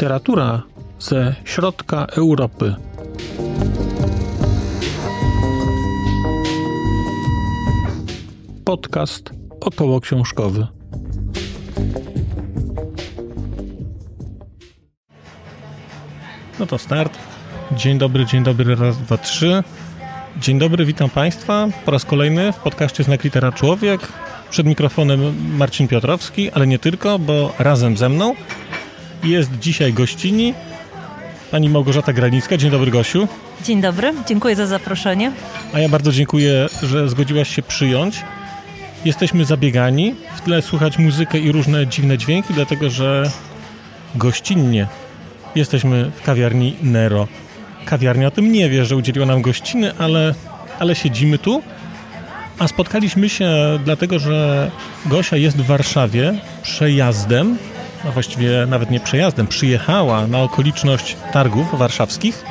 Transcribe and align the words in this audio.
Literatura 0.00 0.62
ze 0.98 1.34
środka 1.44 2.06
Europy. 2.06 2.74
Podcast 8.64 9.30
około 9.60 10.00
książkowy. 10.00 10.66
No 16.58 16.66
to 16.66 16.78
start. 16.78 17.18
Dzień 17.72 17.98
dobry, 17.98 18.26
dzień 18.26 18.42
dobry, 18.42 18.74
raz, 18.76 18.98
dwa, 18.98 19.18
trzy. 19.18 19.62
Dzień 20.36 20.58
dobry, 20.58 20.84
witam 20.84 21.10
Państwa 21.10 21.68
po 21.84 21.90
raz 21.90 22.04
kolejny 22.04 22.52
w 22.52 22.56
podcaście 22.56 23.04
Znak 23.04 23.24
Litera 23.24 23.52
Człowiek. 23.52 24.00
Przed 24.50 24.66
mikrofonem 24.66 25.34
Marcin 25.56 25.88
Piotrowski, 25.88 26.50
ale 26.50 26.66
nie 26.66 26.78
tylko, 26.78 27.18
bo 27.18 27.52
razem 27.58 27.96
ze 27.96 28.08
mną 28.08 28.34
jest 29.24 29.58
dzisiaj 29.58 29.92
gościni 29.92 30.54
pani 31.50 31.68
Małgorzata 31.68 32.12
Granicka. 32.12 32.56
Dzień 32.56 32.70
dobry, 32.70 32.90
Gosiu. 32.90 33.28
Dzień 33.64 33.80
dobry, 33.80 34.14
dziękuję 34.28 34.56
za 34.56 34.66
zaproszenie. 34.66 35.32
A 35.72 35.78
ja 35.78 35.88
bardzo 35.88 36.12
dziękuję, 36.12 36.68
że 36.82 37.08
zgodziłaś 37.08 37.56
się 37.56 37.62
przyjąć. 37.62 38.22
Jesteśmy 39.04 39.44
zabiegani. 39.44 40.14
W 40.36 40.40
tle 40.40 40.62
słychać 40.62 40.98
muzykę 40.98 41.38
i 41.38 41.52
różne 41.52 41.86
dziwne 41.86 42.18
dźwięki, 42.18 42.54
dlatego 42.54 42.90
że 42.90 43.30
gościnnie 44.14 44.86
jesteśmy 45.54 46.10
w 46.10 46.22
kawiarni 46.22 46.76
Nero. 46.82 47.28
Kawiarnia 47.84 48.26
o 48.26 48.30
tym 48.30 48.52
nie 48.52 48.70
wie, 48.70 48.84
że 48.84 48.96
udzieliła 48.96 49.26
nam 49.26 49.42
gościny, 49.42 49.92
ale, 49.98 50.34
ale 50.78 50.94
siedzimy 50.94 51.38
tu. 51.38 51.62
A 52.58 52.68
spotkaliśmy 52.68 53.28
się 53.28 53.50
dlatego, 53.84 54.18
że 54.18 54.70
Gosia 55.06 55.36
jest 55.36 55.56
w 55.56 55.66
Warszawie 55.66 56.34
przejazdem, 56.62 57.58
a 58.08 58.10
właściwie 58.10 58.66
nawet 58.68 58.90
nie 58.90 59.00
przejazdem, 59.00 59.46
przyjechała 59.46 60.26
na 60.26 60.38
okoliczność 60.38 61.16
targów 61.32 61.78
warszawskich 61.78 62.44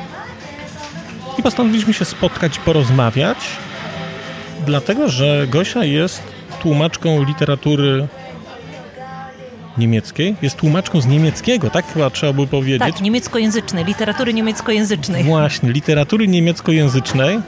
i 1.38 1.42
postanowiliśmy 1.42 1.94
się 1.94 2.04
spotkać 2.04 2.58
porozmawiać, 2.58 3.38
dlatego 4.66 5.08
że 5.08 5.46
Gosia 5.48 5.84
jest 5.84 6.22
tłumaczką 6.62 7.24
literatury 7.24 8.08
niemieckiej. 9.78 10.36
Jest 10.42 10.56
tłumaczką 10.56 11.00
z 11.00 11.06
niemieckiego, 11.06 11.70
tak 11.70 11.92
chyba 11.92 12.10
trzeba 12.10 12.32
by 12.32 12.46
powiedzieć. 12.46 12.92
Tak, 12.92 13.00
niemieckojęzycznej, 13.00 13.84
literatury 13.84 14.34
niemieckojęzycznej. 14.34 15.24
Właśnie, 15.24 15.72
literatury 15.72 16.28
niemieckojęzycznej 16.28 17.38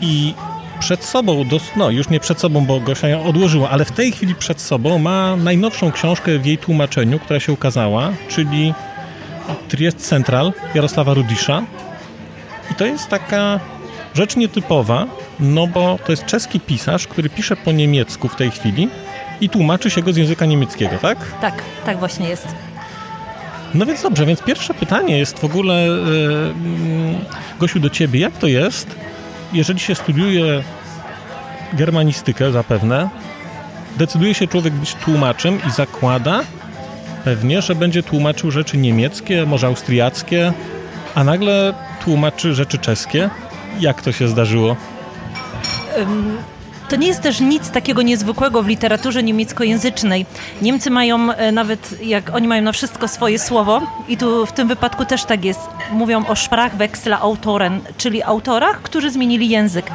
i 0.00 0.34
przed 0.82 1.04
sobą, 1.04 1.44
no 1.76 1.90
już 1.90 2.08
nie 2.08 2.20
przed 2.20 2.40
sobą, 2.40 2.64
bo 2.66 2.80
Gosia 2.80 3.08
ją 3.08 3.24
odłożyła, 3.24 3.70
ale 3.70 3.84
w 3.84 3.92
tej 3.92 4.12
chwili 4.12 4.34
przed 4.34 4.60
sobą 4.60 4.98
ma 4.98 5.36
najnowszą 5.36 5.92
książkę 5.92 6.38
w 6.38 6.46
jej 6.46 6.58
tłumaczeniu, 6.58 7.18
która 7.18 7.40
się 7.40 7.52
ukazała, 7.52 8.12
czyli 8.28 8.74
Triest 9.68 10.08
Central 10.08 10.52
Jarosława 10.74 11.14
Rudisza. 11.14 11.62
I 12.70 12.74
to 12.74 12.86
jest 12.86 13.08
taka 13.08 13.60
rzecz 14.14 14.36
nietypowa, 14.36 15.06
no 15.40 15.66
bo 15.66 15.98
to 16.06 16.12
jest 16.12 16.26
czeski 16.26 16.60
pisarz, 16.60 17.06
który 17.06 17.28
pisze 17.28 17.56
po 17.56 17.72
niemiecku 17.72 18.28
w 18.28 18.36
tej 18.36 18.50
chwili 18.50 18.88
i 19.40 19.48
tłumaczy 19.48 19.90
się 19.90 20.02
go 20.02 20.12
z 20.12 20.16
języka 20.16 20.46
niemieckiego, 20.46 20.98
tak? 20.98 21.18
Tak, 21.40 21.62
tak 21.86 21.98
właśnie 21.98 22.28
jest. 22.28 22.48
No 23.74 23.86
więc 23.86 24.02
dobrze, 24.02 24.26
więc 24.26 24.42
pierwsze 24.42 24.74
pytanie 24.74 25.18
jest 25.18 25.38
w 25.38 25.44
ogóle, 25.44 25.84
mm, 25.84 27.24
Gosiu, 27.60 27.80
do 27.80 27.90
ciebie. 27.90 28.20
Jak 28.20 28.38
to 28.38 28.46
jest, 28.46 28.96
jeżeli 29.52 29.80
się 29.80 29.94
studiuje 29.94 30.62
germanistykę 31.72 32.52
zapewne, 32.52 33.08
decyduje 33.96 34.34
się 34.34 34.46
człowiek 34.46 34.74
być 34.74 34.94
tłumaczem 34.94 35.58
i 35.68 35.70
zakłada 35.70 36.40
pewnie, 37.24 37.62
że 37.62 37.74
będzie 37.74 38.02
tłumaczył 38.02 38.50
rzeczy 38.50 38.78
niemieckie, 38.78 39.46
może 39.46 39.66
austriackie, 39.66 40.52
a 41.14 41.24
nagle 41.24 41.74
tłumaczy 42.04 42.54
rzeczy 42.54 42.78
czeskie? 42.78 43.30
Jak 43.80 44.02
to 44.02 44.12
się 44.12 44.28
zdarzyło? 44.28 44.76
To 46.92 46.96
nie 46.96 47.06
jest 47.06 47.22
też 47.22 47.40
nic 47.40 47.70
takiego 47.70 48.02
niezwykłego 48.02 48.62
w 48.62 48.68
literaturze 48.68 49.22
niemieckojęzycznej. 49.22 50.26
Niemcy 50.62 50.90
mają 50.90 51.32
e, 51.32 51.52
nawet, 51.52 52.02
jak 52.02 52.34
oni 52.34 52.48
mają 52.48 52.62
na 52.62 52.72
wszystko 52.72 53.08
swoje 53.08 53.38
słowo 53.38 53.80
i 54.08 54.16
tu 54.16 54.46
w 54.46 54.52
tym 54.52 54.68
wypadku 54.68 55.04
też 55.04 55.24
tak 55.24 55.44
jest. 55.44 55.60
Mówią 55.92 56.26
o 56.26 56.36
Sprachwechsler 56.36 57.14
Autoren, 57.14 57.80
czyli 57.96 58.22
autorach, 58.22 58.82
którzy 58.82 59.10
zmienili 59.10 59.48
język. 59.48 59.86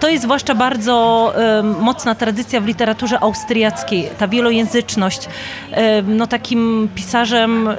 To 0.00 0.08
jest 0.08 0.22
zwłaszcza 0.24 0.54
bardzo 0.54 1.32
mocna 1.80 2.14
tradycja 2.14 2.60
w 2.60 2.66
literaturze 2.66 3.20
austriackiej, 3.20 4.10
ta 4.18 4.28
wielojęzyczność. 4.28 5.28
No 6.06 6.26
takim 6.26 6.88
pisarzem 6.94 7.68
e, 7.68 7.72
e, 7.72 7.78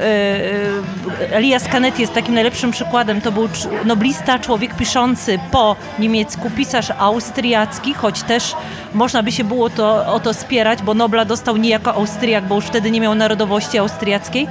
Elias 1.32 1.68
Canetti 1.68 2.02
jest 2.02 2.14
takim 2.14 2.34
najlepszym 2.34 2.72
przykładem. 2.72 3.22
To 3.22 3.32
był 3.32 3.50
noblista, 3.86 4.40
człowiek 4.40 4.76
piszący 4.76 5.40
po 5.52 5.76
niemiecku, 6.00 6.52
pisarz 6.56 6.92
austriacki, 6.98 7.94
choć 7.94 8.24
też 8.24 8.56
można 8.94 9.24
by 9.24 9.32
się 9.32 9.44
było 9.44 9.70
to, 9.70 10.14
o 10.14 10.20
to 10.20 10.34
spierać, 10.34 10.82
bo 10.82 10.94
Nobla 10.94 11.26
dostał 11.26 11.58
nie 11.58 11.70
jako 11.70 11.94
Austriak, 11.94 12.48
bo 12.48 12.56
już 12.56 12.66
wtedy 12.66 12.92
nie 12.92 13.02
miał 13.02 13.16
narodowości 13.16 13.78
austriackiej, 13.78 14.48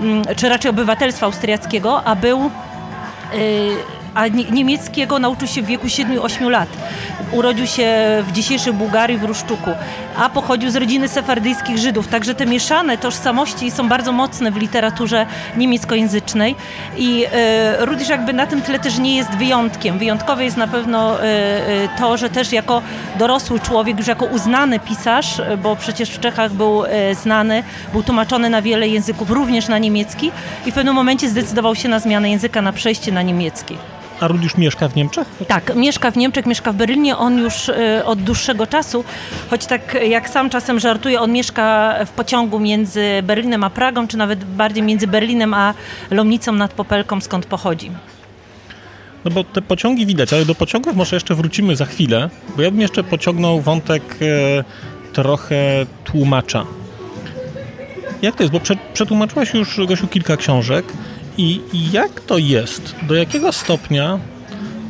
mm, 0.00 0.22
czy 0.36 0.48
raczej 0.48 0.70
obywatelstwa 0.70 1.26
austriackiego, 1.26 2.04
a 2.04 2.16
był 2.16 2.50
y, 3.34 4.01
a 4.14 4.26
nie- 4.28 4.44
niemieckiego 4.44 5.18
nauczył 5.18 5.48
się 5.48 5.62
w 5.62 5.66
wieku 5.66 5.86
7-8 5.86 6.48
lat. 6.50 6.68
Urodził 7.32 7.66
się 7.66 7.88
w 8.28 8.32
dzisiejszej 8.32 8.72
Bułgarii, 8.72 9.18
w 9.18 9.24
Ruszczuku, 9.24 9.70
a 10.18 10.28
pochodził 10.28 10.70
z 10.70 10.76
rodziny 10.76 11.08
sefardyjskich 11.08 11.78
Żydów. 11.78 12.08
Także 12.08 12.34
te 12.34 12.46
mieszane 12.46 12.98
tożsamości 12.98 13.70
są 13.70 13.88
bardzo 13.88 14.12
mocne 14.12 14.50
w 14.50 14.56
literaturze 14.56 15.26
niemieckojęzycznej 15.56 16.54
i 16.96 17.24
y, 17.80 17.86
Rudysz 17.86 18.08
jakby 18.08 18.32
na 18.32 18.46
tym 18.46 18.62
tle 18.62 18.78
też 18.78 18.98
nie 18.98 19.16
jest 19.16 19.30
wyjątkiem. 19.30 19.98
Wyjątkowe 19.98 20.44
jest 20.44 20.56
na 20.56 20.66
pewno 20.68 21.24
y, 21.24 21.26
to, 21.98 22.16
że 22.16 22.30
też 22.30 22.52
jako 22.52 22.82
dorosły 23.18 23.60
człowiek, 23.60 23.98
już 23.98 24.06
jako 24.06 24.24
uznany 24.24 24.80
pisarz, 24.80 25.42
bo 25.62 25.76
przecież 25.76 26.10
w 26.10 26.20
Czechach 26.20 26.52
był 26.52 26.84
y, 26.84 26.88
znany, 27.14 27.62
był 27.92 28.02
tłumaczony 28.02 28.50
na 28.50 28.62
wiele 28.62 28.88
języków, 28.88 29.30
również 29.30 29.68
na 29.68 29.78
niemiecki 29.78 30.30
i 30.66 30.70
w 30.70 30.74
pewnym 30.74 30.94
momencie 30.94 31.28
zdecydował 31.28 31.74
się 31.74 31.88
na 31.88 31.98
zmianę 31.98 32.30
języka, 32.30 32.62
na 32.62 32.72
przejście 32.72 33.12
na 33.12 33.22
niemiecki. 33.22 33.76
A 34.20 34.28
Rudisz 34.28 34.56
mieszka 34.56 34.88
w 34.88 34.96
Niemczech? 34.96 35.28
Tak, 35.48 35.76
mieszka 35.76 36.10
w 36.10 36.16
Niemczech, 36.16 36.46
mieszka 36.46 36.72
w 36.72 36.76
Berlinie, 36.76 37.16
on 37.16 37.38
już 37.38 37.68
y, 37.68 38.04
od 38.04 38.22
dłuższego 38.22 38.66
czasu, 38.66 39.04
choć 39.50 39.66
tak 39.66 39.98
jak 40.08 40.28
sam 40.28 40.50
czasem 40.50 40.80
żartuje, 40.80 41.20
on 41.20 41.32
mieszka 41.32 41.94
w 42.06 42.10
pociągu 42.10 42.60
między 42.60 43.22
Berlinem 43.22 43.64
a 43.64 43.70
Pragą, 43.70 44.08
czy 44.08 44.16
nawet 44.16 44.44
bardziej 44.44 44.82
między 44.82 45.06
Berlinem 45.06 45.54
a 45.54 45.74
Lomnicą 46.10 46.52
nad 46.52 46.72
Popelką, 46.72 47.20
skąd 47.20 47.46
pochodzi. 47.46 47.90
No 49.24 49.30
bo 49.30 49.44
te 49.44 49.62
pociągi 49.62 50.06
widać, 50.06 50.32
ale 50.32 50.44
do 50.44 50.54
pociągów 50.54 50.96
może 50.96 51.16
jeszcze 51.16 51.34
wrócimy 51.34 51.76
za 51.76 51.84
chwilę, 51.84 52.30
bo 52.56 52.62
ja 52.62 52.70
bym 52.70 52.80
jeszcze 52.80 53.04
pociągnął 53.04 53.60
wątek 53.60 54.02
e, 54.22 54.64
trochę 55.12 55.56
tłumacza. 56.04 56.64
Jak 58.22 58.36
to 58.36 58.42
jest? 58.42 58.52
Bo 58.52 58.60
prze, 58.60 58.74
przetłumaczyłaś 58.94 59.54
już, 59.54 59.80
Gosiu, 59.86 60.08
kilka 60.08 60.36
książek 60.36 60.84
i, 61.38 61.60
jak 61.92 62.20
to 62.20 62.38
jest? 62.38 62.94
Do 63.02 63.14
jakiego 63.14 63.52
stopnia 63.52 64.18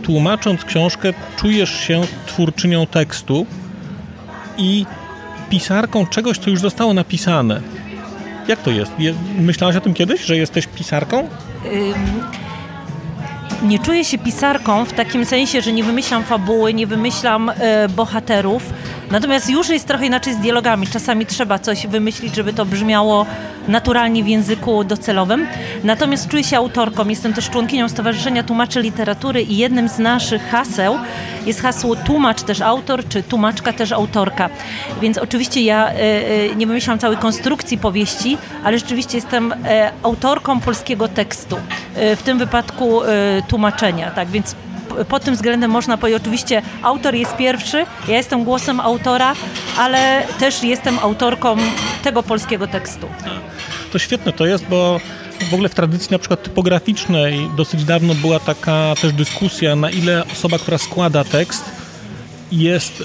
tłumacząc 0.02 0.64
książkę 0.64 1.12
czujesz 1.36 1.80
się 1.80 2.02
twórczynią 2.26 2.86
tekstu 2.86 3.46
i 4.58 4.86
pisarką 5.50 6.06
czegoś, 6.06 6.38
co 6.38 6.50
już 6.50 6.60
zostało 6.60 6.94
napisane? 6.94 7.60
Jak 8.48 8.62
to 8.62 8.70
jest? 8.70 8.92
Je, 8.98 9.14
myślałaś 9.38 9.76
o 9.76 9.80
tym 9.80 9.94
kiedyś, 9.94 10.24
że 10.24 10.36
jesteś 10.36 10.66
pisarką? 10.66 11.28
Nie 13.62 13.78
czuję 13.78 14.04
się 14.04 14.18
pisarką 14.18 14.84
w 14.84 14.92
takim 14.92 15.24
sensie, 15.24 15.60
że 15.60 15.72
nie 15.72 15.84
wymyślam 15.84 16.24
fabuły, 16.24 16.74
nie 16.74 16.86
wymyślam 16.86 17.50
e, 17.50 17.88
bohaterów. 17.88 18.62
Natomiast 19.10 19.50
już 19.50 19.68
jest 19.68 19.86
trochę 19.86 20.06
inaczej 20.06 20.34
z 20.34 20.38
dialogami. 20.38 20.86
Czasami 20.86 21.26
trzeba 21.26 21.58
coś 21.58 21.86
wymyślić, 21.86 22.34
żeby 22.34 22.52
to 22.52 22.64
brzmiało 22.64 23.26
naturalnie 23.68 24.24
w 24.24 24.28
języku 24.28 24.84
docelowym. 24.84 25.46
Natomiast 25.84 26.28
czuję 26.28 26.44
się 26.44 26.56
autorką. 26.56 27.08
Jestem 27.08 27.32
też 27.32 27.50
członkinią 27.50 27.88
Stowarzyszenia 27.88 28.42
Tłumaczy 28.42 28.82
Literatury 28.82 29.42
i 29.42 29.56
jednym 29.56 29.88
z 29.88 29.98
naszych 29.98 30.50
haseł 30.50 30.98
jest 31.46 31.60
hasło 31.60 31.96
tłumacz 31.96 32.42
też 32.42 32.60
autor, 32.60 33.08
czy 33.08 33.22
tłumaczka 33.22 33.72
też 33.72 33.92
autorka. 33.92 34.50
Więc 35.00 35.18
oczywiście 35.18 35.62
ja 35.62 35.88
e, 35.88 35.94
e, 35.94 36.56
nie 36.56 36.66
wymyślam 36.66 36.98
całej 36.98 37.16
konstrukcji 37.16 37.78
powieści, 37.78 38.38
ale 38.64 38.78
rzeczywiście 38.78 39.18
jestem 39.18 39.54
autorką 40.02 40.60
polskiego 40.60 41.08
tekstu. 41.08 41.56
E, 41.94 42.16
w 42.16 42.22
tym 42.22 42.38
wypadku 42.38 43.04
e, 43.04 43.42
tłumaczenia. 43.48 44.10
Tak 44.10 44.28
więc 44.28 44.56
pod 45.08 45.24
tym 45.24 45.34
względem 45.34 45.70
można 45.70 45.98
powiedzieć, 45.98 46.22
oczywiście 46.22 46.62
autor 46.82 47.14
jest 47.14 47.36
pierwszy, 47.36 47.86
ja 48.08 48.16
jestem 48.16 48.44
głosem 48.44 48.80
autora, 48.80 49.34
ale 49.78 50.22
też 50.38 50.62
jestem 50.62 50.98
autorką 50.98 51.56
tego 52.02 52.22
polskiego 52.22 52.66
tekstu. 52.66 53.08
To 53.92 53.98
świetne 53.98 54.32
to 54.32 54.46
jest, 54.46 54.66
bo 54.66 55.00
w 55.50 55.54
ogóle 55.54 55.68
w 55.68 55.74
tradycji 55.74 56.08
na 56.10 56.18
przykład 56.18 56.42
typograficznej 56.42 57.50
dosyć 57.56 57.84
dawno 57.84 58.14
była 58.14 58.40
taka 58.40 58.94
też 59.00 59.12
dyskusja, 59.12 59.76
na 59.76 59.90
ile 59.90 60.24
osoba, 60.32 60.58
która 60.58 60.78
składa 60.78 61.24
tekst 61.24 61.64
jest 62.52 63.04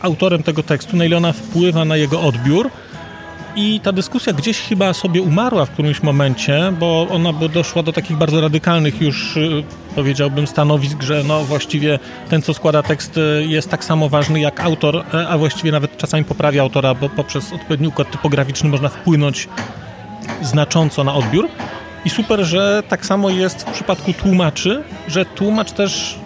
autorem 0.00 0.42
tego 0.42 0.62
tekstu, 0.62 0.96
na 0.96 1.04
ile 1.04 1.16
ona 1.16 1.32
wpływa 1.32 1.84
na 1.84 1.96
jego 1.96 2.20
odbiór. 2.20 2.70
I 3.56 3.80
ta 3.80 3.92
dyskusja 3.92 4.32
gdzieś 4.32 4.60
chyba 4.60 4.92
sobie 4.92 5.22
umarła 5.22 5.64
w 5.66 5.70
którymś 5.70 6.02
momencie, 6.02 6.72
bo 6.80 7.06
ona 7.10 7.32
by 7.32 7.48
doszła 7.48 7.82
do 7.82 7.92
takich 7.92 8.16
bardzo 8.16 8.40
radykalnych 8.40 9.00
już, 9.00 9.36
y, 9.36 9.64
powiedziałbym, 9.94 10.46
stanowisk, 10.46 11.02
że 11.02 11.22
no 11.24 11.44
właściwie 11.44 11.98
ten, 12.28 12.42
co 12.42 12.54
składa 12.54 12.82
tekst, 12.82 13.16
y, 13.16 13.46
jest 13.48 13.70
tak 13.70 13.84
samo 13.84 14.08
ważny 14.08 14.40
jak 14.40 14.60
autor, 14.60 15.04
e, 15.14 15.28
a 15.28 15.38
właściwie 15.38 15.72
nawet 15.72 15.96
czasami 15.96 16.24
poprawia 16.24 16.62
autora, 16.62 16.94
bo 16.94 17.08
poprzez 17.08 17.52
odpowiedni 17.52 17.88
układ 17.88 18.10
typograficzny 18.10 18.68
można 18.68 18.88
wpłynąć 18.88 19.48
znacząco 20.42 21.04
na 21.04 21.14
odbiór. 21.14 21.48
I 22.04 22.10
super, 22.10 22.44
że 22.44 22.82
tak 22.88 23.06
samo 23.06 23.30
jest 23.30 23.62
w 23.62 23.72
przypadku 23.72 24.12
tłumaczy, 24.12 24.82
że 25.08 25.24
tłumacz 25.24 25.72
też 25.72 26.18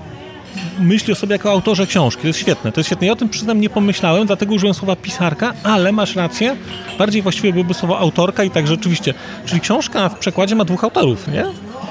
myśli 0.78 1.12
o 1.12 1.16
sobie 1.16 1.32
jako 1.32 1.50
autorze 1.50 1.86
książki. 1.86 2.22
To 2.22 2.28
jest 2.28 2.38
świetne. 2.38 2.72
To 2.72 2.80
jest 2.80 2.88
świetne. 2.88 3.06
Ja 3.06 3.12
o 3.12 3.16
tym 3.16 3.28
przyznam 3.28 3.60
nie 3.60 3.70
pomyślałem, 3.70 4.26
dlatego 4.26 4.54
użyłem 4.54 4.74
słowa 4.74 4.96
pisarka, 4.96 5.52
ale 5.62 5.92
masz 5.92 6.16
rację. 6.16 6.56
Bardziej 6.98 7.22
właściwie 7.22 7.52
byłoby 7.52 7.74
słowo 7.74 7.98
autorka 7.98 8.44
i 8.44 8.50
tak 8.50 8.66
rzeczywiście. 8.66 9.14
Czyli 9.46 9.60
książka 9.60 10.08
w 10.08 10.18
przekładzie 10.18 10.54
ma 10.54 10.64
dwóch 10.64 10.84
autorów, 10.84 11.28
nie? 11.28 11.44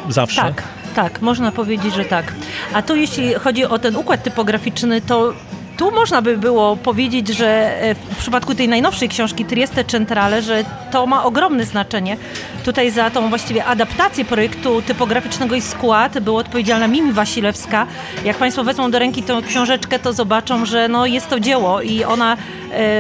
Zawsze. 0.09 0.41
Tak, 0.41 0.63
tak, 0.95 1.21
można 1.21 1.51
powiedzieć, 1.51 1.95
że 1.95 2.05
tak. 2.05 2.33
A 2.73 2.81
tu 2.81 2.95
jeśli 2.95 3.33
chodzi 3.33 3.65
o 3.65 3.79
ten 3.79 3.95
układ 3.95 4.23
typograficzny, 4.23 5.01
to 5.01 5.33
tu 5.77 5.91
można 5.91 6.21
by 6.21 6.37
było 6.37 6.75
powiedzieć, 6.75 7.27
że 7.27 7.81
e, 7.81 7.95
w 7.95 8.17
przypadku 8.17 8.55
tej 8.55 8.67
najnowszej 8.67 9.09
książki 9.09 9.45
Trieste 9.45 9.83
Centrale, 9.83 10.41
że 10.41 10.63
to 10.91 11.05
ma 11.05 11.23
ogromne 11.23 11.65
znaczenie. 11.65 12.17
Tutaj 12.63 12.91
za 12.91 13.09
tą 13.09 13.29
właściwie 13.29 13.65
adaptację 13.65 14.25
projektu 14.25 14.81
typograficznego 14.81 15.55
i 15.55 15.61
skład 15.61 16.19
była 16.19 16.39
odpowiedzialna 16.39 16.87
Mimi 16.87 17.13
Wasilewska. 17.13 17.87
Jak 18.25 18.37
Państwo 18.37 18.63
wezmą 18.63 18.91
do 18.91 18.99
ręki 18.99 19.23
tę 19.23 19.41
książeczkę, 19.47 19.99
to 19.99 20.13
zobaczą, 20.13 20.65
że 20.65 20.87
no 20.87 21.05
jest 21.05 21.29
to 21.29 21.39
dzieło 21.39 21.81
i 21.81 22.03
ona 22.03 22.37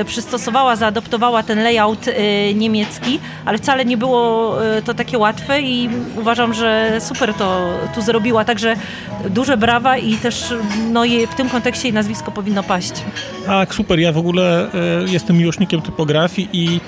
przystosowała, 0.05 0.75
zaadoptowała 0.75 1.43
ten 1.43 1.63
layout 1.63 2.07
e, 2.07 2.53
niemiecki, 2.53 3.19
ale 3.45 3.57
wcale 3.57 3.85
nie 3.85 3.97
było 3.97 4.55
e, 4.65 4.81
to 4.81 4.93
takie 4.93 5.17
łatwe 5.17 5.61
i 5.61 5.89
uważam, 6.17 6.53
że 6.53 6.97
super 6.99 7.33
to 7.33 7.69
tu 7.95 8.01
zrobiła. 8.01 8.45
Także 8.45 8.75
duże 9.29 9.57
brawa 9.57 9.97
i 9.97 10.17
też 10.17 10.53
no, 10.91 11.03
w 11.31 11.35
tym 11.35 11.49
kontekście 11.49 11.87
jej 11.87 11.93
nazwisko 11.93 12.31
powinno 12.31 12.63
paść. 12.63 12.93
Tak, 13.45 13.75
super. 13.75 13.99
Ja 13.99 14.11
w 14.11 14.17
ogóle 14.17 14.73
e, 14.73 15.05
jestem 15.07 15.37
miłośnikiem 15.37 15.81
typografii 15.81 16.49
i 16.53 16.79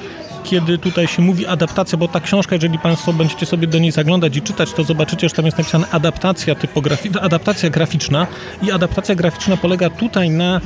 kiedy 0.43 0.77
tutaj 0.77 1.07
się 1.07 1.21
mówi 1.21 1.47
adaptacja, 1.47 1.97
bo 1.97 2.07
ta 2.07 2.19
książka, 2.19 2.55
jeżeli 2.55 2.79
Państwo 2.79 3.13
będziecie 3.13 3.45
sobie 3.45 3.67
do 3.67 3.79
niej 3.79 3.91
zaglądać 3.91 4.37
i 4.37 4.41
czytać, 4.41 4.73
to 4.73 4.83
zobaczycie, 4.83 5.29
że 5.29 5.35
tam 5.35 5.45
jest 5.45 5.57
napisane 5.57 5.87
adaptacja 5.91 6.55
typografii, 6.55 7.19
adaptacja 7.21 7.69
graficzna 7.69 8.27
i 8.63 8.71
adaptacja 8.71 9.15
graficzna 9.15 9.57
polega 9.57 9.89
tutaj 9.89 10.29
na 10.29 10.61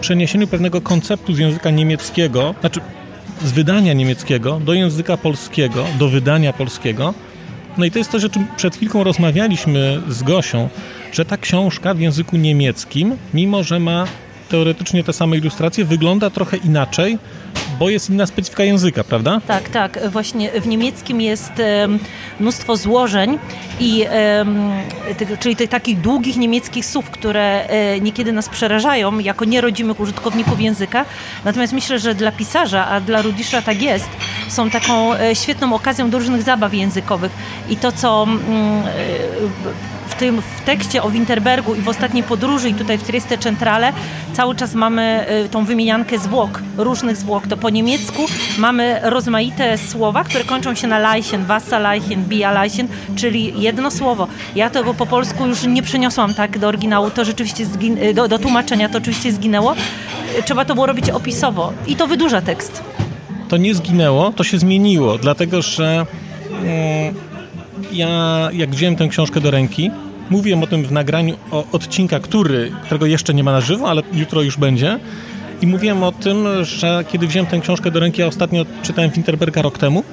przeniesieniu 0.00 0.46
pewnego 0.46 0.80
konceptu 0.80 1.34
z 1.34 1.38
języka 1.38 1.70
niemieckiego, 1.70 2.54
znaczy 2.60 2.80
z 3.44 3.52
wydania 3.52 3.92
niemieckiego 3.92 4.60
do 4.60 4.74
języka 4.74 5.16
polskiego, 5.16 5.84
do 5.98 6.08
wydania 6.08 6.52
polskiego. 6.52 7.14
No 7.78 7.84
i 7.84 7.90
to 7.90 7.98
jest 7.98 8.10
coś, 8.10 8.24
o 8.24 8.28
czym 8.28 8.46
przed 8.56 8.76
chwilką 8.76 9.04
rozmawialiśmy 9.04 10.02
z 10.08 10.22
Gosią, 10.22 10.68
że 11.12 11.24
ta 11.24 11.36
książka 11.36 11.94
w 11.94 12.00
języku 12.00 12.36
niemieckim, 12.36 13.16
mimo 13.34 13.62
że 13.62 13.80
ma 13.80 14.06
teoretycznie 14.48 15.04
te 15.04 15.12
same 15.12 15.36
ilustracje, 15.36 15.84
wygląda 15.84 16.30
trochę 16.30 16.56
inaczej, 16.56 17.18
bo 17.78 17.90
jest 17.90 18.10
inna 18.10 18.26
specyfika 18.26 18.64
języka, 18.64 19.04
prawda? 19.04 19.40
Tak, 19.46 19.68
tak. 19.68 20.10
Właśnie 20.10 20.60
w 20.60 20.66
niemieckim 20.66 21.20
jest 21.20 21.52
mnóstwo 22.40 22.76
złożeń, 22.76 23.38
i, 23.80 24.06
czyli 25.40 25.56
tych 25.56 25.70
takich 25.70 26.00
długich 26.00 26.36
niemieckich 26.36 26.86
słów, 26.86 27.10
które 27.10 27.68
e, 27.68 28.00
niekiedy 28.00 28.32
nas 28.32 28.48
przerażają 28.48 29.18
jako 29.18 29.44
nierodzimych 29.44 30.00
użytkowników 30.00 30.60
języka. 30.60 31.04
Natomiast 31.44 31.72
myślę, 31.72 31.98
że 31.98 32.14
dla 32.14 32.32
pisarza, 32.32 32.88
a 32.88 33.00
dla 33.00 33.22
Rudisza 33.22 33.62
tak 33.62 33.82
jest, 33.82 34.08
są 34.48 34.70
taką 34.70 35.14
e, 35.14 35.34
świetną 35.34 35.74
okazją 35.74 36.10
do 36.10 36.18
różnych 36.18 36.42
zabaw 36.42 36.74
językowych. 36.74 37.32
I 37.68 37.76
to, 37.76 37.92
co 37.92 38.22
mm, 38.22 38.82
e, 38.86 40.05
tym 40.18 40.42
w 40.42 40.60
tekście 40.64 41.02
o 41.02 41.10
Winterbergu 41.10 41.74
i 41.74 41.80
w 41.80 41.88
ostatniej 41.88 42.22
podróży 42.22 42.68
i 42.70 42.74
tutaj 42.74 42.98
w 42.98 43.02
Trieste 43.02 43.38
Centrale 43.38 43.92
cały 44.32 44.54
czas 44.54 44.74
mamy 44.74 45.26
y, 45.44 45.48
tą 45.48 45.64
wymieniankę 45.64 46.18
zwłok, 46.18 46.62
różnych 46.76 47.16
zwłok. 47.16 47.46
To 47.46 47.56
po 47.56 47.70
niemiecku 47.70 48.26
mamy 48.58 49.00
rozmaite 49.02 49.78
słowa, 49.78 50.24
które 50.24 50.44
kończą 50.44 50.74
się 50.74 50.86
na 50.86 50.98
Leichen, 50.98 51.44
Wasserleichen, 51.44 52.24
Bia-Leichen, 52.28 52.86
czyli 53.16 53.60
jedno 53.60 53.90
słowo. 53.90 54.26
Ja 54.54 54.70
tego 54.70 54.94
po 54.94 55.06
polsku 55.06 55.46
już 55.46 55.62
nie 55.66 55.82
przeniosłam 55.82 56.34
tak 56.34 56.58
do 56.58 56.68
oryginału, 56.68 57.10
to 57.10 57.24
rzeczywiście 57.24 57.66
zgin- 57.66 58.02
y, 58.02 58.14
do, 58.14 58.28
do 58.28 58.38
tłumaczenia 58.38 58.88
to 58.88 58.98
oczywiście 58.98 59.32
zginęło. 59.32 59.72
Y, 60.38 60.42
Trzeba 60.42 60.64
to 60.64 60.74
było 60.74 60.86
robić 60.86 61.10
opisowo 61.10 61.72
i 61.86 61.96
to 61.96 62.06
wydłuża 62.06 62.40
tekst. 62.40 62.82
to 63.48 63.56
nie 63.56 63.74
zginęło, 63.74 64.32
to 64.32 64.44
się 64.44 64.58
zmieniło, 64.58 65.18
dlatego 65.18 65.62
że 65.62 66.06
ja 67.92 68.48
jak 68.52 68.70
wziąłem 68.70 68.96
tę 68.96 69.08
książkę 69.08 69.40
do 69.40 69.50
ręki, 69.50 69.90
mówiłem 70.30 70.62
o 70.62 70.66
tym 70.66 70.84
w 70.84 70.92
nagraniu 70.92 71.36
o 71.50 71.64
odcinka, 71.72 72.20
który, 72.20 72.72
którego 72.84 73.06
jeszcze 73.06 73.34
nie 73.34 73.44
ma 73.44 73.52
na 73.52 73.60
żywo, 73.60 73.90
ale 73.90 74.02
jutro 74.12 74.42
już 74.42 74.56
będzie. 74.56 74.98
I 75.62 75.66
mówiłem 75.66 76.02
o 76.02 76.12
tym, 76.12 76.64
że 76.64 77.04
kiedy 77.12 77.26
wziąłem 77.26 77.46
tę 77.46 77.60
książkę 77.60 77.90
do 77.90 78.00
ręki, 78.00 78.20
ja 78.20 78.26
ostatnio 78.26 78.64
czytałem 78.82 79.10
Winterberga 79.10 79.62
rok 79.62 79.78
temu, 79.78 80.04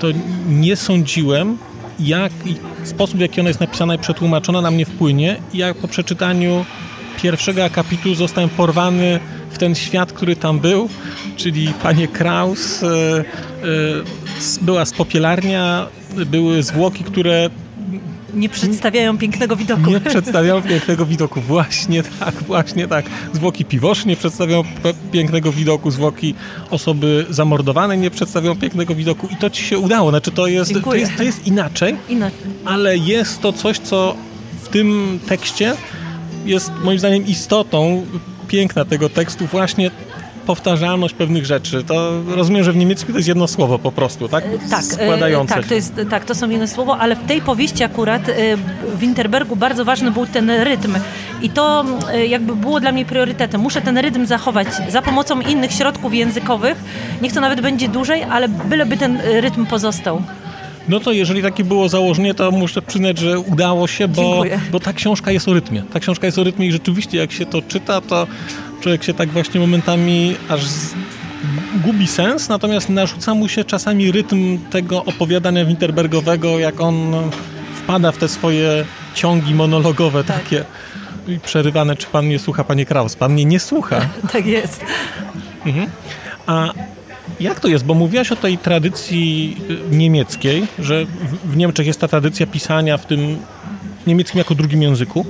to 0.00 0.06
nie 0.48 0.76
sądziłem, 0.76 1.58
jak 2.00 2.32
sposób, 2.84 3.16
w 3.16 3.20
jaki 3.20 3.40
ona 3.40 3.48
jest 3.48 3.60
napisana 3.60 3.94
i 3.94 3.98
przetłumaczona 3.98 4.60
na 4.60 4.70
mnie 4.70 4.86
wpłynie. 4.86 5.36
I 5.52 5.58
ja 5.58 5.74
po 5.74 5.88
przeczytaniu 5.88 6.64
pierwszego 7.22 7.64
akapitu 7.64 8.14
zostałem 8.14 8.50
porwany 8.50 9.20
w 9.50 9.58
ten 9.58 9.74
świat, 9.74 10.12
który 10.12 10.36
tam 10.36 10.58
był, 10.58 10.88
czyli 11.36 11.72
panie 11.82 12.08
Kraus, 12.08 12.82
e, 12.82 12.88
e, 12.88 13.24
była 14.62 14.84
spopielarnia, 14.84 15.86
były 16.26 16.62
zwłoki, 16.62 17.04
które 17.04 17.50
Nie 18.34 18.48
przedstawiają 18.48 19.18
pięknego 19.18 19.56
widoku. 19.56 19.90
nie 19.90 20.00
przedstawiają 20.00 20.62
pięknego 20.62 21.06
widoku. 21.06 21.40
Właśnie 21.40 22.02
tak, 22.02 22.34
właśnie 22.34 22.88
tak. 22.88 23.04
Zwłoki 23.32 23.64
piwoszy 23.64 24.08
nie 24.08 24.16
przedstawiają 24.16 24.64
pięknego 25.12 25.52
widoku, 25.52 25.90
zwłoki 25.90 26.34
osoby 26.70 27.26
zamordowanej 27.30 27.98
nie 27.98 28.10
przedstawiają 28.10 28.56
pięknego 28.56 28.94
widoku 28.94 29.28
i 29.32 29.36
to 29.36 29.50
ci 29.50 29.64
się 29.64 29.78
udało. 29.78 30.10
Znaczy 30.10 30.30
to 30.30 30.46
jest, 30.46 30.72
to 30.84 30.94
jest, 30.94 31.16
to 31.16 31.22
jest 31.22 31.46
inaczej, 31.46 31.96
Inaczej. 32.08 32.38
ale 32.64 32.96
jest 32.98 33.40
to 33.40 33.52
coś, 33.52 33.78
co 33.78 34.16
w 34.62 34.68
tym 34.68 35.18
tekście 35.28 35.74
jest 36.46 36.70
moim 36.84 36.98
zdaniem 36.98 37.26
istotą 37.26 38.06
piękna 38.48 38.84
tego 38.84 39.08
tekstu, 39.08 39.46
właśnie 39.46 39.90
powtarzalność 40.44 41.14
pewnych 41.14 41.46
rzeczy. 41.46 41.84
To 41.84 42.22
rozumiem, 42.26 42.64
że 42.64 42.72
w 42.72 42.76
niemieckim 42.76 43.12
to 43.12 43.18
jest 43.18 43.28
jedno 43.28 43.48
słowo 43.48 43.78
po 43.78 43.92
prostu, 43.92 44.28
tak? 44.28 44.44
Tak, 44.70 44.80
e, 44.80 44.82
Składające 44.82 45.54
tak, 45.54 45.66
to 45.66 45.74
jest, 45.74 46.00
tak, 46.10 46.24
to 46.24 46.34
są 46.34 46.50
inne 46.50 46.68
słowo, 46.68 46.98
ale 46.98 47.16
w 47.16 47.26
tej 47.26 47.40
powieści 47.40 47.84
akurat 47.84 48.28
e, 48.28 48.56
w 48.56 48.98
Winterbergu 48.98 49.56
bardzo 49.56 49.84
ważny 49.84 50.10
był 50.10 50.26
ten 50.26 50.50
rytm 50.50 50.94
i 51.42 51.50
to 51.50 51.84
e, 52.12 52.26
jakby 52.26 52.56
było 52.56 52.80
dla 52.80 52.92
mnie 52.92 53.04
priorytetem. 53.04 53.60
Muszę 53.60 53.80
ten 53.80 53.98
rytm 53.98 54.26
zachować 54.26 54.68
za 54.88 55.02
pomocą 55.02 55.40
innych 55.40 55.72
środków 55.72 56.14
językowych. 56.14 56.76
Niech 57.22 57.32
to 57.32 57.40
nawet 57.40 57.60
będzie 57.60 57.88
dłużej, 57.88 58.22
ale 58.22 58.48
byleby 58.48 58.96
ten 58.96 59.16
e, 59.16 59.40
rytm 59.40 59.66
pozostał. 59.66 60.22
No 60.88 61.00
to 61.00 61.12
jeżeli 61.12 61.42
takie 61.42 61.64
było 61.64 61.88
założenie, 61.88 62.34
to 62.34 62.50
muszę 62.50 62.82
przyznać, 62.82 63.18
że 63.18 63.38
udało 63.38 63.86
się, 63.86 64.08
bo, 64.08 64.22
Dziękuję. 64.22 64.60
bo 64.72 64.80
ta 64.80 64.92
książka 64.92 65.30
jest 65.30 65.48
o 65.48 65.52
rytmie. 65.54 65.82
Ta 65.92 66.00
książka 66.00 66.26
jest 66.26 66.38
o 66.38 66.44
rytmie 66.44 66.66
i 66.66 66.72
rzeczywiście 66.72 67.18
jak 67.18 67.32
się 67.32 67.46
to 67.46 67.62
czyta, 67.62 68.00
to 68.00 68.26
człowiek 68.80 69.04
się 69.04 69.14
tak 69.14 69.28
właśnie 69.28 69.60
momentami 69.60 70.36
aż 70.48 70.64
z... 70.64 70.94
gubi 71.84 72.06
sens, 72.06 72.48
natomiast 72.48 72.88
narzuca 72.88 73.34
mu 73.34 73.48
się 73.48 73.64
czasami 73.64 74.12
rytm 74.12 74.58
tego 74.70 75.04
opowiadania 75.04 75.64
Winterbergowego, 75.64 76.58
jak 76.58 76.80
on 76.80 77.12
wpada 77.84 78.12
w 78.12 78.16
te 78.16 78.28
swoje 78.28 78.84
ciągi 79.14 79.54
monologowe 79.54 80.24
Tak. 80.24 80.36
takie 80.42 80.64
i 81.28 81.40
przerywane, 81.40 81.96
czy 81.96 82.06
pan 82.06 82.26
mnie 82.26 82.38
słucha, 82.38 82.64
panie 82.64 82.86
Kraus? 82.86 83.16
Pan 83.16 83.32
mnie 83.32 83.44
nie 83.44 83.60
słucha. 83.60 84.00
Tak 84.32 84.46
jest. 84.46 84.84
A 86.46 86.72
jak 87.40 87.60
to 87.60 87.68
jest? 87.68 87.84
Bo 87.84 87.94
mówiłaś 87.94 88.32
o 88.32 88.36
tej 88.36 88.58
tradycji 88.58 89.56
y, 89.92 89.96
niemieckiej, 89.96 90.66
że 90.78 91.04
w- 91.44 91.56
Niemczech 91.56 91.86
jest 91.86 92.00
ta 92.00 92.08
tradycja 92.08 92.46
pisania 92.46 92.96
w 92.96 93.06
tym 93.06 93.36
niemieckim 94.06 94.38
jako 94.38 94.54
drugim 94.54 94.82
języku. 94.82 95.26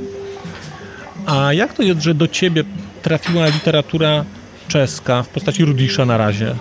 A 1.26 1.52
jak 1.52 1.72
to 1.72 1.82
jest, 1.82 2.00
że 2.00 2.14
do 2.14 2.28
ciebie 2.28 2.64
trafiła 3.02 3.46
literatura 3.46 4.24
czeska 4.68 5.22
w 5.22 5.28
postaci 5.28 5.64
Rudisza 5.64 6.04
na 6.06 6.16
razie? 6.16 6.54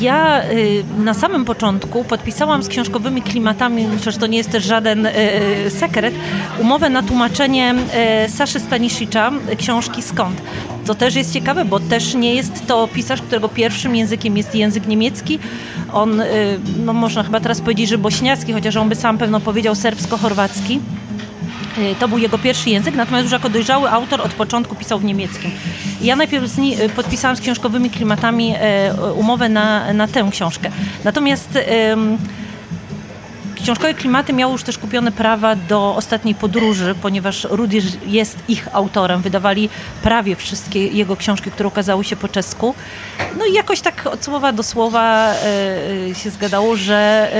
Ja 0.00 0.42
y, 0.44 0.84
na 0.98 1.14
samym 1.14 1.44
początku 1.44 2.04
podpisałam 2.04 2.62
z 2.62 2.68
książkowymi 2.68 3.22
klimatami, 3.22 3.86
że 4.04 4.12
to 4.12 4.26
nie 4.26 4.38
jest 4.38 4.50
też 4.50 4.64
żaden 4.64 5.06
y, 5.06 5.12
y, 5.66 5.70
sekret, 5.70 6.14
umowę 6.58 6.90
na 6.90 7.02
tłumaczenie 7.02 7.74
Saszy 8.28 8.60
Stanisicza 8.60 9.32
y, 9.52 9.56
książki 9.56 10.02
Skąd. 10.02 10.42
Co 10.84 10.94
też 10.94 11.14
jest 11.14 11.32
ciekawe, 11.32 11.64
bo 11.64 11.80
też 11.80 12.14
nie 12.14 12.34
jest 12.34 12.66
to 12.66 12.88
pisarz, 12.88 13.22
którego 13.22 13.48
pierwszym 13.48 13.96
językiem 13.96 14.36
jest 14.36 14.54
język 14.54 14.86
niemiecki. 14.86 15.38
On, 15.92 16.22
no 16.84 16.92
można 16.92 17.22
chyba 17.22 17.40
teraz 17.40 17.60
powiedzieć, 17.60 17.88
że 17.88 17.98
bośniacki, 17.98 18.52
chociaż 18.52 18.76
on 18.76 18.88
by 18.88 18.94
sam 18.94 19.18
pewno 19.18 19.40
powiedział 19.40 19.74
serbsko-chorwacki. 19.74 20.78
Y, 21.78 21.94
To 21.98 22.08
był 22.08 22.18
jego 22.18 22.38
pierwszy 22.38 22.70
język, 22.70 22.94
natomiast 22.94 23.24
już 23.24 23.32
jako 23.32 23.48
dojrzały 23.48 23.90
autor 23.90 24.20
od 24.20 24.34
początku 24.34 24.74
pisał 24.74 24.98
w 24.98 25.04
niemieckim. 25.04 25.50
Ja 26.00 26.16
najpierw 26.16 26.46
z 26.46 26.58
y, 26.58 26.88
podpisałam 26.88 27.36
z 27.36 27.40
książkowymi 27.40 27.90
klimatami 27.90 28.54
e, 28.58 28.94
umowę 29.12 29.48
na, 29.48 29.92
na 29.92 30.08
tę 30.08 30.28
książkę. 30.30 30.70
Natomiast 31.04 31.58
Książkowe 33.62 33.94
Klimaty 33.94 34.32
miały 34.32 34.52
już 34.52 34.62
też 34.62 34.78
kupione 34.78 35.12
prawa 35.12 35.56
do 35.56 35.94
ostatniej 35.96 36.34
podróży, 36.34 36.94
ponieważ 37.02 37.46
Rudysz 37.50 37.84
jest 38.06 38.38
ich 38.48 38.68
autorem. 38.72 39.22
Wydawali 39.22 39.68
prawie 40.02 40.36
wszystkie 40.36 40.86
jego 40.86 41.16
książki, 41.16 41.50
które 41.50 41.68
ukazały 41.68 42.04
się 42.04 42.16
po 42.16 42.28
czesku. 42.28 42.74
No 43.38 43.44
i 43.46 43.52
jakoś 43.52 43.80
tak 43.80 44.06
od 44.06 44.24
słowa 44.24 44.52
do 44.52 44.62
słowa 44.62 45.32
e, 45.32 46.10
e, 46.10 46.14
się 46.14 46.30
zgadało, 46.30 46.76
że 46.76 47.30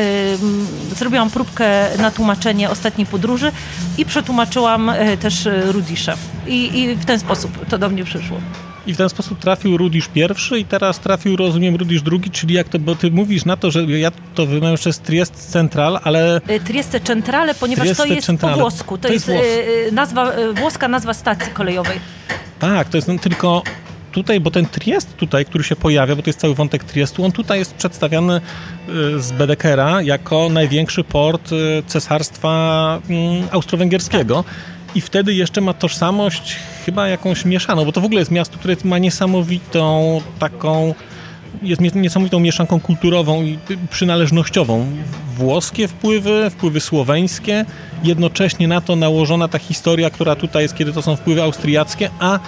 e, 0.92 0.96
zrobiłam 0.96 1.30
próbkę 1.30 1.99
na 1.99 2.11
tłumaczenie 2.11 2.70
ostatniej 2.70 3.06
podróży 3.06 3.52
i 3.99 4.04
przetłumaczyłam 4.04 4.92
też 5.20 5.46
e, 5.46 5.73
Rudisza. 5.73 6.14
I, 6.46 6.78
I 6.80 6.94
w 6.94 7.04
ten 7.04 7.18
sposób 7.18 7.68
to 7.68 7.78
do 7.78 7.88
mnie 7.88 8.04
przyszło. 8.04 8.37
I 8.86 8.94
w 8.94 8.96
ten 8.96 9.08
sposób 9.08 9.38
trafił 9.38 9.76
Rudisz 9.76 10.08
pierwszy 10.08 10.58
i 10.58 10.64
teraz 10.64 11.00
trafił, 11.00 11.36
rozumiem, 11.36 11.76
Rudisz 11.76 12.02
drugi, 12.02 12.30
czyli 12.30 12.54
jak 12.54 12.68
to, 12.68 12.78
bo 12.78 12.94
ty 12.96 13.10
mówisz 13.10 13.44
na 13.44 13.56
to, 13.56 13.70
że 13.70 13.82
ja 13.84 14.10
to 14.34 14.46
wymawiam 14.46 14.76
przez 14.76 14.98
Triest 14.98 15.34
Central, 15.50 15.98
ale 16.04 16.40
E, 16.48 16.60
Trieste 16.60 17.00
Centrale, 17.00 17.54
ponieważ 17.54 17.84
Trieste 17.84 18.06
to 18.06 18.14
jest 18.14 18.26
Centrale. 18.26 18.54
po 18.54 18.60
włosku. 18.60 18.98
To, 18.98 19.08
To 19.08 19.12
jest, 19.14 19.28
jest 19.28 19.40
włos- 19.40 19.84
e, 19.84 19.88
e, 19.88 19.92
nazwa, 19.92 20.32
e, 20.32 20.52
włoska 20.52 20.88
nazwa 20.88 21.14
stacji 21.14 21.52
kolejowej. 21.52 22.00
tak, 22.58 22.88
to 22.88 22.96
jest 22.98 23.08
no, 23.08 23.18
tylko 23.18 23.62
tutaj, 24.12 24.40
bo 24.40 24.50
ten 24.50 24.66
Triest 24.66 25.16
tutaj, 25.16 25.44
który 25.44 25.64
się 25.64 25.76
pojawia, 25.76 26.16
bo 26.16 26.22
to 26.22 26.28
jest 26.30 26.40
cały 26.40 26.54
wątek 26.54 26.84
Triestu, 26.84 27.24
on 27.24 27.32
tutaj 27.32 27.58
jest 27.58 27.74
przedstawiany 27.74 28.40
z 29.18 29.32
Bedekera 29.32 30.02
jako 30.02 30.48
największy 30.48 31.04
port 31.04 31.50
cesarstwa 31.86 32.98
mm, 33.10 33.48
austro-węgierskiego. 33.50 34.44
I 34.96 35.00
wtedy 35.00 35.34
jeszcze 35.34 35.60
ma 35.60 35.74
tożsamość 35.74 36.56
chyba 36.86 37.08
jakąś 37.08 37.44
mieszaną, 37.44 37.84
bo 37.84 37.92
to 37.92 38.00
w 38.00 38.04
ogóle 38.04 38.20
jest 38.20 38.30
miasto, 38.30 38.58
które 38.58 38.76
ma 38.84 38.98
niesamowitą 38.98 40.20
taką 40.38 40.94
jest 41.62 41.80
nie- 41.80 41.90
niesamowitą 41.94 42.40
mieszanką 42.40 42.80
kulturową 42.80 43.42
i 43.42 43.58
przynależnościową. 43.90 44.86
Włoskie 45.36 45.88
wpływy, 45.88 46.50
wpływy 46.50 46.80
słoweńskie, 46.80 47.64
jednocześnie 48.04 48.68
na 48.68 48.80
to 48.80 48.96
nałożona 48.96 49.48
ta 49.48 49.58
historia, 49.58 50.10
która 50.10 50.36
tutaj 50.36 50.62
jest, 50.62 50.74
kiedy 50.76 50.92
to 50.92 51.02
są 51.02 51.16
wpływy 51.16 51.42
austriackie, 51.42 52.10
a 52.18 52.38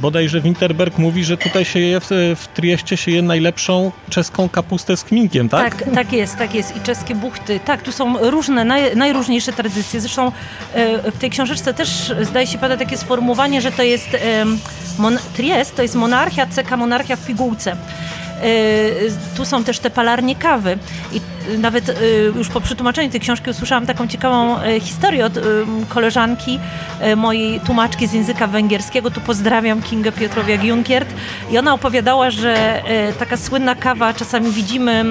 bodajże 0.00 0.40
Winterberg 0.40 0.98
mówi, 0.98 1.24
że 1.24 1.36
tutaj 1.36 1.64
się 1.64 1.78
je 1.78 2.00
w, 2.00 2.08
w 2.36 2.48
się 2.96 3.10
je 3.10 3.22
najlepszą 3.22 3.92
czeską 4.10 4.48
kapustę 4.48 4.96
z 4.96 5.04
kminkiem, 5.04 5.48
tak? 5.48 5.74
Tak, 5.74 5.94
tak 5.94 6.12
jest, 6.12 6.36
tak 6.36 6.54
jest. 6.54 6.76
I 6.76 6.80
czeskie 6.80 7.14
buchty. 7.14 7.60
Tak, 7.64 7.82
tu 7.82 7.92
są 7.92 8.30
różne, 8.30 8.64
naj, 8.64 8.96
najróżniejsze 8.96 9.52
tradycje. 9.52 10.00
Zresztą 10.00 10.32
e, 10.74 11.12
w 11.12 11.18
tej 11.18 11.30
książeczce 11.30 11.74
też 11.74 12.12
zdaje 12.22 12.46
się 12.46 12.58
pada 12.58 12.76
takie 12.76 12.96
sformułowanie, 12.96 13.60
że 13.60 13.72
to 13.72 13.82
jest 13.82 14.16
mon, 14.98 15.18
Triest, 15.36 15.76
to 15.76 15.82
jest 15.82 15.94
monarchia, 15.94 16.46
ceka 16.46 16.76
monarchia 16.76 17.16
w 17.16 17.26
pigułce. 17.26 17.76
E, 18.40 19.36
Tu 19.36 19.44
są 19.44 19.64
też 19.64 19.78
te 19.78 19.90
palarnie 19.90 20.36
kawy. 20.36 20.78
I 21.12 21.20
e, 21.54 21.58
nawet 21.58 21.88
e, 21.88 21.94
już 22.36 22.48
po 22.48 22.60
przetłumaczeniu 22.60 23.10
tej 23.10 23.20
książki 23.20 23.50
usłyszałam 23.50 23.86
taką 23.86 24.08
ciekawą 24.08 24.56
historię 24.80 25.26
od 25.26 25.38
koleżanki 25.88 26.58
mojej 27.16 27.60
tłumaczki 27.60 28.06
z 28.06 28.12
języka 28.12 28.46
węgierskiego. 28.46 29.10
Tu 29.10 29.20
pozdrawiam 29.20 29.82
Kingę 29.82 30.12
Piotrowiak-Junkiert. 30.12 31.06
I 31.50 31.58
ona 31.58 31.74
opowiadała, 31.74 32.30
że 32.30 32.82
taka 33.18 33.36
słynna 33.36 33.74
kawa, 33.74 34.14
czasami 34.14 34.50
widzimy 34.50 35.04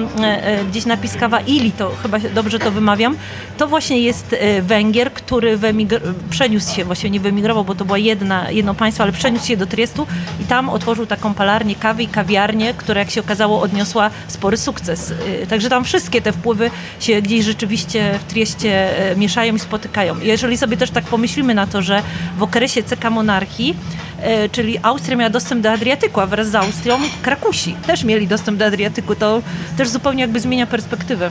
gdzieś 0.70 0.86
napis 0.86 1.16
kawa 1.16 1.40
Ili, 1.40 1.72
to 1.72 1.92
chyba 2.02 2.18
dobrze 2.34 2.58
to 2.58 2.70
wymawiam, 2.70 3.16
to 3.58 3.68
właśnie 3.68 4.00
jest 4.00 4.36
Węgier, 4.62 5.12
który 5.12 5.58
przeniósł 6.30 6.74
się, 6.74 6.84
właściwie 6.84 7.10
nie 7.10 7.20
wyemigrował, 7.20 7.64
bo 7.64 7.74
to 7.74 7.84
była 7.84 7.98
jedna, 7.98 8.50
jedno 8.50 8.74
państwo, 8.74 9.02
ale 9.02 9.12
przeniósł 9.12 9.46
się 9.46 9.56
do 9.56 9.66
Triestu 9.66 10.06
i 10.40 10.44
tam 10.44 10.68
otworzył 10.68 11.06
taką 11.06 11.34
palarnię 11.34 11.74
kawy 11.74 12.02
i 12.02 12.08
kawiarnię, 12.08 12.74
która 12.74 13.00
jak 13.00 13.10
się 13.10 13.19
okazało 13.20 13.60
odniosła 13.60 14.10
spory 14.28 14.56
sukces. 14.56 15.14
E, 15.42 15.46
Także 15.46 15.68
tam 15.68 15.84
wszystkie 15.84 16.22
te 16.22 16.32
wpływy 16.32 16.70
się 17.00 17.22
gdzieś 17.22 17.44
rzeczywiście 17.44 18.18
w 18.18 18.32
Trieście 18.32 18.98
e, 19.10 19.16
mieszają 19.16 19.54
i 19.54 19.58
spotykają. 19.58 20.20
Jeżeli 20.20 20.56
sobie 20.58 20.76
też 20.76 20.90
tak 20.90 21.04
pomyślimy 21.04 21.54
na 21.54 21.66
to, 21.66 21.82
że 21.82 22.02
w 22.38 22.42
okresie 22.42 22.82
CK 22.82 23.10
monarchii 23.10 23.76
e, 24.22 24.48
czyli 24.48 24.78
Austria 24.82 25.16
miała 25.16 25.30
dostęp 25.30 25.62
do 25.62 25.70
Adriatyku, 25.72 26.20
a 26.20 26.26
wraz 26.26 26.50
z 26.50 26.54
Austrią 26.54 26.98
Krakusi 27.22 27.74
też 27.86 28.04
mieli 28.04 28.28
dostęp 28.28 28.58
do 28.58 28.64
Adriatyku. 28.66 29.14
To 29.14 29.42
też 29.76 29.88
zupełnie 29.88 30.20
jakby 30.20 30.40
zmienia 30.40 30.66
perspektywę. 30.66 31.30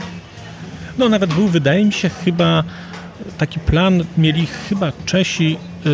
No 0.98 1.08
nawet 1.08 1.34
był, 1.34 1.48
wydaje 1.48 1.84
mi 1.84 1.92
się, 1.92 2.10
chyba 2.24 2.64
taki 3.38 3.60
plan 3.60 4.04
mieli 4.18 4.46
chyba 4.68 4.92
Czesi 5.06 5.56
y, 5.86 5.88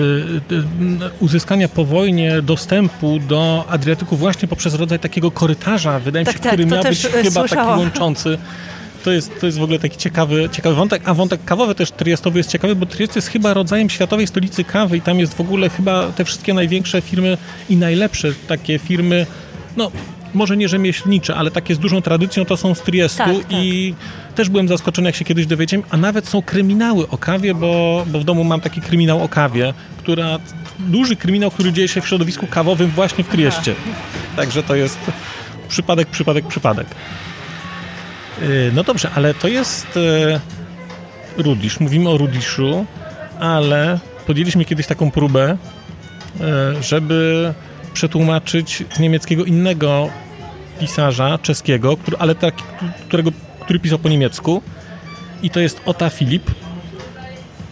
y, 0.54 0.62
uzyskania 1.20 1.68
po 1.68 1.84
wojnie 1.84 2.42
dostępu 2.42 3.18
do 3.28 3.64
Adriatyku 3.68 4.16
właśnie 4.16 4.48
poprzez 4.48 4.74
rodzaj 4.74 4.98
takiego 4.98 5.30
korytarza, 5.30 5.98
wydaje 6.00 6.22
mi 6.22 6.26
Tak, 6.26 6.36
się, 6.36 6.42
tak, 6.42 6.52
który 6.52 6.66
to 6.66 6.74
miał 6.74 6.84
być 6.84 7.02
chyba 7.02 7.22
taki 7.22 7.32
słyszałam. 7.32 7.78
łączący. 7.78 8.38
To 9.04 9.12
jest, 9.12 9.40
to 9.40 9.46
jest 9.46 9.58
w 9.58 9.62
ogóle 9.62 9.78
taki 9.78 9.96
ciekawy, 9.96 10.48
ciekawy 10.52 10.74
wątek, 10.74 11.02
a 11.04 11.14
wątek 11.14 11.44
kawowy 11.44 11.74
też 11.74 11.90
Triestowy 11.90 12.38
jest 12.38 12.50
ciekawy, 12.50 12.76
bo 12.76 12.86
Triest 12.86 13.16
jest 13.16 13.28
chyba 13.28 13.54
rodzajem 13.54 13.90
światowej 13.90 14.26
stolicy 14.26 14.64
kawy 14.64 14.96
i 14.96 15.00
tam 15.00 15.18
jest 15.18 15.34
w 15.34 15.40
ogóle 15.40 15.68
chyba 15.70 16.12
te 16.12 16.24
wszystkie 16.24 16.54
największe 16.54 17.00
firmy 17.00 17.38
i 17.68 17.76
najlepsze 17.76 18.28
takie 18.48 18.78
firmy, 18.78 19.26
no 19.76 19.90
może 20.36 20.56
nie 20.56 20.68
rzemieślnicze, 20.68 21.34
ale 21.34 21.50
takie 21.50 21.74
z 21.74 21.78
dużą 21.78 22.02
tradycją 22.02 22.44
to 22.44 22.56
są 22.56 22.74
z 22.74 22.82
Triestu 22.82 23.18
Tak, 23.18 23.42
tak. 23.42 23.52
i 23.52 23.94
też 24.34 24.48
byłem 24.48 24.68
zaskoczony, 24.68 25.08
jak 25.08 25.16
się 25.16 25.24
kiedyś 25.24 25.46
dowiedziałem, 25.46 25.86
a 25.90 25.96
nawet 25.96 26.28
są 26.28 26.42
kryminały 26.42 27.08
o 27.08 27.18
kawie, 27.18 27.54
bo, 27.54 28.04
bo 28.06 28.20
w 28.20 28.24
domu 28.24 28.44
mam 28.44 28.60
taki 28.60 28.80
kryminał 28.80 29.22
o 29.24 29.28
kawie, 29.28 29.74
która, 29.98 30.38
duży 30.78 31.16
kryminał, 31.16 31.50
który 31.50 31.72
dzieje 31.72 31.88
się 31.88 32.00
w 32.00 32.08
środowisku 32.08 32.46
kawowym 32.46 32.90
właśnie 32.90 33.24
w 33.24 33.28
Trieście. 33.28 33.74
Także 34.36 34.62
to 34.62 34.74
jest 34.74 34.98
przypadek, 35.68 36.08
przypadek, 36.08 36.46
przypadek. 36.46 36.86
Yy, 38.42 38.70
No 38.74 38.84
dobrze, 38.84 39.10
ale 39.14 39.34
to 39.34 39.48
jest 39.48 39.96
e, 39.96 40.40
Rudisz. 41.42 41.80
Mówimy 41.80 42.08
o 42.10 42.18
Rudiszu, 42.18 42.86
ale 43.40 43.98
podjęliśmy 44.26 44.64
kiedyś 44.64 44.86
taką 44.86 45.10
próbę, 45.10 45.56
e, 46.40 46.82
żeby 46.82 47.54
przetłumaczyć 47.94 48.84
z 48.94 48.98
niemieckiego 48.98 49.44
innego 49.44 50.08
pisarza 50.80 51.38
czeskiego, 51.38 51.96
który, 51.96 52.16
ale 52.16 52.34
taki, 52.34 52.62
którego, 53.08 53.30
który 53.60 53.78
pisał 53.78 53.98
po 53.98 54.08
niemiecku. 54.08 54.62
I 55.42 55.50
to 55.50 55.60
jest 55.60 55.80
Ota 55.86 56.10
Filip. 56.10 56.50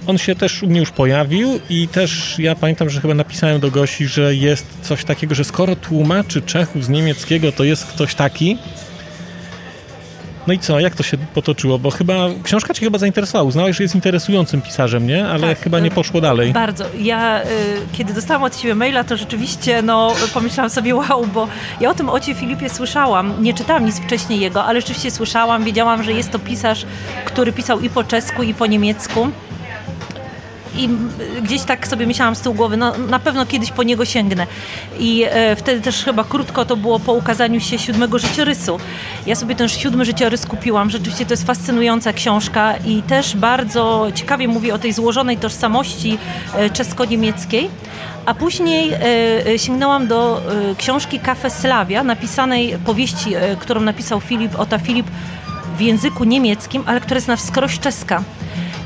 On 0.06 0.18
się 0.18 0.34
też 0.34 0.62
u 0.62 0.66
mnie 0.66 0.80
już 0.80 0.90
pojawił 0.90 1.60
i 1.70 1.88
też 1.88 2.38
ja 2.38 2.54
pamiętam, 2.54 2.90
że 2.90 3.00
chyba 3.00 3.14
napisałem 3.14 3.60
do 3.60 3.70
Gosi, 3.70 4.06
że 4.06 4.34
jest 4.34 4.66
coś 4.82 5.04
takiego, 5.04 5.34
że 5.34 5.44
skoro 5.44 5.76
tłumaczy 5.76 6.42
Czechów 6.42 6.84
z 6.84 6.88
niemieckiego, 6.88 7.52
to 7.52 7.64
jest 7.64 7.86
ktoś 7.86 8.14
taki. 8.14 8.58
No 10.46 10.52
i 10.52 10.58
co, 10.58 10.80
jak 10.80 10.94
to 10.94 11.02
się 11.02 11.16
potoczyło? 11.18 11.78
Bo 11.78 11.90
chyba 11.90 12.14
książka 12.42 12.74
cię 12.74 12.80
chyba 12.80 12.98
zainteresowała. 12.98 13.48
Uznałeś, 13.48 13.76
że 13.76 13.82
jest 13.82 13.94
interesującym 13.94 14.62
pisarzem, 14.62 15.06
nie? 15.06 15.26
Ale 15.26 15.48
Tak, 15.48 15.60
chyba 15.60 15.80
nie 15.80 15.90
e, 15.90 15.94
poszło 15.94 16.20
dalej. 16.20 16.52
Bardzo. 16.52 16.84
Ja, 16.98 17.42
y, 17.42 17.46
kiedy 17.92 18.14
dostałam 18.14 18.42
od 18.42 18.56
Ciebie 18.56 18.74
maila, 18.74 19.04
to 19.04 19.16
rzeczywiście 19.16 19.82
no, 19.82 20.14
pomyślałam 20.34 20.70
sobie, 20.70 20.94
wow, 20.94 21.26
bo 21.34 21.48
ja 21.80 21.90
o 21.90 21.94
tym 21.94 22.08
Ocie 22.08 22.34
Filipie 22.34 22.68
słyszałam. 22.70 23.42
Nie 23.42 23.54
czytałam 23.54 23.84
nic 23.84 24.00
wcześniej 24.00 24.40
jego, 24.40 24.64
ale 24.64 24.80
rzeczywiście 24.80 25.10
słyszałam. 25.10 25.64
Wiedziałam, 25.64 26.02
że 26.02 26.12
jest 26.12 26.30
to 26.30 26.38
pisarz, 26.38 26.86
który 27.24 27.52
pisał 27.52 27.80
i 27.80 27.90
po 27.90 28.04
czesku, 28.04 28.42
i 28.42 28.54
po 28.54 28.66
niemiecku. 28.66 29.28
I 30.76 30.88
gdzieś 31.42 31.62
tak 31.62 31.88
sobie 31.88 32.06
myślałam 32.06 32.34
z 32.34 32.40
tyłu 32.40 32.54
głowy, 32.54 32.76
no 32.76 32.98
na 32.98 33.18
pewno 33.18 33.46
kiedyś 33.46 33.70
po 33.70 33.82
niego 33.82 34.04
sięgnę. 34.04 34.46
I 34.98 35.24
e, 35.28 35.56
wtedy 35.56 35.80
też 35.80 36.04
chyba 36.04 36.24
krótko 36.24 36.64
to 36.64 36.76
było 36.76 37.00
po 37.00 37.12
ukazaniu 37.12 37.60
się 37.60 37.78
siódmego 37.78 38.18
życiorysu. 38.18 38.78
Ja 39.26 39.34
sobie 39.34 39.54
ten 39.54 39.68
siódmy 39.68 40.04
życiorys 40.04 40.46
kupiłam. 40.46 40.90
Rzeczywiście 40.90 41.26
to 41.26 41.32
jest 41.32 41.46
fascynująca 41.46 42.12
książka 42.12 42.74
i 42.86 43.02
też 43.02 43.36
bardzo 43.36 44.06
ciekawie 44.14 44.48
mówi 44.48 44.72
o 44.72 44.78
tej 44.78 44.92
złożonej 44.92 45.36
tożsamości 45.36 46.18
e, 46.54 46.70
czesko-niemieckiej. 46.70 47.70
A 48.26 48.34
później 48.34 48.92
e, 48.92 48.98
e, 49.46 49.58
sięgnęłam 49.58 50.06
do 50.06 50.42
e, 50.70 50.74
książki 50.74 51.20
Kafe 51.20 51.50
Slavia, 51.50 52.04
napisanej 52.04 52.78
powieści, 52.84 53.34
e, 53.34 53.56
którą 53.56 53.80
napisał 53.80 54.20
Filip, 54.20 54.58
Ota 54.58 54.78
Filip 54.78 55.06
w 55.76 55.80
języku 55.80 56.24
niemieckim, 56.24 56.82
ale 56.86 57.00
która 57.00 57.14
jest 57.14 57.28
na 57.28 57.36
wskroś 57.36 57.78
czeska. 57.78 58.22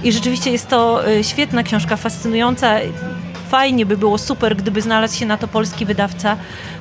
I 0.04 0.12
rzeczywiście 0.12 0.50
jest 0.50 0.68
to 0.68 1.09
y, 1.09 1.25
świetna 1.25 1.62
książka, 1.62 1.97
fascynująca. 1.97 2.75
Fajnie 3.50 3.87
by 3.87 3.97
było, 3.97 4.18
super, 4.18 4.57
gdyby 4.57 4.83
znalazł 4.83 5.18
się 5.18 5.26
na 5.26 5.37
to 5.37 5.49
polski 5.49 5.87
wydawca, 5.87 6.37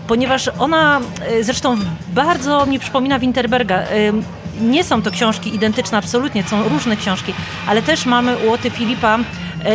ponieważ 0.07 0.49
ona 0.59 0.99
y, 1.31 1.43
zresztą 1.43 1.77
bardzo 2.13 2.65
mi 2.65 2.79
przypomina 2.79 3.19
Winterberga. 3.19 3.81
Y, 3.81 4.13
Nie 4.61 4.83
są 4.83 5.01
to 5.01 5.11
książki 5.11 5.55
identyczne, 5.55 5.97
absolutnie, 5.97 6.43
są 6.43 6.69
różne 6.69 6.97
książki, 6.97 7.33
ale 7.67 7.81
też 7.81 8.05
mamy 8.05 8.37
u 8.37 8.51
Oty 8.51 8.69
Filipa 8.69 9.19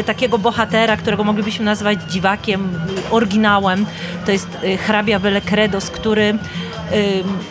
takiego 0.07 0.39
bohatera, 0.39 0.97
którego 0.97 1.25
moglibyśmy 1.25 1.65
nazwać 1.65 1.99
dziwakiem, 2.11 2.79
oryginałem. 3.11 3.87
To 4.27 4.33
jest 4.33 4.49
hrabia 4.87 5.19
Velecredos, 5.19 5.91
który 5.91 6.39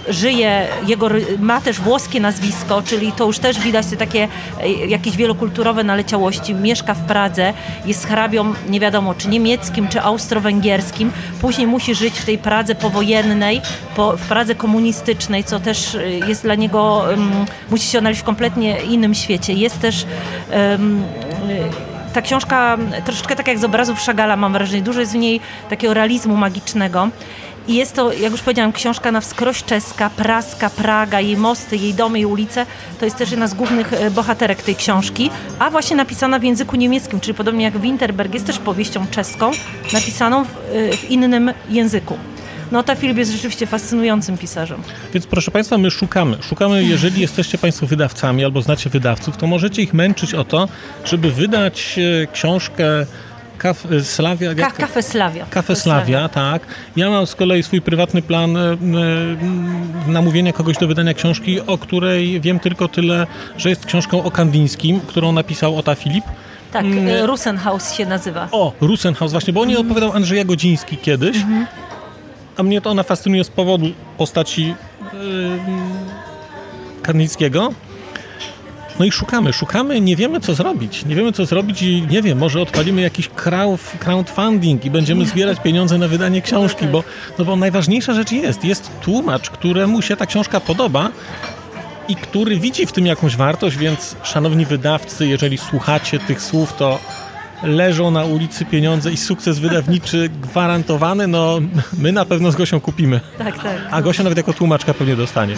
żyje, 0.10 0.68
jego, 0.88 1.10
ma 1.40 1.62
też 1.62 1.80
włoskie 1.80 2.20
nazwisko, 2.20 2.82
czyli 2.82 3.12
to 3.12 3.26
już 3.26 3.40
też 3.40 3.60
widać 3.60 3.86
te 3.86 3.98
takie 3.98 4.28
y, 4.64 4.88
jakieś 4.88 5.18
wielokulturowe 5.18 5.84
naleciałości. 5.84 6.56
Mieszka 6.56 6.94
w 6.94 7.00
Pradze, 7.06 7.54
jest 7.86 8.08
hrabią 8.08 8.54
nie 8.70 8.80
wiadomo 8.80 9.14
czy 9.14 9.30
niemieckim, 9.30 9.88
czy 9.88 10.02
austro-węgierskim. 10.02 11.12
Później 11.42 11.68
musi 11.68 11.96
żyć 11.96 12.20
w 12.20 12.26
tej 12.26 12.38
Pradze 12.38 12.76
powojennej, 12.76 13.62
po, 13.96 14.18
w 14.18 14.28
Pradze 14.28 14.56
komunistycznej, 14.56 15.44
co 15.44 15.60
też 15.60 15.96
y, 15.96 16.20
jest 16.28 16.44
dla 16.44 16.56
niego, 16.56 17.06
um, 17.10 17.32
musi 17.70 17.88
się 17.88 17.98
odnaleźć 17.98 18.22
w 18.22 18.24
kompletnie 18.24 18.82
innym 18.82 19.14
świecie. 19.14 19.54
Jest 19.54 19.80
też 19.80 20.06
um, 20.52 21.04
ta 22.14 22.22
książka 22.22 22.78
troszeczkę 23.06 23.36
tak 23.36 23.48
jak 23.48 23.60
z 23.60 23.64
obrazów 23.64 24.00
Szagala 24.00 24.36
mam 24.36 24.54
wrażenie, 24.54 24.82
dużo 24.84 25.00
jest 25.00 25.12
w 25.12 25.16
niej 25.16 25.40
takiego 25.70 25.94
realizmu 25.94 26.38
magicznego. 26.38 27.10
I 27.68 27.75
jest 27.75 27.94
to, 27.96 28.13
jak 28.13 28.32
już 28.32 28.41
powiedziałam, 28.41 28.72
książka 28.72 29.12
na 29.12 29.22
wskroś 29.22 29.63
czeska, 29.63 30.10
praska, 30.10 30.70
Praga, 30.70 31.22
jej 31.22 31.38
mosty, 31.38 31.77
jej 31.77 31.94
domy 31.94 32.20
i 32.20 32.25
ulice. 32.25 32.65
To 33.00 33.06
jest 33.06 33.18
też 33.18 33.32
jedna 33.32 33.48
z 33.48 33.53
głównych 33.53 33.94
e, 33.94 34.12
bohaterek 34.12 34.63
tej 34.63 34.75
książki, 34.75 35.30
a 35.60 35.70
właśnie 35.70 35.96
napisana 35.96 36.39
w 36.39 36.44
języku 36.44 36.75
niemieckim, 36.75 37.20
czyli 37.20 37.34
podobnie 37.34 37.65
jak 37.65 37.80
Winterberg 37.80 38.34
jest 38.34 38.46
też 38.46 38.60
powieścią 38.60 39.08
czeską, 39.08 39.51
napisaną 39.94 40.44
w, 40.44 40.48
e, 40.48 40.98
w 40.98 41.12
innym 41.12 41.53
języku. 41.70 42.18
No 42.72 42.84
ta 42.84 42.96
Filip 42.96 43.18
jest 43.18 43.32
rzeczywiście 43.32 43.65
fascynującym 43.65 44.38
pisarzem. 44.38 44.82
Więc 45.13 45.27
proszę 45.27 45.51
Państwa, 45.51 45.77
my 45.77 45.91
szukamy. 45.91 46.38
Szukamy, 46.41 46.84
jeżeli 46.84 47.22
jesteście 47.22 47.58
Państwo 47.58 47.88
wydawcami 47.88 48.46
albo 48.46 48.62
znacie 48.62 48.89
wydawców, 48.89 49.38
to 49.38 49.48
możecie 49.48 49.82
ich 49.82 49.94
męczyć 49.94 50.34
o 50.34 50.44
to, 50.44 50.68
żeby 51.06 51.32
wydać 51.32 52.00
e, 52.24 52.27
książkę 52.27 53.06
Kaf 53.62 53.88
Slavia, 54.03 54.56
Ka 54.56 54.72
Kafe 54.72 55.03
Slavia. 55.03 55.46
Kafe 55.50 55.75
Slavia, 55.75 56.30
tak. 56.30 56.62
Ja 56.96 57.10
mam 57.10 57.27
z 57.27 57.36
kolei 57.36 57.63
swój 57.63 57.82
prywatny 57.82 58.22
plan 58.22 58.58
e, 58.58 58.77
namówienia 60.08 60.53
kogoś 60.53 60.77
do 60.77 60.88
wydania 60.88 61.13
książki, 61.13 61.62
o 61.62 61.77
której 61.77 62.41
wiem 62.41 62.60
tylko 62.60 62.88
tyle, 62.88 63.27
że 63.58 63.70
jest 63.70 63.86
książką 63.86 64.24
o 64.24 64.32
Kandińskim, 64.32 65.00
którą 65.00 65.32
napisał 65.32 65.77
Ota 65.77 65.96
Filip. 65.96 66.25
Tak, 66.72 66.86
mm. 66.86 67.25
Rusenhaus 67.25 67.94
się 67.94 68.06
nazywa. 68.06 68.48
O, 68.51 68.74
Rusenhaus, 68.82 69.32
właśnie, 69.32 69.53
bo 69.53 69.62
o 69.62 69.65
niej 69.65 69.77
opowiadał 69.77 70.12
Andrzeja 70.12 70.46
Godziński 70.46 70.98
kiedyś. 70.98 71.38
Mhm 71.38 71.65
a 72.58 72.63
mnie 72.63 72.82
to 72.82 72.89
ona 72.89 73.03
fascynuje 73.03 73.44
z 73.44 73.50
powodu 73.50 73.86
postaci 74.18 74.75
yy, 75.13 75.60
Karnickiego. 77.01 77.74
No 79.01 79.05
i 79.05 79.12
szukamy, 79.12 79.53
szukamy, 79.53 80.01
nie 80.01 80.15
wiemy 80.15 80.39
co 80.39 80.53
zrobić. 80.53 81.05
Nie 81.05 81.15
wiemy 81.15 81.31
co 81.31 81.46
zrobić 81.46 81.81
i 81.81 82.08
nie 82.10 82.22
wiem, 82.22 82.38
może 82.38 82.62
odpalimy 82.62 83.01
jakiś 83.01 83.29
crowdfunding 84.00 84.86
i 84.86 84.89
będziemy 84.89 85.25
zbierać 85.25 85.60
pieniądze 85.60 85.98
na 85.98 86.08
wydanie 86.08 86.41
książki, 86.41 86.86
bo, 86.88 87.03
no 87.39 87.46
bo 87.46 87.55
najważniejsza 87.55 88.13
rzecz 88.13 88.31
jest, 88.31 88.65
jest 88.65 88.91
tłumacz, 89.01 89.50
któremu 89.50 90.01
się 90.01 90.15
ta 90.15 90.25
książka 90.25 90.60
podoba 90.60 91.10
i 92.08 92.15
który 92.15 92.60
widzi 92.60 92.86
w 92.86 92.91
tym 92.91 93.05
jakąś 93.05 93.36
wartość, 93.36 93.77
więc 93.77 94.15
szanowni 94.24 94.65
wydawcy, 94.65 95.27
jeżeli 95.27 95.58
słuchacie 95.58 96.20
tych 96.20 96.41
słów, 96.41 96.74
to 96.74 97.00
leżą 97.63 98.12
na 98.12 98.24
ulicy 98.24 98.65
pieniądze 98.65 99.12
i 99.12 99.17
sukces 99.17 99.60
wydawniczy 99.60 100.29
gwarantowany, 100.41 101.27
no 101.27 101.60
my 101.98 102.12
na 102.12 102.25
pewno 102.25 102.51
z 102.51 102.55
Gosią 102.55 102.79
kupimy. 102.79 103.20
Tak, 103.38 103.63
tak. 103.63 103.77
A 103.91 104.01
Gosia 104.01 104.24
nawet 104.24 104.38
jako 104.38 104.53
tłumaczka 104.53 104.93
pewnie 104.93 105.15
dostanie. 105.15 105.55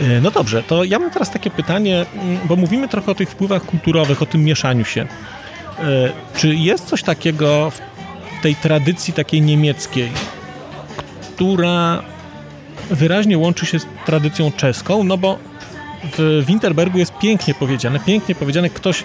E, 0.00 0.20
no 0.20 0.30
dobrze, 0.30 0.62
to 0.62 0.84
ja 0.84 0.98
mam 0.98 1.10
teraz 1.10 1.30
takie 1.30 1.50
pytanie, 1.50 2.06
mm, 2.14 2.38
bo 2.44 2.56
mówimy 2.56 2.88
trochę 2.88 3.10
o 3.10 3.14
tych 3.14 3.30
wpływach 3.30 3.62
kulturowych, 3.64 4.22
o 4.22 4.26
tym 4.26 4.44
mieszaniu 4.44 4.84
się. 4.84 5.00
E, 5.00 6.12
czy 6.36 6.54
jest 6.54 6.86
coś 6.86 7.02
takiego 7.02 7.70
w 7.70 8.42
tej 8.42 8.56
tradycji 8.56 9.14
takiej 9.14 9.42
niemieckiej, 9.42 10.12
która 11.34 12.02
wyraźnie 12.90 13.38
łączy 13.38 13.66
się 13.66 13.78
z 13.78 13.86
tradycją 14.06 14.52
czeską, 14.52 15.04
no 15.04 15.18
bo 15.18 15.38
w 16.18 16.44
Winterbergu 16.46 16.98
jest 16.98 17.18
pięknie 17.18 17.54
powiedziane, 17.54 18.00
pięknie 18.00 18.34
powiedziane, 18.34 18.70
ktoś 18.70 19.04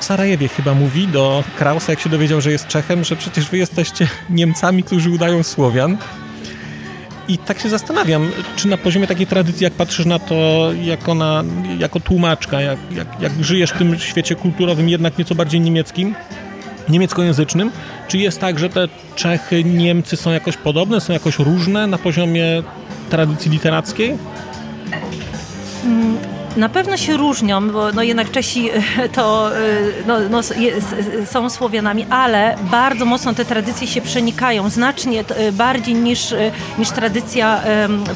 w 0.00 0.04
Sarajewie 0.04 0.48
chyba 0.48 0.74
mówi 0.74 1.08
do 1.08 1.44
Krausa, 1.58 1.92
jak 1.92 2.00
się 2.00 2.08
dowiedział, 2.08 2.40
że 2.40 2.52
jest 2.52 2.66
Czechem, 2.66 3.04
że 3.04 3.16
przecież 3.16 3.50
wy 3.50 3.58
jesteście 3.58 4.08
Niemcami, 4.30 4.82
którzy 4.82 5.10
udają 5.10 5.42
Słowian. 5.42 5.96
I 7.28 7.38
tak 7.38 7.60
się 7.60 7.68
zastanawiam, 7.68 8.30
czy 8.56 8.68
na 8.68 8.76
poziomie 8.76 9.06
takiej 9.06 9.26
tradycji, 9.26 9.64
jak 9.64 9.72
patrzysz 9.72 10.06
na 10.06 10.18
to 10.18 10.70
jako, 10.82 11.14
na, 11.14 11.44
jako 11.78 12.00
tłumaczka, 12.00 12.60
jak, 12.60 12.78
jak, 12.92 13.20
jak 13.20 13.44
żyjesz 13.44 13.70
w 13.70 13.78
tym 13.78 13.98
świecie 13.98 14.34
kulturowym, 14.34 14.88
jednak 14.88 15.18
nieco 15.18 15.34
bardziej 15.34 15.60
niemieckim, 15.60 16.14
niemieckojęzycznym, 16.88 17.70
czy 18.08 18.18
jest 18.18 18.40
tak, 18.40 18.58
że 18.58 18.68
te 18.68 18.88
Czechy, 19.14 19.64
Niemcy 19.64 20.16
są 20.16 20.30
jakoś 20.30 20.56
podobne, 20.56 21.00
są 21.00 21.12
jakoś 21.12 21.38
różne 21.38 21.86
na 21.86 21.98
poziomie 21.98 22.62
tradycji 23.10 23.50
literackiej? 23.50 24.18
Mm, 25.84 26.17
na 26.58 26.68
pewno 26.68 26.96
się 26.96 27.16
różnią, 27.16 27.70
bo 27.70 27.92
no 27.92 28.02
jednak 28.02 28.30
Czesi 28.30 28.70
to 29.16 29.50
no, 30.06 30.18
no, 30.30 30.40
są 31.26 31.50
Słowianami, 31.50 32.06
ale 32.10 32.56
bardzo 32.70 33.04
mocno 33.04 33.34
te 33.34 33.44
tradycje 33.44 33.86
się 33.86 34.00
przenikają, 34.00 34.68
znacznie 34.68 35.24
bardziej 35.52 35.94
niż, 35.94 36.34
niż 36.78 36.90
tradycja 36.90 37.60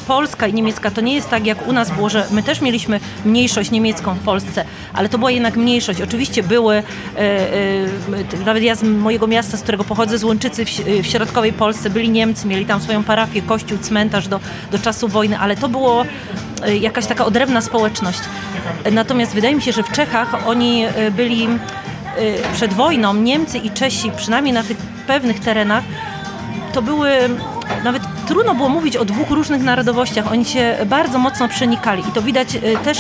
polska 0.07 0.46
i 0.46 0.55
niemiecka. 0.55 0.90
To 0.90 1.00
nie 1.00 1.14
jest 1.14 1.31
tak 1.31 1.46
jak 1.46 1.68
u 1.68 1.72
nas 1.72 1.90
było, 1.90 2.09
że 2.09 2.26
my 2.31 2.42
też 2.42 2.61
mieliśmy 2.61 3.00
mniejszość 3.24 3.70
niemiecką 3.70 4.14
w 4.14 4.18
Polsce, 4.18 4.64
ale 4.92 5.09
to 5.09 5.18
była 5.18 5.31
jednak 5.31 5.57
mniejszość. 5.57 6.00
Oczywiście 6.00 6.42
były, 6.42 6.74
e, 6.76 6.83
e, 7.18 8.44
nawet 8.46 8.62
ja 8.62 8.74
z 8.74 8.83
mojego 8.83 9.26
miasta, 9.26 9.57
z 9.57 9.62
którego 9.62 9.85
pochodzę, 9.85 10.18
z 10.18 10.24
Łączycy 10.24 10.64
w 11.02 11.07
środkowej 11.07 11.52
Polsce, 11.52 11.90
byli 11.90 12.11
Niemcy, 12.11 12.46
mieli 12.46 12.66
tam 12.66 12.81
swoją 12.81 13.05
parafię, 13.05 13.42
kościół, 13.42 13.78
cmentarz 13.78 14.28
do, 14.28 14.40
do 14.70 14.78
czasu 14.78 15.09
wojny, 15.09 15.38
ale 15.38 15.57
to 15.57 15.68
było 15.68 16.02
e, 16.02 16.07
jakaś 16.81 17.07
taka 17.07 17.25
odrębna 17.25 17.61
społeczność. 17.61 18.20
Natomiast 18.92 19.35
wydaje 19.35 19.55
mi 19.55 19.62
się, 19.62 19.72
że 19.72 19.83
w 19.83 19.92
Czechach 19.92 20.48
oni 20.48 20.85
e, 20.85 21.11
byli 21.11 21.44
e, 21.44 21.48
przed 22.55 22.72
wojną, 22.72 23.14
Niemcy 23.14 23.59
i 23.59 23.70
Czesi, 23.70 24.11
przynajmniej 24.16 24.55
na 24.55 24.62
tych 24.62 24.77
pewnych 25.07 25.40
terenach, 25.40 25.85
to 26.72 26.83
były 26.83 27.11
nawet 27.85 28.03
trudno 28.27 28.55
było 28.55 28.68
mówić 28.68 28.96
o 28.96 29.05
dwóch 29.05 29.31
różnych 29.31 29.62
narodowościach. 29.62 30.33
Oni 30.33 30.44
się 30.44 30.77
bardzo 30.87 31.18
mocno 31.18 31.48
przenikali 31.48 32.03
i 32.09 32.12
to 32.12 32.22
widać 32.22 32.48
też 32.85 32.98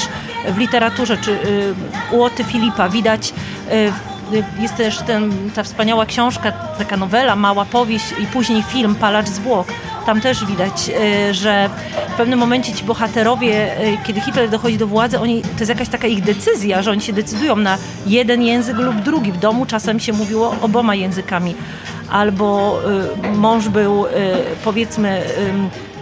w 0.48 0.58
literaturze, 0.58 1.16
czy 1.16 1.38
u 2.10 2.22
Oty 2.22 2.44
Filipa, 2.44 2.88
widać 2.88 3.34
jest 4.58 4.76
też 4.76 4.98
ten, 4.98 5.50
ta 5.54 5.62
wspaniała 5.62 6.06
książka, 6.06 6.52
taka 6.52 6.96
nowela, 6.96 7.36
mała 7.36 7.64
powieść 7.64 8.04
i 8.18 8.26
później 8.26 8.62
film 8.62 8.94
Palacz 8.94 9.26
zwłok 9.26 9.68
tam 10.02 10.20
też 10.20 10.44
widać, 10.44 10.90
e, 10.90 11.34
że 11.34 11.70
w 12.08 12.16
pewnym 12.16 12.38
momencie 12.38 12.72
ci 12.72 12.84
bohaterowie, 12.84 13.78
e, 13.78 13.96
kiedy 14.04 14.20
Hitler 14.20 14.50
dochodzi 14.50 14.78
do 14.78 14.86
władzy, 14.86 15.20
oni, 15.20 15.42
to 15.42 15.58
jest 15.58 15.68
jakaś 15.68 15.88
taka 15.88 16.06
ich 16.06 16.22
decyzja, 16.22 16.82
że 16.82 16.90
oni 16.90 17.00
się 17.00 17.12
decydują 17.12 17.56
na 17.56 17.78
jeden 18.06 18.42
język 18.42 18.76
lub 18.76 18.96
drugi. 18.96 19.32
W 19.32 19.38
domu 19.38 19.66
czasem 19.66 20.00
się 20.00 20.12
mówiło 20.12 20.56
oboma 20.60 20.94
językami. 20.94 21.54
Albo 22.10 22.78
e, 23.24 23.32
mąż 23.32 23.68
był 23.68 24.04
powiedzmy 24.64 25.22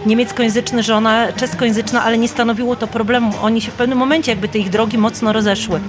niemieckojęzyczny, 0.05 0.83
żona 0.83 1.33
czeskojęzyczna, 1.33 2.03
ale 2.03 2.17
nie 2.17 2.27
stanowiło 2.27 2.75
to 2.75 2.87
problemu. 2.87 3.33
Oni 3.41 3.61
się 3.61 3.71
w 3.71 3.75
pewnym 3.75 3.97
momencie 3.97 4.31
jakby 4.31 4.47
te 4.47 4.59
ich 4.59 4.69
drogi 4.69 4.97
mocno 4.97 5.33
rozeszły 5.33 5.79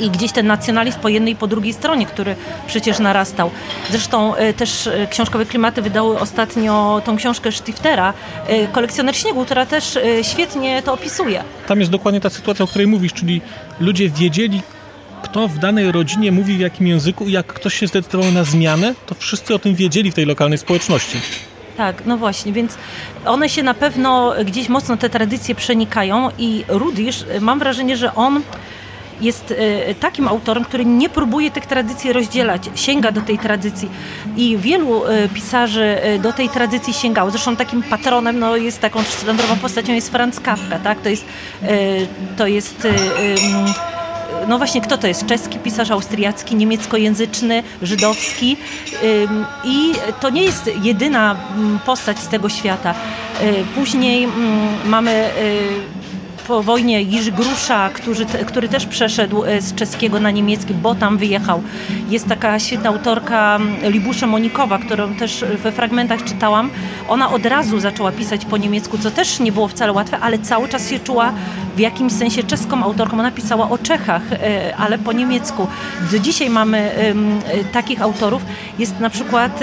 i 0.00 0.10
gdzieś 0.10 0.32
ten 0.32 0.46
nacjonalizm 0.46 1.00
po 1.00 1.08
jednej 1.08 1.32
i 1.32 1.36
po 1.36 1.46
drugiej 1.46 1.72
stronie, 1.72 2.06
który 2.06 2.36
przecież 2.66 2.98
narastał. 2.98 3.50
Zresztą 3.90 4.34
e, 4.34 4.52
też 4.52 4.86
e, 4.86 5.06
książkowe 5.06 5.46
klimaty 5.46 5.82
wydały 5.82 6.18
ostatnio 6.18 7.02
tą 7.04 7.16
książkę 7.16 7.52
Stiftera, 7.52 8.14
e, 8.46 8.66
kolekcjoner 8.66 9.16
śniegu, 9.16 9.44
która 9.44 9.66
też 9.66 9.98
świetnie 10.22 10.82
to 10.82 10.92
opisuje. 10.92 11.44
Tam 11.66 11.80
jest 11.80 11.90
dokładnie 11.90 12.20
ta 12.20 12.30
sytuacja, 12.30 12.64
o 12.64 12.68
której 12.68 12.86
mówisz, 12.86 13.12
czyli 13.12 13.40
ludzie 13.80 14.10
wiedzieli, 14.10 14.62
kto 15.22 15.48
w 15.48 15.58
danej 15.58 15.92
rodzinie 15.92 16.32
mówi 16.32 16.56
w 16.56 16.60
jakim 16.60 16.86
języku 16.86 17.28
i 17.28 17.32
jak 17.32 17.46
ktoś 17.46 17.74
się 17.74 17.86
zdecydował 17.86 18.32
na 18.32 18.44
zmianę, 18.44 18.94
to 19.06 19.14
wszyscy 19.14 19.54
o 19.54 19.58
tym 19.58 19.74
wiedzieli 19.74 20.10
w 20.10 20.14
tej 20.14 20.26
lokalnej 20.26 20.58
społeczności. 20.58 21.20
Tak, 21.76 22.02
no 22.06 22.16
właśnie, 22.16 22.52
więc 22.52 22.78
one 23.26 23.48
się 23.48 23.62
na 23.62 23.74
pewno 23.74 24.34
gdzieś 24.44 24.68
mocno 24.68 24.96
te 24.96 25.10
tradycje 25.10 25.54
przenikają 25.54 26.28
i 26.38 26.64
Rudisz, 26.68 27.24
mam 27.40 27.58
wrażenie, 27.58 27.96
że 27.96 28.14
on 28.14 28.42
jest 29.22 29.54
e, 29.88 29.94
takim 29.94 30.28
autorem, 30.28 30.64
który 30.64 30.84
nie 30.84 31.08
próbuje 31.08 31.50
tych 31.50 31.66
tradycji 31.66 32.12
rozdzielać, 32.12 32.70
sięga 32.74 33.12
do 33.12 33.20
tej 33.20 33.38
tradycji 33.38 33.88
i 34.36 34.56
wielu 34.56 35.06
e, 35.06 35.28
pisarzy 35.28 35.84
e, 35.84 36.18
do 36.18 36.32
tej 36.32 36.48
tradycji 36.48 36.94
sięgało. 36.94 37.30
Zresztą 37.30 37.56
takim 37.56 37.82
patronem 37.82 38.38
no, 38.38 38.56
jest 38.56 38.80
taką 38.80 39.02
szylądrową 39.02 39.56
postacią 39.56 39.92
jest 39.92 40.10
Franz 40.10 40.40
Kafka, 40.40 40.78
tak? 40.78 40.98
To 41.00 41.08
jest, 41.08 41.24
to 42.36 42.46
jest 42.46 42.88
no 44.48 44.58
właśnie 44.58 44.80
kto 44.80 44.98
to 44.98 45.06
jest? 45.06 45.26
Czeski 45.26 45.58
pisarz 45.58 45.90
austriacki, 45.90 46.56
niemieckojęzyczny, 46.56 47.62
żydowski 47.82 48.56
i 49.64 49.92
to 50.20 50.30
nie 50.30 50.42
jest 50.42 50.70
jedyna 50.82 51.36
postać 51.86 52.18
z 52.18 52.28
tego 52.28 52.48
świata. 52.48 52.94
Później 53.74 54.28
mamy 54.84 55.30
po 56.48 56.62
wojnie 56.62 57.02
Jiży 57.02 57.32
Grusza, 57.32 57.90
który, 57.90 58.26
który 58.46 58.68
też 58.68 58.86
przeszedł 58.86 59.44
e, 59.44 59.60
z 59.60 59.74
czeskiego 59.74 60.20
na 60.20 60.30
niemiecki, 60.30 60.74
bo 60.74 60.94
tam 60.94 61.18
wyjechał. 61.18 61.62
Jest 62.08 62.28
taka 62.28 62.58
świetna 62.58 62.88
autorka 62.88 63.58
Libusze 63.82 64.26
Monikowa, 64.26 64.78
którą 64.78 65.14
też 65.14 65.44
we 65.62 65.72
fragmentach 65.72 66.24
czytałam. 66.24 66.70
Ona 67.08 67.30
od 67.30 67.46
razu 67.46 67.80
zaczęła 67.80 68.12
pisać 68.12 68.44
po 68.44 68.56
niemiecku, 68.56 68.98
co 68.98 69.10
też 69.10 69.40
nie 69.40 69.52
było 69.52 69.68
wcale 69.68 69.92
łatwe, 69.92 70.18
ale 70.18 70.38
cały 70.38 70.68
czas 70.68 70.90
się 70.90 70.98
czuła 70.98 71.32
w 71.76 71.78
jakimś 71.78 72.12
sensie 72.12 72.42
czeską 72.42 72.84
autorką. 72.84 73.18
Ona 73.18 73.30
pisała 73.30 73.70
o 73.70 73.78
Czechach, 73.78 74.22
e, 74.32 74.76
ale 74.76 74.98
po 74.98 75.12
niemiecku. 75.12 75.66
Do 76.12 76.18
dzisiaj 76.18 76.50
mamy 76.50 76.78
e, 76.78 77.14
takich 77.64 78.02
autorów. 78.02 78.42
Jest 78.78 79.00
na 79.00 79.10
przykład 79.10 79.60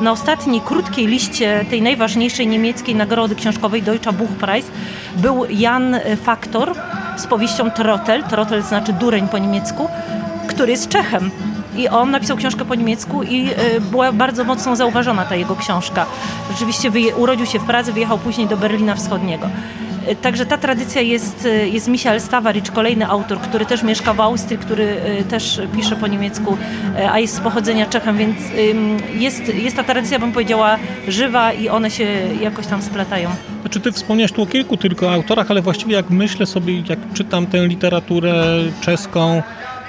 na 0.00 0.12
ostatniej 0.12 0.60
krótkiej 0.60 1.06
liście 1.06 1.64
tej 1.70 1.82
najważniejszej 1.82 2.46
niemieckiej 2.46 2.94
nagrody 2.94 3.34
książkowej 3.34 3.82
Deutscher 3.82 4.14
Buchpreis 4.14 4.66
był 5.16 5.44
Jan 5.50 5.96
Faktor 6.22 6.74
z 7.16 7.26
powieścią 7.26 7.70
Trottel, 7.70 8.22
Trottel 8.22 8.62
znaczy 8.62 8.92
dureń 8.92 9.28
po 9.28 9.38
niemiecku, 9.38 9.88
który 10.46 10.70
jest 10.70 10.88
Czechem. 10.88 11.30
I 11.76 11.88
on 11.88 12.10
napisał 12.10 12.36
książkę 12.36 12.64
po 12.64 12.74
niemiecku 12.74 13.22
i 13.22 13.50
y, 13.76 13.80
była 13.80 14.12
bardzo 14.12 14.44
mocno 14.44 14.76
zauważona 14.76 15.24
ta 15.24 15.34
jego 15.34 15.56
książka. 15.56 16.06
Rzeczywiście 16.50 16.90
urodził 17.16 17.46
się 17.46 17.58
w 17.58 17.64
Pradze, 17.64 17.92
wyjechał 17.92 18.18
później 18.18 18.46
do 18.46 18.56
Berlina 18.56 18.94
Wschodniego. 18.94 19.48
Y, 20.10 20.16
także 20.16 20.46
ta 20.46 20.56
tradycja 20.56 21.00
jest, 21.00 21.44
y, 21.44 21.68
jest 21.68 21.88
Michael 21.88 22.20
Stawaricz, 22.20 22.70
kolejny 22.70 23.06
autor, 23.06 23.40
który 23.40 23.66
też 23.66 23.82
mieszka 23.82 24.14
w 24.14 24.20
Austrii, 24.20 24.58
który 24.58 24.96
też 25.30 25.60
pisze 25.76 25.96
po 25.96 26.06
niemiecku, 26.06 26.56
a 27.10 27.18
jest 27.18 27.34
z 27.34 27.40
pochodzenia 27.40 27.86
Czechem, 27.86 28.18
więc 28.18 28.36
jest, 29.14 29.54
jest 29.54 29.76
ta 29.76 29.84
tradycja, 29.84 30.18
bym 30.18 30.32
powiedziała, 30.32 30.78
żywa 31.08 31.52
i 31.52 31.68
one 31.68 31.90
się 31.90 32.06
jakoś 32.40 32.66
tam 32.66 32.82
splatają. 32.82 33.30
Znaczy 33.60 33.80
ty 33.80 33.92
wspomniałeś 33.92 34.32
tu 34.32 34.42
o 34.42 34.46
kilku 34.46 34.76
tylko 34.76 35.12
autorach, 35.12 35.50
ale 35.50 35.62
właściwie 35.62 35.94
jak 35.94 36.10
myślę 36.10 36.46
sobie, 36.46 36.80
jak 36.80 36.98
czytam 37.14 37.46
tę 37.46 37.66
literaturę 37.66 38.44
czeską, 38.80 39.42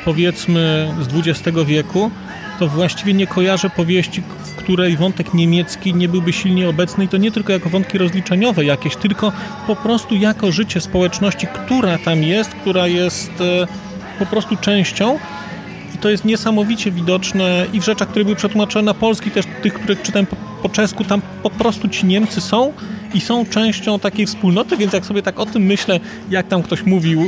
powiedzmy 0.05 0.93
z 1.01 1.27
XX 1.27 1.57
wieku, 1.65 2.11
to 2.59 2.67
właściwie 2.67 3.13
nie 3.13 3.27
kojarzę 3.27 3.69
powieści, 3.69 4.21
w 4.21 4.55
której 4.55 4.97
wątek 4.97 5.33
niemiecki 5.33 5.93
nie 5.93 6.09
byłby 6.09 6.33
silnie 6.33 6.69
obecny 6.69 7.05
i 7.05 7.07
to 7.07 7.17
nie 7.17 7.31
tylko 7.31 7.53
jako 7.53 7.69
wątki 7.69 7.97
rozliczeniowe 7.97 8.65
jakieś, 8.65 8.95
tylko 8.95 9.31
po 9.67 9.75
prostu 9.75 10.15
jako 10.15 10.51
życie 10.51 10.81
społeczności, 10.81 11.47
która 11.47 11.97
tam 11.97 12.23
jest, 12.23 12.51
która 12.51 12.87
jest 12.87 13.31
e, 13.41 13.67
po 14.19 14.25
prostu 14.25 14.57
częścią. 14.57 15.19
I 15.95 15.97
to 15.97 16.09
jest 16.09 16.25
niesamowicie 16.25 16.91
widoczne 16.91 17.65
i 17.73 17.79
w 17.79 17.85
rzeczach, 17.85 18.07
które 18.07 18.25
były 18.25 18.35
przetłumaczone 18.35 18.85
na 18.85 18.93
polski, 18.93 19.31
też 19.31 19.45
tych, 19.61 19.73
które 19.73 19.95
czytałem 19.95 20.27
po 20.63 20.69
czesku, 20.69 21.03
tam 21.03 21.21
po 21.43 21.49
prostu 21.49 21.87
ci 21.87 22.05
Niemcy 22.05 22.41
są 22.41 22.73
i 23.13 23.21
są 23.21 23.45
częścią 23.45 23.99
takiej 23.99 24.25
wspólnoty, 24.25 24.77
więc 24.77 24.93
jak 24.93 25.05
sobie 25.05 25.21
tak 25.21 25.39
o 25.39 25.45
tym 25.45 25.63
myślę, 25.63 25.99
jak 26.29 26.47
tam 26.47 26.63
ktoś 26.63 26.83
mówił, 26.83 27.21
e, 27.21 27.25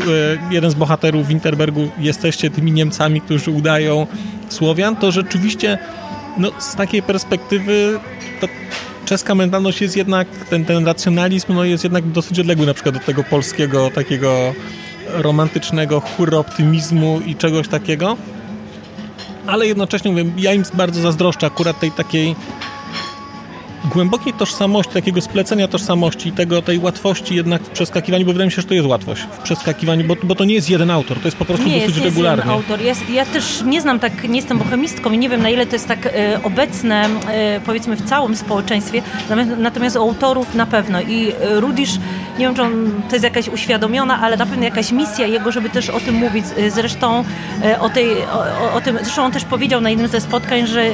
jeden 0.53 0.71
z 0.71 0.73
bohaterów 0.73 1.27
Winterbergu, 1.27 1.89
jesteście 1.99 2.49
tymi 2.49 2.71
Niemcami, 2.71 3.21
którzy 3.21 3.51
udają 3.51 4.07
Słowian, 4.49 4.95
to 4.95 5.11
rzeczywiście 5.11 5.77
no, 6.37 6.51
z 6.59 6.75
takiej 6.75 7.03
perspektywy 7.03 7.99
to 8.41 8.47
czeska 9.05 9.35
mentalność 9.35 9.81
jest 9.81 9.97
jednak, 9.97 10.27
ten, 10.49 10.65
ten 10.65 10.85
racjonalizm 10.85 11.53
no, 11.53 11.63
jest 11.63 11.83
jednak 11.83 12.07
dosyć 12.07 12.39
odległy 12.39 12.65
na 12.65 12.73
przykład 12.73 12.95
od 12.95 13.05
tego 13.05 13.23
polskiego 13.23 13.91
takiego 13.95 14.53
romantycznego 15.09 16.01
optymizmu 16.37 17.21
i 17.25 17.35
czegoś 17.35 17.67
takiego. 17.67 18.17
Ale 19.47 19.67
jednocześnie 19.67 20.11
mówię, 20.11 20.25
ja 20.37 20.53
im 20.53 20.63
bardzo 20.73 21.01
zazdroszczę 21.01 21.47
akurat 21.47 21.79
tej 21.79 21.91
takiej 21.91 22.35
głębokiej 23.85 24.33
tożsamości, 24.33 24.93
takiego 24.93 25.21
splecenia 25.21 25.67
tożsamości, 25.67 26.31
tego, 26.31 26.61
tej 26.61 26.79
łatwości 26.79 27.35
jednak 27.35 27.61
w 27.61 27.69
przeskakiwaniu, 27.69 28.25
bo 28.25 28.31
wydaje 28.31 28.45
mi 28.45 28.51
się, 28.51 28.61
że 28.61 28.67
to 28.67 28.73
jest 28.73 28.87
łatwość 28.87 29.21
w 29.21 29.37
przeskakiwaniu, 29.37 30.07
bo, 30.07 30.15
bo 30.23 30.35
to 30.35 30.45
nie 30.45 30.53
jest 30.53 30.69
jeden 30.69 30.91
autor, 30.91 31.19
to 31.19 31.27
jest 31.27 31.37
po 31.37 31.45
prostu 31.45 31.67
nie 31.67 31.79
dosyć 31.79 31.95
jest, 31.95 32.05
regularnie. 32.05 32.53
Jest 32.53 32.69
jeden 32.69 32.71
autor. 32.71 32.85
Ja, 32.85 33.15
ja, 33.15 33.25
też 33.25 33.61
nie 33.65 33.81
znam 33.81 33.99
tak, 33.99 34.29
nie 34.29 34.35
jestem 34.35 34.57
bohemistką 34.57 35.11
i 35.11 35.17
nie 35.17 35.29
wiem 35.29 35.41
na 35.41 35.49
ile 35.49 35.65
to 35.65 35.75
jest 35.75 35.87
tak 35.87 36.05
e, 36.05 36.39
obecne 36.43 37.09
e, 37.27 37.59
powiedzmy 37.65 37.95
w 37.95 38.01
całym 38.01 38.35
społeczeństwie, 38.35 39.01
natomiast 39.57 39.95
autorów 39.95 40.55
na 40.55 40.65
pewno 40.65 41.01
i 41.01 41.31
e, 41.31 41.59
Rudisz, 41.59 41.97
nie 42.39 42.45
wiem 42.45 42.55
czy 42.55 42.61
on, 42.61 42.91
to 43.09 43.15
jest 43.15 43.23
jakaś 43.23 43.47
uświadomiona, 43.47 44.21
ale 44.21 44.37
na 44.37 44.45
pewno 44.45 44.63
jakaś 44.63 44.91
misja 44.91 45.27
jego, 45.27 45.51
żeby 45.51 45.69
też 45.69 45.89
o 45.89 45.99
tym 45.99 46.15
mówić. 46.15 46.45
E, 46.57 46.71
zresztą 46.71 47.23
o, 47.79 47.89
tej, 47.89 48.11
o, 48.23 48.73
o 48.73 48.81
tym, 48.81 48.97
zresztą 49.01 49.23
on 49.23 49.31
też 49.31 49.45
powiedział 49.45 49.81
na 49.81 49.89
jednym 49.89 50.07
ze 50.07 50.21
spotkań, 50.21 50.67
że 50.67 50.85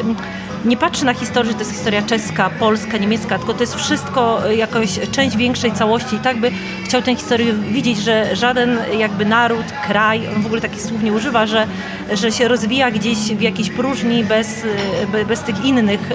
nie 0.65 0.77
patrzy 0.77 1.05
na 1.05 1.13
historię, 1.13 1.51
że 1.51 1.57
to 1.57 1.63
jest 1.63 1.71
historia 1.71 2.01
czeska, 2.01 2.49
polska, 2.49 2.97
niemiecka, 2.97 3.37
tylko 3.37 3.53
to 3.53 3.59
jest 3.63 3.75
wszystko 3.75 4.49
e, 4.49 4.55
jakoś 4.55 4.99
część 5.11 5.37
większej 5.37 5.71
całości 5.71 6.15
i 6.15 6.19
tak 6.19 6.39
by 6.39 6.51
chciał 6.85 7.01
tę 7.01 7.15
historię 7.15 7.53
widzieć, 7.53 7.97
że 7.97 8.35
żaden 8.35 8.77
jakby 8.97 9.25
naród, 9.25 9.65
kraj, 9.87 10.27
on 10.35 10.41
w 10.41 10.45
ogóle 10.45 10.61
takich 10.61 10.81
słów 10.81 11.03
nie 11.03 11.13
używa, 11.13 11.45
że, 11.45 11.67
że 12.13 12.31
się 12.31 12.47
rozwija 12.47 12.91
gdzieś 12.91 13.17
w 13.17 13.41
jakiejś 13.41 13.69
próżni 13.69 14.23
bez, 14.23 14.65
e, 15.13 15.25
bez 15.25 15.41
tych 15.41 15.65
innych 15.65 16.09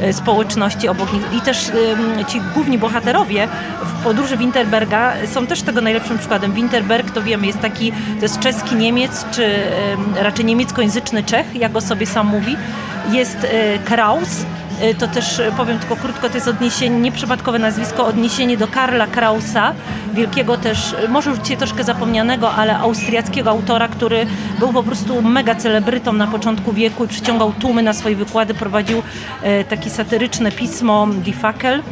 e, 0.00 0.12
społeczności 0.12 0.88
obok 0.88 1.12
nich. 1.12 1.22
I 1.38 1.40
też 1.40 1.72
ci 2.28 2.40
główni 2.54 2.78
bohaterowie 2.78 3.48
w 3.82 4.04
podróży 4.04 4.36
Winterberga 4.36 5.12
są 5.26 5.46
też 5.46 5.62
tego 5.62 5.80
najlepszym 5.80 6.18
przykładem. 6.18 6.52
Winterberg, 6.52 7.10
to 7.10 7.22
wiemy, 7.22 7.46
jest 7.46 7.60
taki, 7.60 7.92
to 7.92 8.22
jest 8.22 8.40
czeski 8.40 8.74
Niemiec, 8.74 9.24
czy 9.30 9.54
raczej 10.16 10.44
niemieckojęzyczny 10.44 11.22
Czech, 11.22 11.56
jak 11.56 11.76
o 11.76 11.80
sobie 11.80 12.06
sam 12.06 12.26
mówi 12.26 12.56
jest 13.12 13.44
e, 13.44 13.78
Kraus. 13.78 14.28
E, 14.80 14.94
to 14.94 15.08
też 15.08 15.38
e, 15.38 15.52
powiem 15.56 15.78
tylko 15.78 15.96
krótko, 15.96 16.28
to 16.28 16.34
jest 16.34 16.48
odniesienie, 16.48 17.00
nieprzypadkowe 17.00 17.58
nazwisko, 17.58 18.06
odniesienie 18.06 18.56
do 18.56 18.68
Karla 18.68 19.06
Krausa, 19.06 19.72
wielkiego 20.14 20.56
też, 20.56 20.94
może 21.08 21.30
już 21.30 21.38
dzisiaj 21.38 21.56
troszkę 21.56 21.84
zapomnianego, 21.84 22.52
ale 22.52 22.78
austriackiego 22.78 23.50
autora, 23.50 23.88
który 23.88 24.26
był 24.58 24.72
po 24.72 24.82
prostu 24.82 25.22
mega 25.22 25.54
celebrytą 25.54 26.12
na 26.12 26.26
początku 26.26 26.72
wieku 26.72 27.04
i 27.04 27.08
przyciągał 27.08 27.52
tłumy 27.52 27.82
na 27.82 27.92
swoje 27.92 28.16
wykłady, 28.16 28.54
prowadził 28.54 29.02
takie 29.68 29.90
satyryczne 29.90 30.52
pismo 30.52 31.06
Die 31.06 31.34
Fackel. 31.34 31.82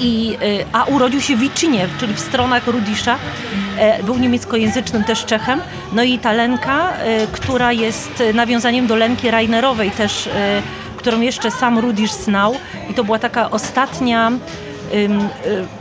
I, 0.00 0.36
a 0.72 0.84
urodził 0.84 1.20
się 1.20 1.36
w 1.36 1.38
Wicinie, 1.38 1.86
czyli 2.00 2.14
w 2.14 2.20
stronach 2.20 2.66
Rudisza. 2.66 3.18
Był 4.02 4.18
niemieckojęzycznym 4.18 5.04
też 5.04 5.24
Czechem. 5.24 5.60
No 5.92 6.02
i 6.02 6.18
ta 6.18 6.32
Lenka, 6.32 6.92
która 7.32 7.72
jest 7.72 8.22
nawiązaniem 8.34 8.86
do 8.86 8.96
Lenki 8.96 9.30
Reinerowej 9.30 9.90
też, 9.90 10.28
którą 10.96 11.20
jeszcze 11.20 11.50
sam 11.50 11.78
Rudisz 11.78 12.12
znał. 12.12 12.54
I 12.90 12.94
to 12.94 13.04
była 13.04 13.18
taka 13.18 13.50
ostatnia 13.50 14.32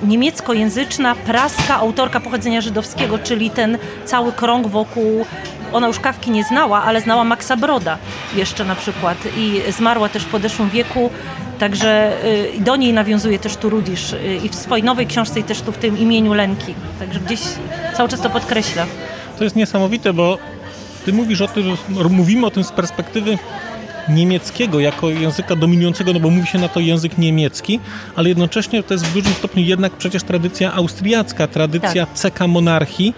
niemieckojęzyczna, 0.04 1.16
praska 1.16 1.76
autorka 1.76 2.20
pochodzenia 2.20 2.62
żydowskiego, 2.62 3.20
czyli 3.20 3.50
ten 3.50 3.78
cały 4.06 4.32
krąg 4.32 4.68
wokół 4.68 5.26
ona 5.74 5.88
już 5.88 6.00
kawki 6.00 6.32
nie 6.32 6.44
znała, 6.44 6.84
ale 6.84 7.02
znała 7.02 7.24
Maxa 7.24 7.58
Broda 7.58 7.98
jeszcze 8.36 8.66
na 8.66 8.76
przykład 8.76 9.18
i 9.38 9.62
zmarła 9.72 10.10
też 10.10 10.24
w 10.24 10.30
podeszłym 10.30 10.70
wieku 10.70 11.10
Także 11.60 12.12
y, 12.58 12.62
do 12.62 12.76
niej 12.76 12.94
nawiązuje 12.94 13.40
też 13.40 13.56
tu 13.58 13.70
Rudisz 13.70 14.14
y, 14.14 14.40
i 14.44 14.50
w 14.50 14.56
swojej 14.56 14.84
nowej 14.84 15.08
książce 15.08 15.40
i 15.40 15.44
też 15.44 15.62
tu 15.62 15.72
w 15.72 15.78
tym 15.78 15.98
imieniu 15.98 16.34
Lenki. 16.34 16.74
Także 17.00 17.20
gdzieś 17.20 17.40
cały 17.98 18.10
czas 18.10 18.22
to 18.22 18.30
podkreśla. 18.30 18.86
To 19.38 19.44
jest 19.44 19.56
niesamowite, 19.56 20.14
bo 20.14 20.38
ty 21.06 21.14
mówisz 21.14 21.42
o 21.42 21.48
tym, 21.48 21.78
mówimy 22.10 22.46
o 22.46 22.52
tym 22.52 22.64
z 22.64 22.72
perspektywy 22.72 23.38
niemieckiego 24.10 24.80
jako 24.80 25.10
języka 25.10 25.56
dominującego, 25.56 26.14
no 26.14 26.20
bo 26.20 26.30
mówi 26.30 26.48
się 26.48 26.60
na 26.60 26.68
to 26.68 26.80
język 26.80 27.18
niemiecki, 27.18 27.80
ale 28.16 28.30
jednocześnie 28.30 28.84
to 28.84 28.94
jest 28.94 29.06
w 29.06 29.14
dużym 29.14 29.34
stopniu 29.34 29.64
jednak 29.64 29.92
przecież 29.92 30.24
tradycja 30.24 30.74
austriacka, 30.74 31.48
tradycja 31.48 32.06
tak. 32.06 32.32
CK 32.32 32.48
monarchii. 32.48 33.14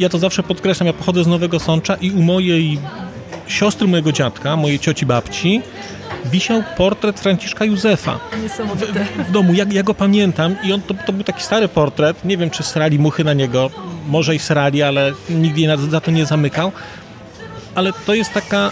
Ja 0.00 0.08
to 0.08 0.18
zawsze 0.18 0.42
podkreślam, 0.42 0.86
ja 0.86 0.92
pochodzę 0.92 1.24
z 1.24 1.26
Nowego 1.26 1.60
Sącza 1.60 1.94
i 1.94 2.10
u 2.10 2.22
mojej 2.22 2.78
siostry 3.46 3.88
mojego 3.88 4.12
dziadka, 4.12 4.56
mojej 4.56 4.78
cioci 4.78 5.06
babci, 5.06 5.62
wisiał 6.24 6.62
portret 6.76 7.20
Franciszka 7.20 7.64
Józefa. 7.64 8.18
Niesamowite. 8.42 9.04
W, 9.04 9.28
w 9.28 9.30
domu, 9.30 9.54
ja, 9.54 9.64
ja, 9.70 9.82
go 9.82 9.94
pamiętam 9.94 10.56
i 10.62 10.72
on 10.72 10.80
to, 10.80 10.94
to, 11.06 11.12
był 11.12 11.24
taki 11.24 11.42
stary 11.42 11.68
portret, 11.68 12.24
nie 12.24 12.36
wiem 12.36 12.50
czy 12.50 12.62
srali 12.62 12.98
muchy 12.98 13.24
na 13.24 13.32
niego, 13.32 13.70
może 14.08 14.34
i 14.34 14.38
srali, 14.38 14.82
ale 14.82 15.12
nigdy 15.30 15.60
jej 15.60 15.78
za 15.90 16.00
to 16.00 16.10
nie 16.10 16.26
zamykał. 16.26 16.72
Ale 17.74 17.92
to 18.06 18.14
jest 18.14 18.32
taka 18.32 18.70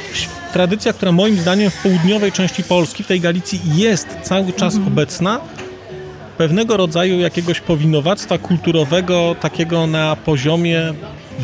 tradycja, 0.53 0.93
która 0.93 1.13
moim 1.13 1.37
zdaniem 1.37 1.71
w 1.71 1.83
południowej 1.83 2.33
części 2.33 2.65
Polski, 2.65 3.03
w 3.03 3.07
tej 3.07 3.21
Galicji 3.21 3.61
jest 3.75 4.09
cały 4.23 4.53
czas 4.53 4.75
mhm. 4.75 4.93
obecna. 4.93 5.41
Pewnego 6.39 6.77
rodzaju 6.77 7.19
jakiegoś 7.19 7.61
powinowactwa 7.61 8.39
kulturowego, 8.39 9.37
takiego 9.41 9.87
na 9.87 10.17
poziomie 10.17 10.95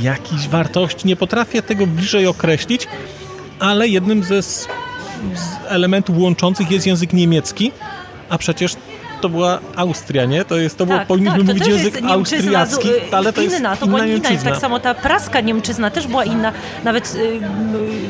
jakiejś 0.02 0.48
wartości. 0.48 1.06
Nie 1.06 1.16
potrafię 1.16 1.62
tego 1.62 1.86
bliżej 1.86 2.26
określić, 2.26 2.88
ale 3.60 3.88
jednym 3.88 4.24
ze 4.24 4.42
elementów 5.68 6.18
łączących 6.18 6.70
jest 6.70 6.86
język 6.86 7.12
niemiecki, 7.12 7.72
a 8.28 8.38
przecież 8.38 8.76
to 9.20 9.28
była 9.28 9.58
Austria, 9.76 10.24
nie? 10.24 10.44
To 10.44 10.56
jest, 10.56 10.78
to 10.78 10.86
było, 10.86 10.98
Tak, 10.98 11.06
powinniśmy 11.06 11.38
tak, 11.38 11.46
to 11.46 11.52
mówić 11.54 11.66
język 11.68 11.94
jest 11.94 12.06
austriacki, 12.06 12.88
z- 13.10 13.14
ale 13.14 13.32
to 13.32 13.42
jest 13.42 13.58
inna, 13.58 13.76
to 13.76 13.86
inna 13.86 13.96
była 13.96 14.06
inna. 14.06 14.14
Niemczyzna. 14.28 14.50
Tak 14.50 14.60
samo 14.60 14.80
ta 14.80 14.94
praska 14.94 15.40
Niemczyzna 15.40 15.90
też 15.90 16.06
była 16.06 16.24
inna. 16.24 16.52
Nawet 16.84 17.14
y, 17.14 17.40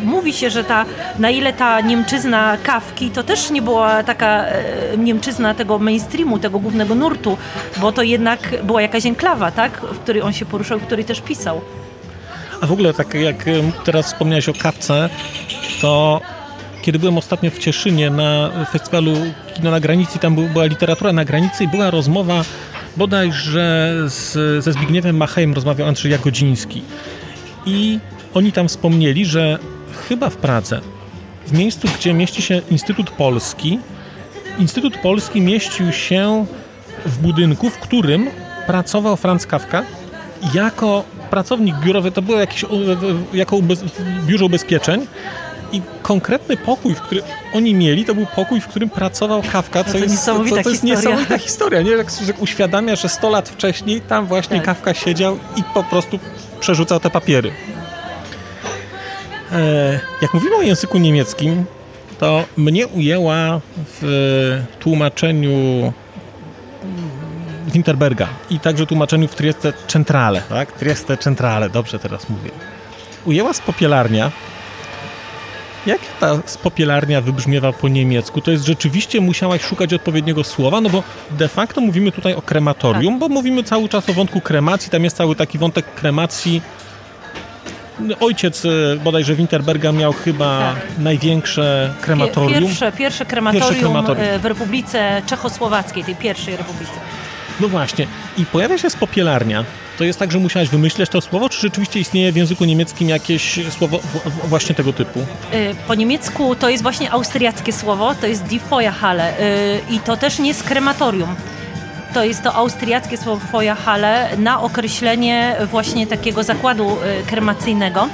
mówi 0.05 0.33
się, 0.33 0.51
że 0.51 0.65
ta, 0.65 0.85
na 1.19 1.31
ile 1.31 1.53
ta 1.53 1.81
Niemczyzna 1.81 2.57
kawki, 2.63 3.11
to 3.11 3.23
też 3.23 3.51
nie 3.51 3.63
była 3.63 4.03
taka 4.03 4.45
e, 4.47 4.63
Niemczyzna 4.99 5.55
tego 5.55 5.79
mainstreamu, 5.79 6.39
tego 6.39 6.59
głównego 6.59 6.95
nurtu, 6.95 7.39
bo 7.81 7.93
to 7.93 8.03
jednak 8.03 8.65
była 8.65 8.83
jakaś 8.83 9.07
enklawa, 9.07 9.51
tak? 9.51 9.81
W 9.81 9.99
której 9.99 10.23
on 10.23 10.33
się 10.33 10.47
poruszał, 10.47 10.79
w 10.79 10.83
której 10.83 11.05
też 11.05 11.21
pisał. 11.21 11.61
A 12.61 12.67
w 12.67 12.73
ogóle, 12.73 12.95
tak 12.95 13.15
jak 13.15 13.49
em, 13.49 13.73
teraz 13.85 14.07
wspomniałeś 14.07 14.49
o 14.49 14.53
kawce, 14.55 15.09
to 15.81 16.21
kiedy 16.85 16.99
byłem 16.99 17.19
ostatnio 17.19 17.51
w 17.51 17.59
Cieszynie 17.59 18.11
na 18.11 18.51
festiwalu 18.71 19.13
Kino 19.55 19.71
na 19.71 19.81
granicy, 19.81 20.19
tam 20.19 20.35
był- 20.35 20.49
była 20.49 20.65
literatura 20.65 21.13
na 21.13 21.25
granicy 21.25 21.65
i 21.65 21.69
była 21.69 21.91
rozmowa 21.91 22.45
bodajże 22.97 23.95
z, 24.07 24.65
ze 24.65 24.73
Zbigniewem 24.73 25.17
Machejem 25.17 25.55
rozmawiał 25.55 25.89
Andrzej 25.89 26.13
Jagodziński. 26.13 26.83
I 27.67 27.99
oni 28.35 28.53
tam 28.53 28.69
wspomnieli, 28.69 29.27
że 29.27 29.59
chyba 30.09 30.31
w 30.31 30.37
Pradze, 30.37 30.81
w 31.47 31.53
miejscu, 31.59 31.89
gdzie 31.99 32.15
mieści 32.15 32.43
się 32.43 32.61
Instytut 32.71 33.11
Polski, 33.11 33.79
Instytut 34.59 34.97
Polski 34.97 35.41
mieścił 35.41 35.93
się 35.93 36.47
w 37.07 37.19
budynku, 37.19 37.71
w 37.71 37.79
którym 37.79 38.31
pracował 38.67 39.17
Franz 39.17 39.47
Kafka 39.47 39.83
jako 40.55 41.05
pracownik 41.31 41.77
biurowy, 41.77 42.11
to 42.11 42.23
było 42.23 42.39
jakieś, 42.39 42.65
jako 43.33 43.57
ubez, 43.57 43.85
biurze 44.27 44.45
ubezpieczeń 44.45 45.07
i 45.75 45.83
konkretny 46.03 46.57
pokój, 46.57 46.95
w 46.95 47.01
który 47.01 47.23
oni 47.53 47.75
mieli, 47.75 48.05
to 48.05 48.15
był 48.15 48.27
pokój, 48.27 48.61
w 48.61 48.67
którym 48.69 48.91
pracował 48.91 49.43
Kafka, 49.53 49.85
co 49.85 49.93
to 49.93 49.99
jest, 49.99 50.25
to 50.27 50.33
jest 50.57 50.67
historia. 50.67 50.95
niesamowita 50.97 51.39
historia, 51.39 51.83
nie? 51.83 51.91
Jak, 51.91 52.11
że 52.11 52.33
uświadamia, 52.39 52.97
że 52.97 53.09
100 53.09 53.31
lat 53.31 53.49
wcześniej 53.49 54.01
tam 54.01 54.27
właśnie 54.27 54.57
Tak. 54.57 54.67
Kafka 54.67 54.95
siedział 54.95 55.39
i 55.57 55.63
po 55.75 55.83
prostu 55.85 56.19
przerzucał 56.61 57.01
te 57.01 57.11
papiery. 57.11 57.53
E, 59.53 60.01
jak 60.23 60.35
mówimy 60.35 60.57
o 60.57 60.63
języku 60.63 60.99
niemieckim, 60.99 61.65
to 62.19 62.45
mnie 62.57 62.87
ujęła 62.87 63.61
w 63.77 64.63
tłumaczeniu 64.81 65.93
Winterberga 67.67 68.29
i 68.51 68.61
także 68.61 68.87
tłumaczeniu 68.87 69.29
w 69.29 69.35
Trieste 69.35 69.73
Centrale, 69.89 70.43
tak? 70.49 70.73
Trieste 70.73 71.17
Centrale, 71.17 71.71
dobrze 71.71 71.99
teraz 71.99 72.29
mówię. 72.29 72.51
Ujęła 73.25 73.53
spopielarnia. 73.53 74.31
Jak 75.87 75.99
ta 76.21 76.39
spopielarnia 76.47 77.21
wybrzmiewa 77.21 77.73
po 77.73 77.89
niemiecku? 77.89 78.41
To 78.41 78.51
jest 78.51 78.65
rzeczywiście 78.65 79.21
musiałaś 79.21 79.63
szukać 79.63 79.95
odpowiedniego 79.95 80.45
słowa, 80.45 80.81
no 80.81 80.91
bo 80.91 81.03
de 81.31 81.49
facto 81.49 81.81
mówimy 81.81 82.13
tutaj 82.13 82.35
o 82.35 82.43
krematorium, 82.43 83.19
bo 83.19 83.29
mówimy 83.29 83.63
cały 83.63 83.89
czas 83.89 84.09
o 84.09 84.13
wątku 84.13 84.41
kremacji, 84.41 84.91
tam 84.91 85.05
jest 85.05 85.17
cały 85.17 85.37
taki 85.37 85.59
wątek 85.59 85.95
kremacji. 85.95 86.63
Ojciec 88.21 88.65
e, 88.65 88.69
bodajże 89.05 89.35
Winterberga 89.35 89.93
miał 89.93 90.13
chyba 90.13 90.75
Tak. 90.75 90.99
największe 90.99 91.95
krematorium. 92.01 92.65
Pierwsze, 92.65 92.93
pierwsze 92.93 93.25
krematorium, 93.25 93.69
Pierwsze 93.69 93.85
krematorium. 93.85 94.39
w 94.39 94.45
Republice 94.45 95.23
Czechosłowackiej, 95.27 96.05
tej 96.05 96.17
pierwszej 96.17 96.57
republice. 96.57 96.93
No 97.61 97.69
właśnie. 97.69 98.07
I 98.39 98.47
pojawia 98.47 98.79
się 98.79 98.91
spopielarnia. 98.91 99.65
To 99.99 100.05
jest 100.05 100.19
tak, 100.19 100.33
że 100.33 100.39
musiałaś 100.39 100.69
wymyśleć 100.69 101.11
to 101.11 101.21
słowo, 101.21 101.49
czy 101.49 101.61
rzeczywiście 101.61 102.01
istnieje 102.01 102.33
w 102.33 102.37
języku 102.37 102.65
niemieckim 102.65 103.09
jakieś 103.09 103.61
słowo 103.79 104.01
właśnie 104.45 104.75
tego 104.75 104.93
typu? 104.93 105.21
Y, 105.21 105.75
Po 105.87 105.95
niemiecku 105.95 106.55
to 106.57 106.69
jest 106.69 106.83
właśnie 106.83 107.11
austriackie 107.11 107.73
słowo, 107.73 108.15
to 108.21 108.27
jest 108.27 108.43
die 108.45 108.61
Feuerhalle 108.61 109.33
y, 109.41 109.81
i 109.91 109.99
to 110.01 110.17
też 110.17 110.39
nie 110.39 110.49
jest 110.49 110.63
krematorium. 110.63 111.35
To 112.15 112.25
jest 112.25 112.43
to 112.43 112.55
austriackie 112.55 113.17
słowo 113.17 113.47
Feuerhalle 113.53 114.29
na 114.39 114.61
określenie 114.61 115.57
właśnie 115.71 116.07
takiego 116.07 116.43
zakładu 116.43 116.97
y, 117.23 117.27
kremacyjnego. 117.27 118.09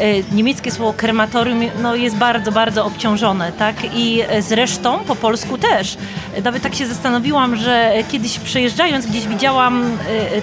Y, 0.00 0.24
Niemieckie 0.32 0.70
słowo 0.70 0.92
krematorium 0.92 1.60
no, 1.82 1.94
jest 1.94 2.16
bardzo, 2.16 2.52
bardzo 2.52 2.86
obciążone, 2.86 3.52
tak? 3.52 3.76
I 3.94 4.22
y, 4.38 4.42
zresztą 4.42 4.98
po 4.98 5.16
polsku 5.16 5.58
też. 5.58 5.96
Y, 6.38 6.42
Nawet 6.42 6.62
tak 6.62 6.74
się 6.74 6.86
zastanowiłam, 6.86 7.56
że 7.56 7.92
kiedyś 8.08 8.38
przejeżdżając 8.38 9.06
gdzieś 9.06 9.26
widziałam 9.26 9.96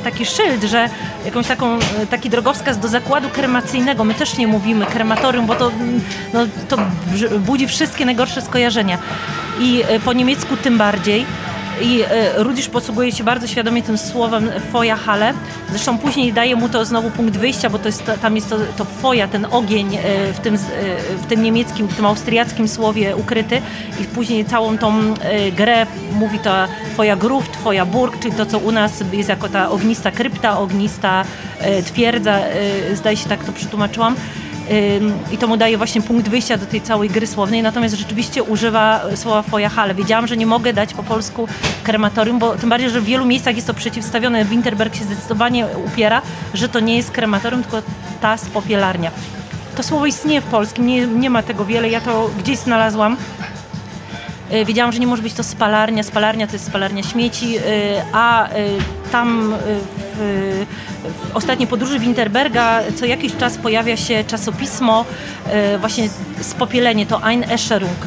taki 0.04 0.26
szyld, 0.26 0.64
że 0.64 0.90
jakąś 1.26 1.48
taką, 1.48 1.80
taki 2.10 2.30
drogowskaz 2.30 2.80
do 2.80 2.88
zakładu 2.88 3.30
kremacyjnego. 3.30 4.04
My 4.04 4.14
też 4.14 4.38
nie 4.38 4.48
mówimy 4.48 4.86
krematorium, 4.86 5.46
bo 5.46 5.56
to, 5.56 5.72
mm, 5.72 6.02
no, 6.34 6.40
to 6.70 6.78
budzi 7.40 7.68
wszystkie 7.68 8.06
najgorsze 8.06 8.42
skojarzenia. 8.42 8.98
I 9.60 9.84
po 10.06 10.14
niemiecku 10.14 10.58
tym 10.58 10.78
bardziej. 10.78 11.26
I 11.82 12.02
e, 12.02 12.44
Rudisz 12.44 12.70
posługuje 12.70 13.12
się 13.12 13.24
bardzo 13.24 13.48
świadomie 13.48 13.84
tym 13.84 13.98
słowem 13.98 14.52
Feuerhalle. 14.72 15.34
Zresztą 15.70 15.98
później 15.98 16.34
daje 16.34 16.56
mu 16.56 16.70
to 16.70 16.86
znowu 16.86 17.12
punkt 17.12 17.38
wyjścia, 17.38 17.70
bo 17.70 17.80
to 17.80 17.88
jest, 17.88 18.12
tam 18.22 18.36
jest 18.36 18.50
to, 18.50 18.58
to 18.78 18.86
Feuer, 18.86 19.30
ten 19.30 19.48
ogień 19.52 19.96
e, 19.96 20.34
w 20.34 20.40
tym, 20.40 20.56
e, 20.56 20.60
w 21.24 21.26
tym 21.26 21.44
niemieckim, 21.44 21.88
w 21.88 21.96
tym 21.96 22.06
austriackim 22.06 22.68
słowie 22.68 23.16
ukryty. 23.16 23.62
I 24.02 24.04
później 24.04 24.46
całą 24.46 24.78
tą 24.78 25.14
grę 25.58 25.86
mówi 26.12 26.40
to 26.40 26.54
Feuergruft, 26.98 27.56
Feuerburg, 27.56 28.20
czyli 28.20 28.36
to, 28.36 28.46
co 28.46 28.60
u 28.60 28.72
nas 28.72 29.04
jest 29.12 29.30
jako 29.30 29.50
ta 29.50 29.70
ognista 29.70 30.12
krypta, 30.12 30.60
ognista 30.60 31.26
twierdza. 31.86 32.40
Zdaje 32.94 33.18
się, 33.18 33.30
tak 33.30 33.44
to 33.44 33.52
przetłumaczyłam. 33.52 34.16
I 35.32 35.38
to 35.38 35.48
mu 35.48 35.58
daje 35.58 35.78
właśnie 35.78 36.02
punkt 36.02 36.30
wyjścia 36.30 36.58
do 36.58 36.66
tej 36.66 36.82
całej 36.82 37.10
gry 37.10 37.28
słownej, 37.28 37.64
natomiast 37.64 37.96
rzeczywiście 37.96 38.44
używa 38.44 39.02
słowa 39.16 39.42
Feuerhalle. 39.42 39.96
Wiedziałam, 39.96 40.28
że 40.28 40.38
nie 40.38 40.46
mogę 40.46 40.74
dać 40.74 40.94
po 40.94 41.04
polsku 41.04 41.48
krematorium, 41.84 42.40
bo 42.40 42.56
tym 42.56 42.70
bardziej, 42.70 42.90
że 42.90 43.02
w 43.02 43.06
wielu 43.06 43.26
miejscach 43.26 43.56
jest 43.56 43.68
to 43.68 43.74
przeciwstawione. 43.74 44.46
Winterberg 44.46 44.96
się 44.96 45.04
zdecydowanie 45.04 45.68
upiera, 45.86 46.22
że 46.54 46.70
to 46.70 46.80
nie 46.80 46.98
jest 46.98 47.12
krematorium, 47.12 47.64
tylko 47.64 47.82
ta 48.22 48.38
spopielarnia. 48.38 49.12
To 49.76 49.84
słowo 49.84 50.06
istnieje 50.06 50.42
w 50.42 50.46
polskim, 50.46 50.88
nie, 50.88 51.08
nie 51.08 51.30
ma 51.30 51.44
tego 51.44 51.66
wiele, 51.66 51.90
ja 51.90 52.02
to 52.02 52.30
gdzieś 52.40 52.58
znalazłam. 52.58 53.18
Y, 54.54 54.66
Wiedziałam, 54.66 54.92
że 54.92 55.00
nie 55.00 55.08
może 55.08 55.22
być 55.24 55.34
to 55.34 55.44
spalarnia. 55.44 56.04
Spalarnia 56.04 56.48
to 56.48 56.54
jest 56.54 56.66
spalarnia 56.66 57.04
śmieci, 57.04 57.58
y, 57.58 57.62
a 58.14 58.50
y, 58.50 58.52
tam 59.12 59.54
w, 60.18 60.76
w 61.32 61.36
ostatniej 61.36 61.68
podróży 61.68 62.00
Winterberga 62.00 62.82
co 62.96 63.06
jakiś 63.06 63.36
czas 63.38 63.58
pojawia 63.58 63.98
się 63.98 64.24
czasopismo, 64.24 65.06
właśnie 65.80 66.10
spopielenie, 66.42 67.06
to 67.06 67.24
Ein 67.24 67.44
Escherung. 67.52 67.98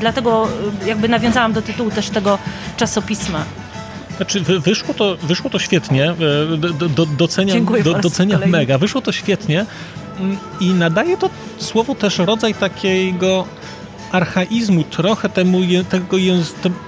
Dlatego 0.00 0.48
jakby 0.86 1.08
nawiązałam 1.08 1.52
do 1.52 1.62
tytułu 1.62 1.90
też 1.90 2.10
tego 2.10 2.38
czasopisma. 2.76 3.44
Znaczy, 4.16 4.40
wy- 4.40 4.60
wyszło 4.60 4.94
to, 4.94 5.16
wyszło 5.16 5.50
to 5.50 5.58
świetnie, 5.58 6.10
e, 6.10 6.56
do, 6.56 6.88
do, 6.88 7.06
doceniam, 7.06 7.56
Dziękuję 7.56 7.82
do, 7.82 7.94
doceniam 7.94 8.46
mega, 8.46 8.78
wyszło 8.78 9.00
to 9.00 9.12
świetnie 9.12 9.66
i 10.60 10.70
nadaje 10.70 11.16
to 11.16 11.30
słowo 11.58 11.94
też 11.94 12.18
rodzaj 12.18 12.54
takiego 12.54 13.44
archaizmu 14.12 14.84
trochę 14.84 15.28
temu, 15.28 15.60
tego, 15.88 16.16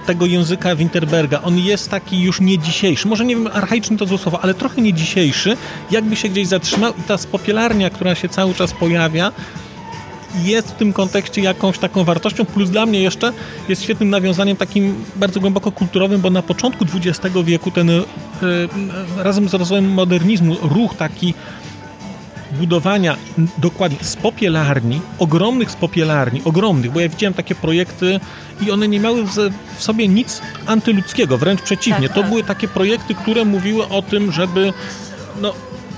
tego 0.05 0.25
języka 0.25 0.75
Winterberga. 0.75 1.41
On 1.41 1.59
jest 1.59 1.89
taki 1.89 2.21
już 2.21 2.41
nie 2.41 2.59
dzisiejszy, 2.59 3.07
może 3.07 3.25
nie 3.25 3.35
wiem, 3.35 3.47
archaiczny 3.53 3.97
to 3.97 4.05
złe 4.05 4.17
słowo, 4.17 4.39
ale 4.41 4.53
trochę 4.53 4.81
nie 4.81 4.93
dzisiejszy, 4.93 5.57
jakby 5.91 6.15
się 6.15 6.29
gdzieś 6.29 6.47
zatrzymał 6.47 6.93
i 6.99 7.01
ta 7.01 7.17
spopielarnia, 7.17 7.89
która 7.89 8.15
się 8.15 8.29
cały 8.29 8.53
czas 8.53 8.73
pojawia, 8.73 9.31
jest 10.43 10.67
w 10.67 10.75
tym 10.75 10.93
kontekście 10.93 11.41
jakąś 11.41 11.77
taką 11.77 12.03
wartością, 12.03 12.45
plus 12.45 12.69
dla 12.69 12.85
mnie 12.85 13.01
jeszcze 13.01 13.33
jest 13.69 13.83
świetnym 13.83 14.09
nawiązaniem 14.09 14.57
takim 14.57 15.05
bardzo 15.15 15.39
głęboko 15.39 15.71
kulturowym, 15.71 16.21
bo 16.21 16.29
na 16.29 16.41
początku 16.41 16.85
XX 16.93 17.35
wieku 17.43 17.71
ten 17.71 17.89
e, 17.89 17.93
e, 17.93 18.03
razem 19.23 19.49
z 19.49 19.53
rozwojem 19.53 19.91
modernizmu 19.91 20.55
ruch 20.61 20.95
taki 20.95 21.33
budowania 22.53 23.17
dokładnie 23.57 23.97
z 24.01 24.15
popielarni, 24.15 25.01
ogromnych 25.19 25.71
z 25.71 25.75
popielarni, 25.75 26.41
ogromnych, 26.45 26.91
bo 26.91 26.99
ja 26.99 27.09
widziałem 27.09 27.33
takie 27.33 27.55
projekty 27.55 28.19
i 28.61 28.71
one 28.71 28.87
nie 28.87 28.99
miały 28.99 29.23
w, 29.23 29.35
w 29.77 29.83
sobie 29.83 30.07
nic 30.07 30.41
antyludzkiego, 30.65 31.37
wręcz 31.37 31.61
przeciwnie. 31.61 32.07
Tak, 32.07 32.15
to 32.15 32.21
tak. 32.21 32.29
były 32.29 32.43
takie 32.43 32.67
projekty, 32.67 33.15
które 33.15 33.45
mówiły 33.45 33.87
o 33.87 34.01
tym, 34.01 34.31
żeby 34.31 34.73
no, 35.41 35.53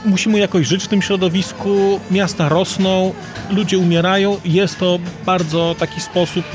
musimy 0.05 0.39
jakoś 0.39 0.67
żyć 0.67 0.83
w 0.83 0.87
tym 0.87 1.01
środowisku, 1.01 1.99
miasta 2.11 2.49
rosną, 2.49 3.13
ludzie 3.49 3.77
umierają, 3.77 4.37
jest 4.45 4.79
to 4.79 4.99
bardzo 5.25 5.75
taki 5.79 6.01
sposób 6.01 6.45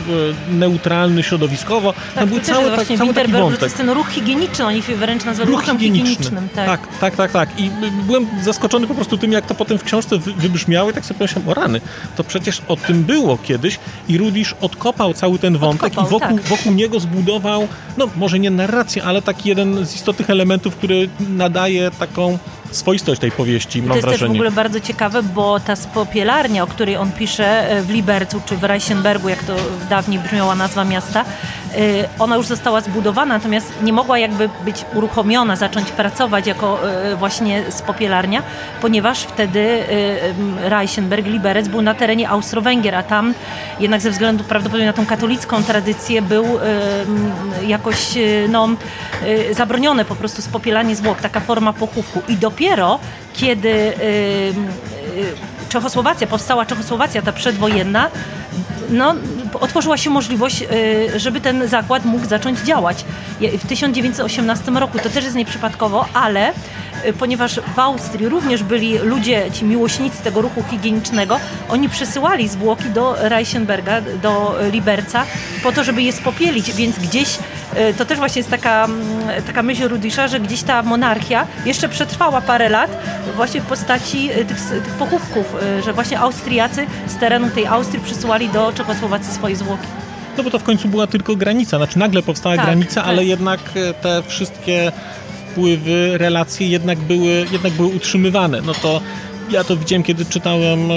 e, 0.50 0.52
neutralny 0.54 1.22
środowiskowo. 1.22 1.92
Tak, 1.92 2.14
Tam 2.14 2.28
był 2.28 2.40
cały, 2.40 2.70
właśnie 2.74 2.98
cały 2.98 3.14
taki 3.14 3.26
że 3.32 3.36
to 3.38 3.42
wątek. 3.42 3.62
jest 3.62 3.76
ten 3.76 3.90
ruch 3.90 4.08
higieniczny, 4.08 4.66
oni 4.66 4.82
wręcz 4.82 5.24
nazywają 5.24 5.50
Ruch 5.50 5.60
ruchem 5.60 5.78
higieniczny. 5.78 6.10
higienicznym. 6.14 6.48
Tak. 6.54 6.66
tak, 6.66 6.98
tak, 7.00 7.16
tak, 7.16 7.32
tak. 7.32 7.60
I 7.60 7.70
byłem 8.06 8.26
zaskoczony 8.42 8.86
po 8.86 8.94
prostu 8.94 9.18
tym, 9.18 9.32
jak 9.32 9.46
to 9.46 9.54
potem 9.54 9.78
w 9.78 9.84
książce 9.84 10.18
wy- 10.18 10.32
wybrzmiało 10.32 10.90
i 10.90 10.92
tak 10.94 11.04
sobie 11.04 11.18
pomyślałem, 11.18 11.48
o 11.48 11.54
rany, 11.54 11.80
to 12.16 12.24
przecież 12.24 12.62
o 12.68 12.76
tym 12.76 13.04
było 13.04 13.38
kiedyś 13.38 13.78
i 14.08 14.18
Rudisz 14.18 14.54
odkopał 14.60 15.14
cały 15.14 15.38
ten 15.38 15.58
wątek 15.58 15.84
Odkopał, 15.84 16.06
i 16.06 16.10
wokół, 16.10 16.38
tak. 16.38 16.46
wokół 16.48 16.72
niego 16.72 17.00
zbudował, 17.00 17.68
no 17.98 18.08
może 18.16 18.38
nie 18.38 18.50
narrację, 18.50 19.04
ale 19.04 19.22
taki 19.22 19.48
jeden 19.48 19.86
z 19.86 19.94
istotnych 19.94 20.30
elementów, 20.30 20.76
który 20.76 21.08
nadaje 21.28 21.90
taką 21.90 22.38
swoistość 22.70 23.20
tej 23.20 23.33
powieści, 23.33 23.83
mam 23.83 23.88
to 23.88 23.94
jest 23.96 24.09
też 24.09 24.16
w 24.16 24.18
wrażenie. 24.18 24.38
ogóle 24.38 24.50
bardzo 24.50 24.80
ciekawe, 24.80 25.22
bo 25.22 25.61
ta 25.61 25.76
spopielarnia, 25.76 26.62
o 26.62 26.66
której 26.66 26.96
on 26.96 27.12
pisze 27.12 27.70
e, 27.70 27.83
w 27.83 27.90
Libercu 27.90 28.40
czy 28.46 28.56
w 28.56 28.64
Reichenbergu, 28.64 29.28
jak 29.28 29.42
to 29.44 29.56
dawniej 29.90 30.18
brzmiała 30.18 30.54
nazwa 30.54 30.85
miasta, 30.85 31.24
Ona 32.18 32.37
już 32.37 32.46
została 32.46 32.80
zbudowana, 32.80 33.35
natomiast 33.35 33.72
nie 33.83 33.92
mogła 33.92 34.18
jakby 34.18 34.48
być 34.64 34.85
uruchomiona, 34.94 35.56
zacząć 35.56 35.90
pracować 35.90 36.46
jako 36.46 36.78
właśnie 37.18 37.62
spopielarnia, 37.70 38.42
ponieważ 38.80 39.22
wtedy 39.22 39.85
Reichenberg, 40.62 41.26
Liberec 41.26 41.68
był 41.68 41.83
na 41.83 41.94
terenie 41.94 42.28
Austro-Węgier, 42.28 42.94
a 42.94 43.02
tam 43.02 43.35
jednak 43.80 44.00
ze 44.00 44.11
względu 44.11 44.44
prawdopodobnie 44.44 44.87
na 44.87 44.92
tą 44.92 45.06
katolicką 45.06 45.62
tradycję 45.62 46.22
był 46.22 46.44
jakoś 47.66 47.98
no, 48.48 48.68
zabronione 49.52 50.04
po 50.04 50.16
prostu 50.16 50.42
spopielanie 50.42 50.96
zwłok, 50.96 51.20
taka 51.20 51.40
forma 51.40 51.72
pochówku. 51.72 52.22
I 52.28 52.37
dopiero 52.37 52.60
kiedy 53.33 53.92
Czechosłowacja, 55.68 56.27
powstała 56.27 56.66
Czechosłowacja, 56.66 57.23
ta 57.23 57.33
przedwojenna, 57.33 58.11
no, 58.90 59.14
otworzyła 59.61 59.96
się 59.96 60.11
możliwość, 60.11 60.62
y, 60.62 61.20
żeby 61.20 61.40
ten 61.40 61.68
zakład 61.68 62.05
mógł 62.05 62.27
zacząć 62.27 62.61
działać. 62.61 63.05
W 63.40 63.66
1918 63.66 64.70
roku 64.70 64.99
to 64.99 65.11
też 65.11 65.25
jest 65.25 65.37
nieprzypadkowo, 65.37 66.07
ale 66.14 66.51
y, 66.51 67.12
ponieważ 67.12 67.61
w 67.77 67.79
Austrii 67.79 68.29
również 68.29 68.62
byli 68.62 68.99
ludzie, 68.99 69.51
ci 69.53 69.64
miłośnicy 69.64 70.23
tego 70.23 70.42
ruchu 70.42 70.64
higienicznego, 70.70 71.40
oni 71.68 71.88
przesyłali 71.88 72.49
zwłoki 72.49 72.90
do 72.90 73.16
Reichenberga, 73.18 74.01
do 74.01 74.55
Liberca, 74.73 75.25
po 75.62 75.73
to, 75.73 75.85
żeby 75.85 76.03
je 76.03 76.12
spopielić, 76.12 76.73
więc 76.73 76.99
gdzieś 76.99 77.29
y, 77.29 77.40
to 77.98 78.04
też 78.04 78.18
właśnie 78.18 78.40
jest 78.40 78.50
taka, 78.50 78.85
mm, 78.85 79.42
taka 79.46 79.62
myśl 79.62 79.88
Rudisza, 79.88 80.28
że 80.28 80.40
gdzieś 80.40 80.62
ta 80.62 80.83
monarchia 80.83 81.46
jeszcze 81.66 81.88
przetrwała 81.88 82.40
parę 82.40 82.68
lat 82.68 82.90
właśnie 83.37 83.61
w 83.61 83.64
postaci 83.64 84.28
tych, 84.28 84.61
tych 84.85 84.94
pochówków, 84.98 85.56
że 85.85 85.92
właśnie 85.92 86.18
Austriacy 86.18 86.87
z 87.06 87.16
terenu 87.16 87.50
tej 87.50 87.66
Austrii 87.66 88.00
przysyłali 88.02 88.48
do 88.48 88.72
Czechosłowacji 88.72 89.33
swoje 89.33 89.56
zwłoki. 89.56 89.87
No 90.37 90.44
bo 90.44 90.50
to 90.50 90.59
w 90.59 90.62
końcu 90.62 90.88
była 90.88 91.06
tylko 91.06 91.37
granica, 91.37 91.76
znaczy 91.76 91.98
nagle 91.98 92.22
powstała 92.22 92.56
tak, 92.56 92.64
granica, 92.64 92.94
tak. 92.94 93.04
ale 93.04 93.24
jednak 93.24 93.61
e, 93.74 93.94
te 93.94 94.22
wszystkie 94.22 94.92
wpływy, 95.50 96.18
relacje 96.18 96.68
jednak 96.68 96.98
były, 96.98 97.46
jednak 97.52 97.72
były 97.72 97.88
utrzymywane. 97.88 98.61
No 98.62 98.74
to 98.74 99.00
ja 99.50 99.64
to 99.64 99.76
widziałem, 99.76 100.02
kiedy 100.02 100.24
czytałem 100.24 100.88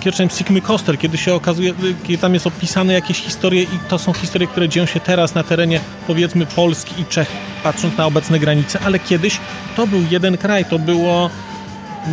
kiedy 0.00 0.28
Sigmy 0.30 0.60
Koster, 0.60 0.98
kiedy 0.98 1.18
się 1.18 1.34
okazuje, 1.34 1.74
kiedy 2.02 2.18
tam 2.18 2.34
jest 2.34 2.46
opisane 2.46 2.92
jakieś 2.92 3.20
historie 3.20 3.62
i 3.62 3.78
to 3.88 3.98
są 3.98 4.12
historie, 4.12 4.48
które 4.48 4.68
dzieją 4.68 4.86
się 4.86 5.00
teraz 5.00 5.34
na 5.34 5.42
terenie 5.42 5.80
powiedzmy 6.06 6.46
Polski 6.46 7.02
i 7.02 7.04
Czech, 7.04 7.28
patrząc 7.62 7.96
na 7.96 8.06
obecne 8.06 8.38
granice, 8.38 8.78
ale 8.84 8.98
kiedyś 8.98 9.40
to 9.76 9.86
był 9.86 10.02
jeden 10.10 10.36
kraj, 10.38 10.64
to 10.64 10.78
było 10.78 11.30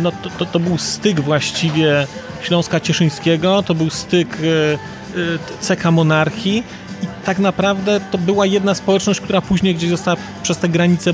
no 0.02 0.12
to, 0.12 0.30
to, 0.38 0.46
to 0.46 0.60
był 0.60 0.78
styk 0.78 1.20
właściwie 1.20 2.06
Śląska 2.42 2.80
Cieszyńskiego, 2.80 3.62
to 3.62 3.74
był 3.74 3.90
styk 3.90 4.38
e, 4.40 5.72
e, 5.72 5.76
CK 5.76 5.84
Monarchii 5.92 6.64
i 7.02 7.06
tak 7.24 7.38
naprawdę 7.38 8.00
to 8.10 8.18
była 8.18 8.46
jedna 8.46 8.74
społeczność, 8.74 9.20
która 9.20 9.40
później 9.40 9.74
gdzieś 9.74 9.90
została 9.90 10.16
przez 10.42 10.58
te 10.58 10.68
granice 10.68 11.12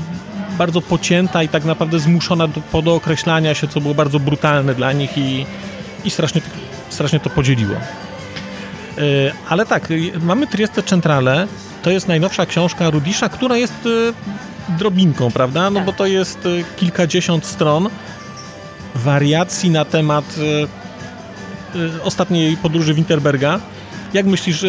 bardzo 0.57 0.81
pocięta 0.81 1.43
i 1.43 1.47
tak 1.47 1.65
naprawdę 1.65 1.99
zmuszona 1.99 2.47
do 2.47 2.61
podookreślania 2.61 3.53
się, 3.53 3.67
co 3.67 3.81
było 3.81 3.93
bardzo 3.93 4.19
brutalne 4.19 4.75
dla 4.75 4.91
nich 4.91 5.17
i, 5.17 5.45
i 6.05 6.09
strasznie, 6.09 6.41
strasznie 6.89 7.19
to 7.19 7.29
podzieliło. 7.29 7.75
E, 7.75 7.81
ale 9.49 9.65
tak, 9.65 9.87
mamy 10.21 10.47
Trieste 10.47 10.83
Centrale, 10.83 11.47
to 11.83 11.91
jest 11.91 12.07
najnowsza 12.07 12.45
książka 12.45 12.89
Rudisza, 12.89 13.29
która 13.29 13.57
jest 13.57 13.87
drobinką, 14.69 15.31
prawda? 15.31 15.69
No 15.69 15.75
tak. 15.79 15.85
bo 15.85 15.93
to 15.93 16.05
jest 16.05 16.47
kilkadziesiąt 16.77 17.45
stron 17.45 17.89
wariacji 18.95 19.69
na 19.69 19.85
temat 19.85 20.35
ostatniej 22.03 22.57
podróży 22.57 22.93
Winterberga. 22.93 23.59
Jak 24.13 24.25
myślisz, 24.25 24.65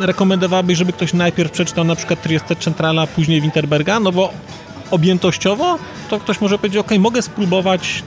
rekomendowałabyś, 0.00 0.78
żeby 0.78 0.92
ktoś 0.92 1.12
najpierw 1.12 1.52
przeczytał 1.52 1.84
na 1.84 1.96
przykład 1.96 2.22
Trieste 2.22 2.56
Centrala, 2.56 3.06
później 3.06 3.40
Winterberga? 3.40 4.00
No 4.00 4.12
bo 4.12 4.32
objętościowo 4.90 5.78
to 6.10 6.20
ktoś 6.20 6.40
może 6.40 6.58
powiedzieć, 6.58 6.78
ok, 6.78 6.90
mogę 6.98 7.22
spróbować 7.22 8.02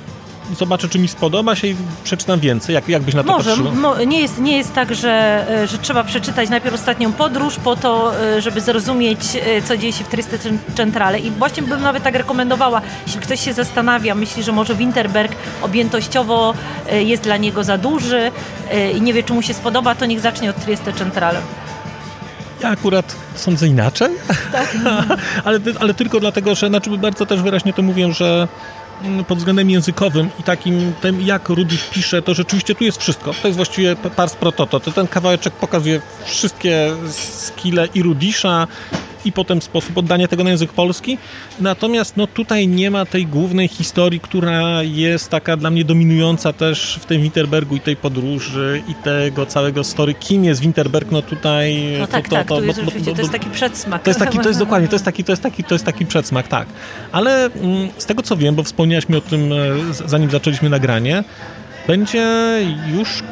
zobaczę, 0.53 0.89
czy 0.89 0.99
mi 0.99 1.07
spodoba 1.07 1.55
się 1.55 1.67
i 1.67 1.75
przeczytam 2.03 2.39
więcej. 2.39 2.75
Jak, 2.75 2.89
jak 2.89 3.03
byś 3.03 3.15
na 3.15 3.23
to 3.23 3.31
Może? 3.31 3.55
Mo, 3.55 4.03
nie, 4.03 4.21
jest, 4.21 4.39
nie 4.39 4.57
jest 4.57 4.73
tak, 4.73 4.95
że, 4.95 5.45
e, 5.49 5.67
że 5.67 5.77
trzeba 5.77 6.03
przeczytać 6.03 6.49
najpierw 6.49 6.75
ostatnią 6.75 7.13
podróż 7.13 7.55
po 7.55 7.75
to, 7.75 8.21
e, 8.21 8.41
żeby 8.41 8.61
zrozumieć, 8.61 9.19
e, 9.35 9.61
co 9.61 9.77
dzieje 9.77 9.93
się 9.93 10.03
w 10.03 10.07
Triste 10.07 10.37
Centrale. 10.75 11.19
I 11.19 11.31
właśnie 11.31 11.63
bym 11.63 11.81
nawet 11.81 12.03
tak 12.03 12.15
rekomendowała, 12.15 12.81
jeśli 13.07 13.21
ktoś 13.21 13.39
się 13.39 13.53
zastanawia, 13.53 14.15
myśli, 14.15 14.43
że 14.43 14.51
może 14.51 14.75
Winterberg 14.75 15.35
objętościowo 15.61 16.53
jest 16.91 17.23
dla 17.23 17.37
niego 17.37 17.63
za 17.63 17.77
duży 17.77 18.31
i 18.97 19.01
nie 19.01 19.13
wie, 19.13 19.23
czy 19.23 19.33
mu 19.33 19.41
się 19.41 19.53
spodoba, 19.53 19.95
to 19.95 20.05
niech 20.05 20.19
zacznie 20.19 20.49
od 20.49 20.55
Trieste 20.55 20.93
Centrale. 20.93 21.41
Ja 22.63 22.69
akurat 22.69 23.15
sądzę 23.35 23.67
inaczej, 23.67 24.09
tak. 24.51 24.77
ale, 25.45 25.59
ale 25.79 25.93
tylko 25.93 26.19
dlatego, 26.19 26.55
że 26.55 26.67
znaczy 26.67 26.97
bardzo 26.97 27.25
też 27.25 27.41
wyraźnie 27.41 27.73
to 27.73 27.81
mówię, 27.81 28.13
że 28.13 28.47
pod 29.27 29.37
względem 29.37 29.69
językowym 29.69 30.29
i 30.39 30.43
takim 30.43 30.93
tym, 31.01 31.21
jak 31.21 31.49
Rudy 31.49 31.77
pisze, 31.91 32.21
to 32.21 32.33
rzeczywiście 32.33 32.75
tu 32.75 32.83
jest 32.83 33.01
wszystko. 33.01 33.33
To 33.41 33.47
jest 33.47 33.55
właściwie 33.55 33.95
pars 33.95 34.33
pro 34.33 34.51
toto. 34.51 34.79
To 34.79 34.91
ten 34.91 35.07
kawałeczek 35.07 35.53
pokazuje 35.53 36.01
wszystkie 36.25 36.91
skille 37.11 37.87
i 37.93 38.01
Rudisza, 38.01 38.67
i 39.25 39.31
potem 39.31 39.61
sposób 39.61 39.97
oddania 39.97 40.27
tego 40.27 40.43
na 40.43 40.49
język 40.49 40.73
polski. 40.73 41.17
Natomiast 41.59 42.17
no, 42.17 42.27
tutaj 42.27 42.67
nie 42.67 42.91
ma 42.91 43.05
tej 43.05 43.25
głównej 43.25 43.67
historii, 43.67 44.19
która 44.19 44.83
jest 44.83 45.29
taka 45.29 45.57
dla 45.57 45.69
mnie 45.69 45.85
dominująca 45.85 46.53
też 46.53 46.99
w 47.01 47.05
tym 47.05 47.21
Winterbergu 47.21 47.75
i 47.75 47.79
tej 47.79 47.95
podróży 47.95 48.83
i 48.87 48.93
tego 48.93 49.45
całego 49.45 49.83
story. 49.83 50.13
Kim 50.13 50.45
jest 50.45 50.61
Winterberg? 50.61 51.11
No 51.11 51.21
tutaj... 51.21 51.95
No 51.99 52.07
tak, 52.07 52.29
to, 52.29 52.35
tak, 52.35 52.47
to, 52.47 52.57
to, 52.57 52.63
jest, 52.63 52.83
bo, 52.83 52.91
bo, 52.91 52.99
bo, 52.99 53.13
to 53.13 53.21
jest 53.21 53.31
taki 53.31 53.49
przedsmak. 53.49 54.03
To 54.03 54.09
jest 54.09 54.19
taki, 54.19 54.39
to 54.39 54.47
jest 54.47 54.59
dokładnie, 54.65 54.87
to 54.87 54.95
jest 54.95 55.05
taki, 55.05 55.23
to 55.23 55.31
jest 55.31 55.43
taki, 55.43 55.63
to 55.63 55.75
jest 55.75 55.85
taki 55.85 56.05
przedsmak, 56.05 56.47
tak. 56.47 56.67
Ale 57.11 57.45
mm, 57.45 57.89
z 57.97 58.05
tego 58.05 58.23
co 58.23 58.37
wiem, 58.37 58.55
bo 58.55 58.63
wspomniałeś 58.63 59.09
mi 59.09 59.15
o 59.15 59.21
tym 59.21 59.53
e, 59.53 59.57
zanim 60.05 60.29
zaczęliśmy 60.29 60.69
nagranie, 60.69 61.23
będzie 61.87 62.27
już 62.97 63.23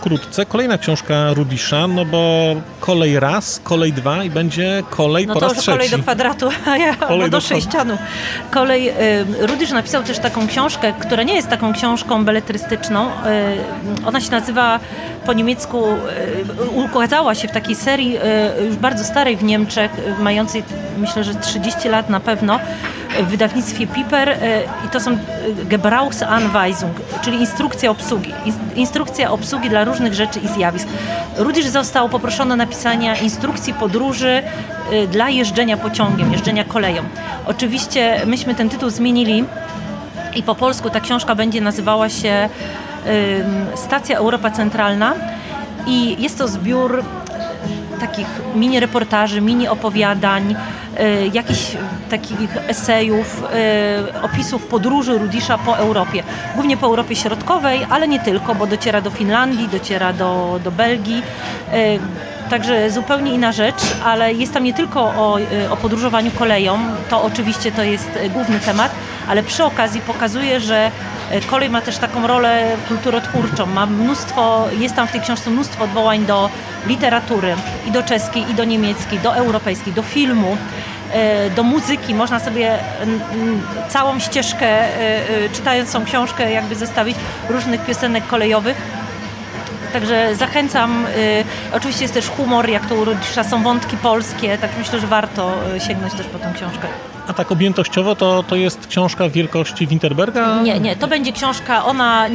wkrótce 0.00 0.46
kolejna 0.46 0.78
książka 0.78 1.32
Rudisza, 1.34 1.86
no 1.86 2.04
bo 2.04 2.54
kolej 2.80 3.20
raz, 3.20 3.60
kolej 3.64 3.92
dwa 3.92 4.24
i 4.24 4.30
będzie 4.30 4.82
kolej 4.90 5.26
no 5.26 5.34
po 5.34 5.40
raz 5.40 5.52
trzeci. 5.52 5.70
kolej 5.70 5.90
do 5.90 5.98
kwadratu, 5.98 6.48
a 6.70 6.76
ja 6.76 6.94
kolej 6.94 7.30
do, 7.30 7.36
do 7.36 7.40
sześcianu. 7.40 7.98
Kolej, 8.50 8.88
y, 8.88 9.46
Rudisz 9.46 9.70
napisał 9.70 10.02
też 10.02 10.18
taką 10.18 10.46
książkę, 10.46 10.92
która 11.00 11.22
nie 11.22 11.34
jest 11.34 11.48
taką 11.48 11.72
książką 11.72 12.24
beletrystyczną. 12.24 13.06
Y, 13.06 13.10
ona 14.06 14.20
się 14.20 14.30
nazywa 14.30 14.80
po 15.26 15.32
niemiecku, 15.32 15.84
y, 15.86 16.70
ukazała 16.70 17.34
się 17.34 17.48
w 17.48 17.52
takiej 17.52 17.74
serii 17.74 18.16
y, 18.16 18.66
już 18.66 18.76
bardzo 18.76 19.04
starej 19.04 19.36
w 19.36 19.42
Niemczech, 19.42 19.90
mającej 20.20 20.62
myślę, 20.98 21.24
że 21.24 21.34
30 21.34 21.88
lat 21.88 22.10
na 22.10 22.20
pewno, 22.20 22.60
w 23.18 23.26
wydawnictwie 23.26 23.86
Piper 23.86 24.38
i 24.86 24.88
to 24.88 25.00
są 25.00 25.18
Gebrauchsanweisung, 25.64 26.92
czyli 27.22 27.38
instrukcja 27.38 27.90
obsługi. 27.90 28.34
Instrukcja 28.74 29.30
obsługi 29.30 29.68
dla 29.68 29.84
różnych 29.84 30.14
rzeczy 30.14 30.40
i 30.40 30.48
zjawisk. 30.48 30.88
Rudisz 31.36 31.66
został 31.66 32.08
poproszony 32.08 32.54
o 32.54 32.56
napisania 32.56 33.16
instrukcji 33.16 33.74
podróży 33.74 34.42
dla 35.12 35.28
jeżdżenia 35.28 35.76
pociągiem, 35.76 36.32
jeżdżenia 36.32 36.64
koleją. 36.64 37.02
Oczywiście 37.46 38.20
myśmy 38.26 38.54
ten 38.54 38.68
tytuł 38.68 38.90
zmienili 38.90 39.44
i 40.36 40.42
po 40.42 40.54
polsku 40.54 40.90
ta 40.90 41.00
książka 41.00 41.34
będzie 41.34 41.60
nazywała 41.60 42.08
się 42.08 42.48
Stacja 43.74 44.18
Europa 44.18 44.50
Centralna 44.50 45.14
i 45.86 46.22
jest 46.22 46.38
to 46.38 46.48
zbiór 46.48 47.04
takich 48.00 48.26
mini 48.54 48.80
reportaży, 48.80 49.40
mini 49.40 49.68
opowiadań, 49.68 50.56
jakichś 51.32 51.76
takich 52.10 52.56
esejów, 52.68 53.44
y, 54.14 54.22
opisów 54.22 54.66
podróży 54.66 55.18
Rudisza 55.18 55.58
po 55.58 55.76
Europie. 55.76 56.22
Głównie 56.54 56.76
po 56.76 56.86
Europie 56.86 57.16
Środkowej, 57.16 57.86
ale 57.90 58.08
nie 58.08 58.20
tylko, 58.20 58.54
bo 58.54 58.66
dociera 58.66 59.00
do 59.00 59.10
Finlandii, 59.10 59.68
dociera 59.68 60.12
do, 60.12 60.60
do 60.64 60.70
Belgii. 60.70 61.22
Y, 61.74 61.98
także 62.50 62.90
zupełnie 62.90 63.32
inna 63.32 63.52
rzecz, 63.52 63.82
ale 64.04 64.32
jest 64.32 64.54
tam 64.54 64.64
nie 64.64 64.74
tylko 64.74 65.00
o, 65.00 65.38
o 65.70 65.76
podróżowaniu 65.76 66.30
koleją, 66.30 66.78
to 67.10 67.22
oczywiście 67.22 67.72
to 67.72 67.82
jest 67.82 68.18
główny 68.32 68.60
temat, 68.60 68.92
ale 69.28 69.42
przy 69.42 69.64
okazji 69.64 70.00
pokazuje, 70.00 70.60
że 70.60 70.90
kolej 71.46 71.70
ma 71.70 71.80
też 71.80 71.98
taką 71.98 72.26
rolę 72.26 72.76
kulturotwórczą. 72.88 73.66
Ma 73.66 73.86
mnóstwo, 73.86 74.66
jest 74.78 74.94
tam 74.94 75.08
w 75.08 75.12
tej 75.12 75.20
książce 75.20 75.50
mnóstwo 75.50 75.84
odwołań 75.84 76.26
do 76.26 76.50
literatury 76.86 77.54
i 77.88 77.90
do 77.90 78.02
czeskiej, 78.02 78.50
i 78.50 78.54
do 78.54 78.64
niemieckiej, 78.64 79.18
do 79.18 79.36
europejskiej, 79.36 79.92
do 79.92 80.02
filmu 80.02 80.52
e, 80.52 80.89
do 81.56 81.62
muzyki. 81.62 82.14
Można 82.14 82.40
sobie 82.40 82.78
całą 83.88 84.18
ścieżkę, 84.18 84.66
e, 84.66 84.88
e, 85.44 85.48
czytając 85.52 85.92
tą 85.92 86.04
książkę, 86.04 86.52
jakby 86.52 86.74
zestawić 86.74 87.16
różnych 87.48 87.84
piosenek 87.84 88.26
kolejowych. 88.26 88.76
Także 89.92 90.36
zachęcam. 90.36 91.06
Oczywiście 91.72 92.04
jest 92.04 92.14
też 92.14 92.28
humor, 92.28 92.68
jak 92.68 92.86
to 92.86 92.94
u 92.94 93.04
Rudisza, 93.04 93.44
są 93.44 93.62
wątki 93.62 93.96
polskie, 93.96 94.58
tak 94.58 94.70
myślę, 94.78 95.00
że 95.00 95.06
warto 95.06 95.54
sięgnąć 95.86 96.14
też 96.14 96.26
po 96.26 96.38
tę 96.38 96.52
książkę. 96.54 96.88
A 97.28 97.32
tak 97.32 97.52
objętościowo 97.52 98.16
to, 98.16 98.42
to 98.42 98.56
jest 98.56 98.86
książka 98.86 99.28
wielkości 99.28 99.86
Winterberga? 99.86 100.62
Nie, 100.62 100.80
nie, 100.80 100.96
to 100.96 101.08
będzie 101.08 101.32
książka, 101.32 101.84
ona... 101.84 102.28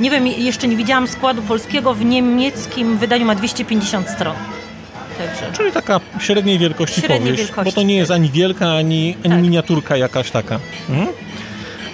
Nie 0.00 0.10
wiem, 0.10 0.26
jeszcze 0.26 0.68
nie 0.68 0.76
widziałam 0.76 1.08
składu 1.08 1.42
polskiego, 1.42 1.94
w 1.94 2.04
niemieckim 2.04 2.98
wydaniu 2.98 3.26
ma 3.26 3.34
250 3.34 4.08
stron. 4.08 4.34
Także. 5.26 5.56
Czyli 5.56 5.72
taka 5.72 6.00
średniej 6.20 6.58
wielkości 6.58 7.00
Średniej 7.00 7.20
powieść, 7.20 7.42
wielkości, 7.42 7.64
bo 7.64 7.72
to 7.72 7.82
nie 7.82 7.96
jest 7.96 8.10
ani 8.10 8.30
wielka, 8.30 8.72
ani, 8.72 9.16
ani 9.24 9.34
Tak. 9.34 9.42
miniaturka 9.42 9.96
jakaś 9.96 10.30
taka. 10.30 10.60
Mhm. 10.88 11.08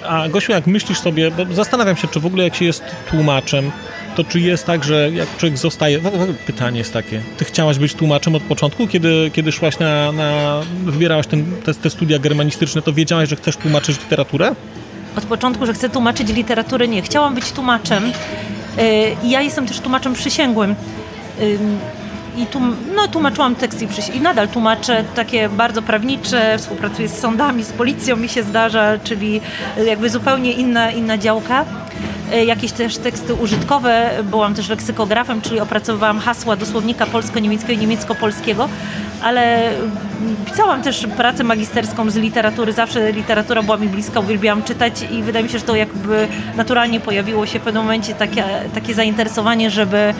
A 0.08 0.28
Gosiu, 0.28 0.52
jak 0.52 0.66
myślisz 0.66 0.98
sobie, 0.98 1.30
bo 1.30 1.54
zastanawiam 1.54 1.96
się, 1.96 2.08
czy 2.08 2.20
w 2.20 2.26
ogóle 2.26 2.44
jak 2.44 2.54
się 2.54 2.64
jest 2.64 2.82
tłumaczem, 3.10 3.70
to 4.16 4.24
czy 4.24 4.40
jest 4.40 4.66
tak, 4.66 4.84
że 4.84 5.10
jak 5.10 5.36
człowiek 5.36 5.58
zostaje... 5.58 6.00
Pytanie 6.46 6.78
jest 6.78 6.92
takie. 6.92 7.20
Ty 7.36 7.44
chciałaś 7.44 7.78
być 7.78 7.94
tłumaczem 7.94 8.34
od 8.34 8.42
początku? 8.42 8.86
Kiedy, 8.86 9.30
kiedy 9.34 9.52
szłaś 9.52 9.78
na... 9.78 10.12
na 10.12 10.60
wybierałaś 10.84 11.26
ten, 11.26 11.44
te, 11.64 11.74
te 11.74 11.90
studia 11.90 12.18
germanistyczne, 12.18 12.82
to 12.82 12.92
wiedziałaś, 12.92 13.28
że 13.28 13.36
chcesz 13.36 13.56
tłumaczyć 13.56 14.00
literaturę? 14.00 14.54
Od 15.18 15.24
początku, 15.24 15.66
że 15.66 15.74
chcę 15.74 15.88
tłumaczyć 15.88 16.28
literaturę, 16.28 16.88
nie. 16.88 17.02
Chciałam 17.02 17.34
być 17.34 17.52
tłumaczem. 17.52 18.12
I 19.22 19.30
ja 19.30 19.42
jestem 19.42 19.66
też 19.66 19.80
tłumaczem 19.80 20.14
przysięgłym. 20.14 20.74
I 22.36 22.46
tłum, 22.46 22.76
no, 22.96 23.08
tłumaczyłam 23.08 23.54
teksty 23.54 23.84
i, 23.84 23.88
przyś- 23.88 24.14
i 24.16 24.20
nadal 24.20 24.48
tłumaczę 24.48 25.04
takie 25.14 25.48
bardzo 25.48 25.82
prawnicze, 25.82 26.58
współpracuję 26.58 27.08
z 27.08 27.18
sądami, 27.18 27.64
z 27.64 27.72
policją 27.72 28.16
mi 28.16 28.28
się 28.28 28.42
zdarza, 28.42 28.98
czyli 29.04 29.40
jakby 29.86 30.10
zupełnie 30.10 30.52
inna, 30.52 30.90
inna 30.90 31.18
działka. 31.18 31.64
Yy, 32.32 32.44
Jakieś 32.44 32.72
też 32.72 32.96
teksty 32.98 33.34
użytkowe, 33.34 34.10
byłam 34.24 34.54
też 34.54 34.68
leksykografem, 34.68 35.40
czyli 35.40 35.60
opracowywałam 35.60 36.18
hasła 36.18 36.56
do 36.56 36.66
słownika 36.66 37.06
polsko-niemieckiego 37.06 37.72
i 37.72 37.78
niemiecko-polskiego, 37.78 38.68
ale 39.22 39.70
pisałam 40.46 40.82
też 40.82 41.06
pracę 41.16 41.44
magisterską 41.44 42.10
z 42.10 42.16
literatury, 42.16 42.72
zawsze 42.72 43.12
literatura 43.12 43.62
była 43.62 43.76
mi 43.76 43.88
bliska, 43.88 44.20
uwielbiałam 44.20 44.62
czytać 44.62 45.04
i 45.10 45.22
wydaje 45.22 45.44
mi 45.44 45.50
się, 45.50 45.58
że 45.58 45.64
to 45.64 45.76
jakby 45.76 46.28
naturalnie 46.56 47.00
pojawiło 47.00 47.46
się 47.46 47.58
w 47.58 47.62
pewnym 47.62 47.82
momencie 47.82 48.14
takie, 48.14 48.44
takie 48.74 48.94
zainteresowanie, 48.94 49.70
żeby, 49.70 50.14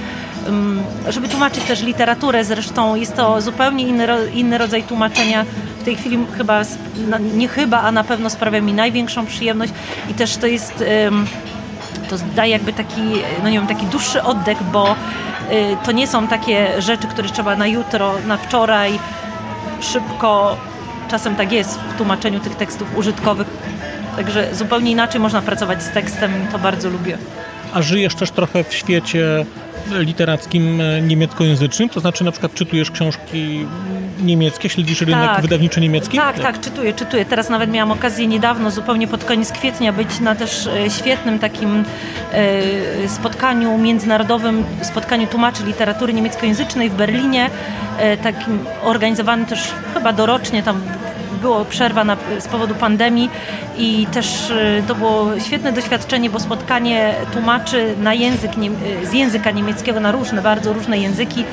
żeby 1.09 1.29
tłumaczyć 1.29 1.65
też 1.65 1.83
literaturę. 1.83 2.45
Zresztą 2.45 2.95
jest 2.95 3.17
to 3.17 3.41
zupełnie 3.41 3.85
inny, 3.89 4.07
inny 4.35 4.59
rodzaj 4.59 4.83
tłumaczenia. 4.83 5.45
W 5.81 5.85
tej 5.85 5.97
chwili 5.97 6.19
chyba, 6.37 6.61
na- 7.09 7.19
nie 7.19 7.49
chyba, 7.49 7.81
a 7.81 7.93
na 7.93 8.05
pewno 8.05 8.31
sprawia 8.31 8.61
mi 8.61 8.73
największą 8.73 9.27
przyjemność 9.27 9.73
i 10.11 10.15
też 10.15 10.37
to 10.37 10.47
jest... 10.47 10.85
to 12.11 12.17
daje 12.37 12.53
jakby 12.53 12.73
taki, 12.73 13.01
no 13.43 13.49
nie 13.49 13.59
wiem, 13.59 13.67
taki 13.67 13.87
dłuższy 13.87 14.23
oddech, 14.23 14.63
bo 14.73 14.93
y, 15.53 15.77
to 15.85 15.93
nie 15.93 16.07
są 16.07 16.27
takie 16.29 16.83
rzeczy, 16.83 17.07
które 17.07 17.29
trzeba 17.29 17.57
na 17.57 17.67
jutro, 17.67 18.15
na 18.27 18.37
wczoraj, 18.37 18.99
szybko. 19.81 20.57
Czasem 21.11 21.37
tak 21.37 21.53
jest 21.53 21.79
w 21.81 21.97
tłumaczeniu 21.97 22.41
tych 22.41 22.55
tekstów 22.55 22.97
użytkowych. 22.97 23.47
Także 24.17 24.55
zupełnie 24.55 24.91
inaczej 24.91 25.21
można 25.21 25.43
pracować 25.43 25.83
z 25.83 25.91
tekstem 25.91 26.33
to 26.53 26.59
bardzo 26.59 26.89
lubię. 26.91 27.19
A 27.77 27.83
żyjesz 27.83 28.15
też 28.15 28.31
trochę 28.31 28.65
w 28.65 28.75
świecie 28.75 29.47
literackim 29.91 30.81
e, 30.81 31.03
niemieckojęzycznym? 31.03 31.89
To 31.89 32.01
znaczy 32.01 32.25
na 32.25 32.31
przykład 32.31 32.55
czytujesz 32.55 32.91
książki 32.91 33.67
niemieckie, 34.23 34.69
śledzisz 34.69 35.01
rynek 35.01 35.31
Tak. 35.31 35.43
wydawniczy 35.43 35.81
niemiecki? 35.81 36.17
Tak, 36.17 36.39
tak, 36.39 36.61
czytuję, 36.61 36.93
czytuję. 36.93 37.25
Teraz 37.25 37.49
nawet 37.49 37.71
miałam 37.71 37.91
okazję 37.91 38.27
niedawno, 38.27 38.71
zupełnie 38.71 39.09
pod 39.09 39.25
koniec 39.25 39.53
kwietnia, 39.53 39.93
być 39.93 40.21
na 40.21 40.35
też 40.35 40.67
e, 40.67 40.91
świetnym 40.91 41.39
takim 41.39 41.85
e, 42.33 43.09
spotkaniu 43.09 43.79
międzynarodowym, 43.79 44.65
spotkaniu 44.83 45.27
tłumaczy 45.27 45.65
literatury 45.65 46.13
niemieckojęzycznej 46.13 46.91
w 46.91 46.95
Berlinie, 46.95 47.51
takim 48.23 48.59
organizowanym 48.83 49.47
też 49.47 49.61
chyba 49.95 50.13
dorocznie, 50.13 50.63
tam 50.63 50.81
było 51.37 51.65
przerwa 51.65 52.05
na, 52.05 52.17
z 52.39 52.49
powodu 52.49 52.75
pandemii 52.75 53.31
i 53.79 54.07
też 54.13 54.51
e, 54.51 54.83
to 54.89 54.95
było 54.95 55.41
świetne 55.41 55.73
doświadczenie, 55.73 56.31
bo 56.31 56.41
spotkanie 56.41 57.15
tłumaczy 57.33 57.95
na 58.01 58.15
język, 58.15 58.51
e, 59.03 59.07
z 59.07 59.13
języka 59.13 59.51
niemieckiego 59.51 60.01
na 60.01 60.13
różne, 60.13 60.43
bardzo 60.43 60.73
różne 60.73 60.99
języki 60.99 61.45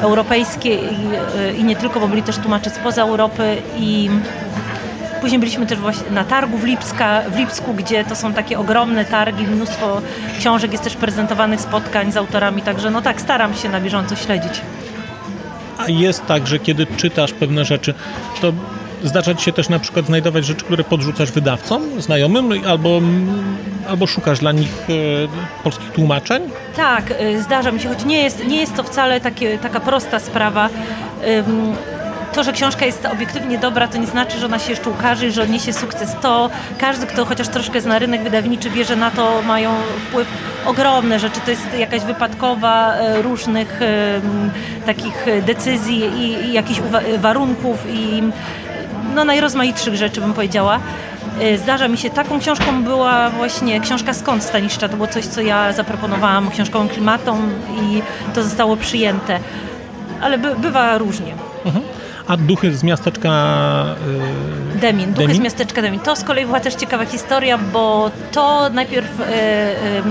europejskie 0.00 0.74
i, 0.74 0.96
e, 1.38 1.52
i 1.52 1.64
nie 1.64 1.76
tylko, 1.76 2.00
bo 2.00 2.08
byli 2.08 2.22
też 2.22 2.36
tłumacze 2.36 2.70
spoza 2.70 3.02
Europy 3.02 3.56
i 3.76 4.10
Później 5.20 5.38
byliśmy 5.38 5.66
też 5.66 5.78
na 6.10 6.24
targu 6.24 6.58
w, 6.58 6.64
Lipska, 6.64 7.22
w 7.30 7.36
Lipsku, 7.36 7.74
gdzie 7.74 8.04
to 8.04 8.16
są 8.16 8.32
takie 8.32 8.58
ogromne 8.58 9.04
targi, 9.04 9.46
mnóstwo 9.46 10.00
książek 10.38 10.72
jest 10.72 10.84
też 10.84 10.96
prezentowanych, 10.96 11.60
spotkań 11.60 12.12
z 12.12 12.16
autorami, 12.16 12.62
także 12.62 12.90
no 12.90 13.02
tak, 13.02 13.20
staram 13.20 13.54
się 13.54 13.68
na 13.68 13.80
bieżąco 13.80 14.16
śledzić. 14.16 14.60
A 15.78 15.88
jest 15.88 16.26
tak, 16.26 16.46
że 16.46 16.58
kiedy 16.58 16.86
czytasz 16.86 17.32
pewne 17.32 17.64
rzeczy, 17.64 17.94
to 18.40 18.52
zdarza 19.04 19.34
ci 19.34 19.44
się 19.44 19.52
też 19.52 19.68
na 19.68 19.78
przykład 19.78 20.06
znajdować 20.06 20.44
rzeczy, 20.44 20.64
które 20.64 20.84
podrzucasz 20.84 21.32
wydawcom, 21.32 22.00
znajomym, 22.00 22.52
albo, 22.68 23.00
albo 23.88 24.06
szukasz 24.06 24.38
dla 24.38 24.52
nich 24.52 24.86
e, 24.88 25.62
polskich 25.64 25.90
tłumaczeń? 25.90 26.42
Tak, 26.76 27.10
y, 27.10 27.42
zdarza 27.42 27.70
mi 27.70 27.80
się, 27.80 27.88
choć 27.88 28.04
nie 28.04 28.22
jest, 28.22 28.46
nie 28.46 28.60
jest 28.60 28.76
to 28.76 28.82
wcale 28.82 29.20
takie, 29.20 29.58
taka 29.58 29.80
prosta 29.80 30.18
sprawa. 30.18 30.68
To, 32.32 32.44
że 32.44 32.52
książka 32.52 32.86
jest 32.86 33.06
obiektywnie 33.06 33.58
dobra, 33.58 33.88
to 33.88 33.98
nie 33.98 34.06
znaczy, 34.06 34.38
że 34.38 34.46
ona 34.46 34.58
się 34.58 34.70
jeszcze 34.70 34.90
ukaże 34.90 35.26
i 35.26 35.30
że 35.30 35.42
odniesie 35.42 35.72
sukces. 35.72 36.16
To 36.22 36.50
każdy, 36.78 37.06
kto 37.06 37.24
chociaż 37.24 37.48
troszkę 37.48 37.80
zna 37.80 37.98
rynek 37.98 38.22
wydawniczy, 38.22 38.70
wie, 38.70 38.84
że 38.84 38.96
na 38.96 39.10
to 39.10 39.42
mają 39.42 39.74
wpływ 40.08 40.28
ogromne 40.66 41.18
rzeczy. 41.18 41.40
To 41.44 41.50
jest 41.50 41.78
jakaś 41.78 42.02
wypadkowa 42.02 42.94
e, 42.94 43.22
różnych 43.22 43.80
takich 44.86 45.26
decyzji 45.42 45.98
i, 45.98 46.44
i 46.44 46.52
jakichś 46.52 46.80
warunków 47.18 47.86
i 47.92 48.22
no, 49.14 49.24
najrozmaitszych 49.24 49.94
rzeczy, 49.96 50.20
bym 50.20 50.32
powiedziała. 50.34 50.80
Y, 51.42 51.58
Zdarza 51.58 51.88
mi 51.88 51.98
się, 51.98 52.10
taką 52.10 52.40
książką 52.40 52.82
była 52.84 53.30
właśnie 53.30 53.80
książka 53.80 54.14
Skąd 54.14 54.44
Staniszcza. 54.44 54.88
To 54.88 54.96
było 54.96 55.08
coś, 55.08 55.24
co 55.24 55.40
ja 55.40 55.72
zaproponowałam 55.72 56.50
książkowym 56.50 56.88
klimatom 56.88 57.50
i 57.82 58.02
to 58.34 58.42
zostało 58.42 58.76
przyjęte. 58.76 59.38
Ale 60.20 60.38
by, 60.38 60.56
bywa 60.56 60.98
różnie. 60.98 61.34
A 62.28 62.36
duchy 62.36 62.74
z 62.76 62.82
miasteczka... 62.84 63.28
e, 64.74 64.78
Demin, 64.78 65.06
Duchy 65.12 65.22
Demin? 65.22 65.36
z 65.36 65.40
miasteczka 65.40 65.82
Demin. 65.82 66.00
To 66.00 66.16
z 66.16 66.24
kolei 66.24 66.46
była 66.46 66.60
też 66.60 66.74
ciekawa 66.74 67.04
historia, 67.04 67.58
bo 67.58 68.10
to 68.32 68.70
najpierw 68.70 69.20
e, 69.20 69.24
e, 69.24 70.02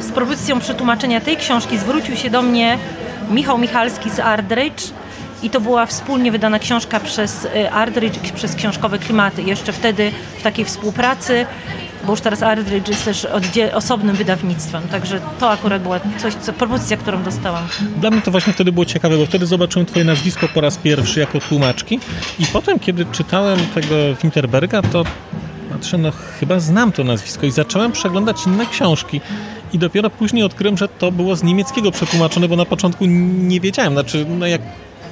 z 0.00 0.12
propozycją 0.12 0.60
przetłumaczenia 0.60 1.20
tej 1.20 1.36
książki 1.36 1.78
zwrócił 1.78 2.16
się 2.16 2.30
do 2.30 2.42
mnie 2.42 2.78
Michał 3.30 3.58
Michalski 3.58 4.10
z 4.10 4.20
Ardridge 4.20 4.82
i 5.44 5.50
to 5.50 5.60
była 5.60 5.86
wspólnie 5.86 6.32
wydana 6.32 6.58
książka 6.58 7.00
przez 7.00 7.44
e, 7.44 7.70
Ardridge 7.70 8.16
i 8.30 8.32
przez 8.32 8.54
Książkowe 8.54 8.98
Klimaty. 8.98 9.42
Jeszcze 9.42 9.72
wtedy 9.72 10.10
w 10.38 10.42
takiej 10.42 10.64
współpracy, 10.64 11.46
bo 12.04 12.12
już 12.12 12.20
teraz 12.20 12.42
Ardridge 12.42 12.88
jest 12.88 13.04
też 13.04 13.26
osobnym 13.74 14.16
wydawnictwem, 14.16 14.82
także 14.82 15.20
to 15.40 15.50
akurat 15.50 15.82
była 15.82 16.00
coś, 16.18 16.34
co, 16.34 16.52
propozycja, 16.52 16.96
którą 16.96 17.22
dostałam. 17.22 17.66
Dla 18.00 18.10
mnie 18.10 18.22
to 18.22 18.30
właśnie 18.30 18.52
wtedy 18.52 18.72
było 18.72 18.86
ciekawe, 18.86 19.16
bo 19.16 19.26
wtedy 19.26 19.46
zobaczyłem 19.46 19.86
twoje 19.86 20.04
nazwisko 20.04 20.48
po 20.48 20.60
raz 20.60 20.76
pierwszy 20.76 21.20
jako 21.20 21.40
tłumaczki 21.40 22.00
i 22.38 22.46
potem, 22.46 22.78
kiedy 22.78 23.06
czytałem 23.12 23.58
tego 23.74 23.94
Winterberga, 24.22 24.82
to 24.82 25.04
patrzę, 25.72 25.98
no 25.98 26.12
chyba 26.40 26.60
znam 26.60 26.92
to 26.92 27.04
nazwisko 27.04 27.46
i 27.46 27.50
zacząłem 27.50 27.92
przeglądać 27.92 28.46
inne 28.46 28.66
książki. 28.66 29.20
I 29.72 29.78
dopiero 29.78 30.10
później 30.10 30.42
odkryłem, 30.42 30.76
że 30.76 30.88
to 30.88 31.12
było 31.12 31.36
z 31.36 31.42
niemieckiego 31.42 31.90
przetłumaczone, 31.90 32.48
bo 32.48 32.56
na 32.56 32.64
początku 32.64 33.06
nie 33.06 33.60
wiedziałem. 33.60 33.92
Znaczy, 33.92 34.26
no 34.28 34.46
jak 34.46 34.60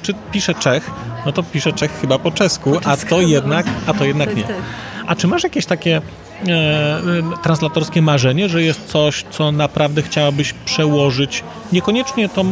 czy 0.03 0.13
pisze 0.31 0.53
Czech, 0.55 0.91
no 1.25 1.31
to 1.31 1.43
pisze 1.43 1.73
Czech 1.73 1.99
chyba 2.01 2.19
po 2.19 2.31
czesku, 2.31 2.77
a 2.85 2.97
to 2.97 3.21
jednak, 3.21 3.65
a 3.87 3.93
to 3.93 4.05
jednak 4.05 4.27
Tak, 4.27 4.37
nie. 4.37 4.43
tak. 4.43 4.55
A 5.07 5.15
czy 5.15 5.27
masz 5.27 5.43
jakieś 5.43 5.65
takie 5.65 5.97
e, 5.97 6.51
e, 6.51 7.01
translatorskie 7.43 8.01
marzenie, 8.01 8.49
że 8.49 8.63
jest 8.63 8.85
coś, 8.87 9.25
co 9.31 9.51
naprawdę 9.51 10.01
chciałabyś 10.01 10.53
przełożyć? 10.65 11.43
Niekoniecznie 11.71 12.29
to, 12.29 12.45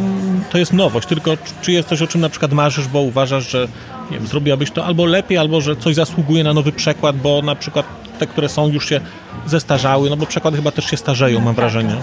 to 0.50 0.58
jest 0.58 0.72
nowość, 0.72 1.08
tylko 1.08 1.30
czy 1.62 1.72
jest 1.72 1.88
coś, 1.88 2.02
o 2.02 2.06
czym 2.06 2.20
na 2.20 2.28
przykład 2.28 2.52
marzysz, 2.52 2.88
bo 2.88 3.00
uważasz, 3.00 3.50
że 3.50 3.68
nie 4.10 4.18
wiem, 4.18 4.26
zrobiłabyś 4.26 4.70
to 4.70 4.84
albo 4.84 5.04
lepiej, 5.04 5.38
albo 5.38 5.60
że 5.60 5.76
coś 5.76 5.94
zasługuje 5.94 6.44
na 6.44 6.54
nowy 6.54 6.72
przekład, 6.72 7.16
bo 7.16 7.42
na 7.42 7.54
przykład 7.54 7.86
te, 8.18 8.26
które 8.26 8.48
są, 8.48 8.68
już 8.68 8.88
się 8.88 9.00
zestarzały, 9.46 10.10
no 10.10 10.16
bo 10.16 10.26
przekłady 10.26 10.56
chyba 10.56 10.70
też 10.70 10.84
się 10.84 10.96
starzeją, 10.96 11.40
mam 11.40 11.54
wrażenie. 11.54 11.96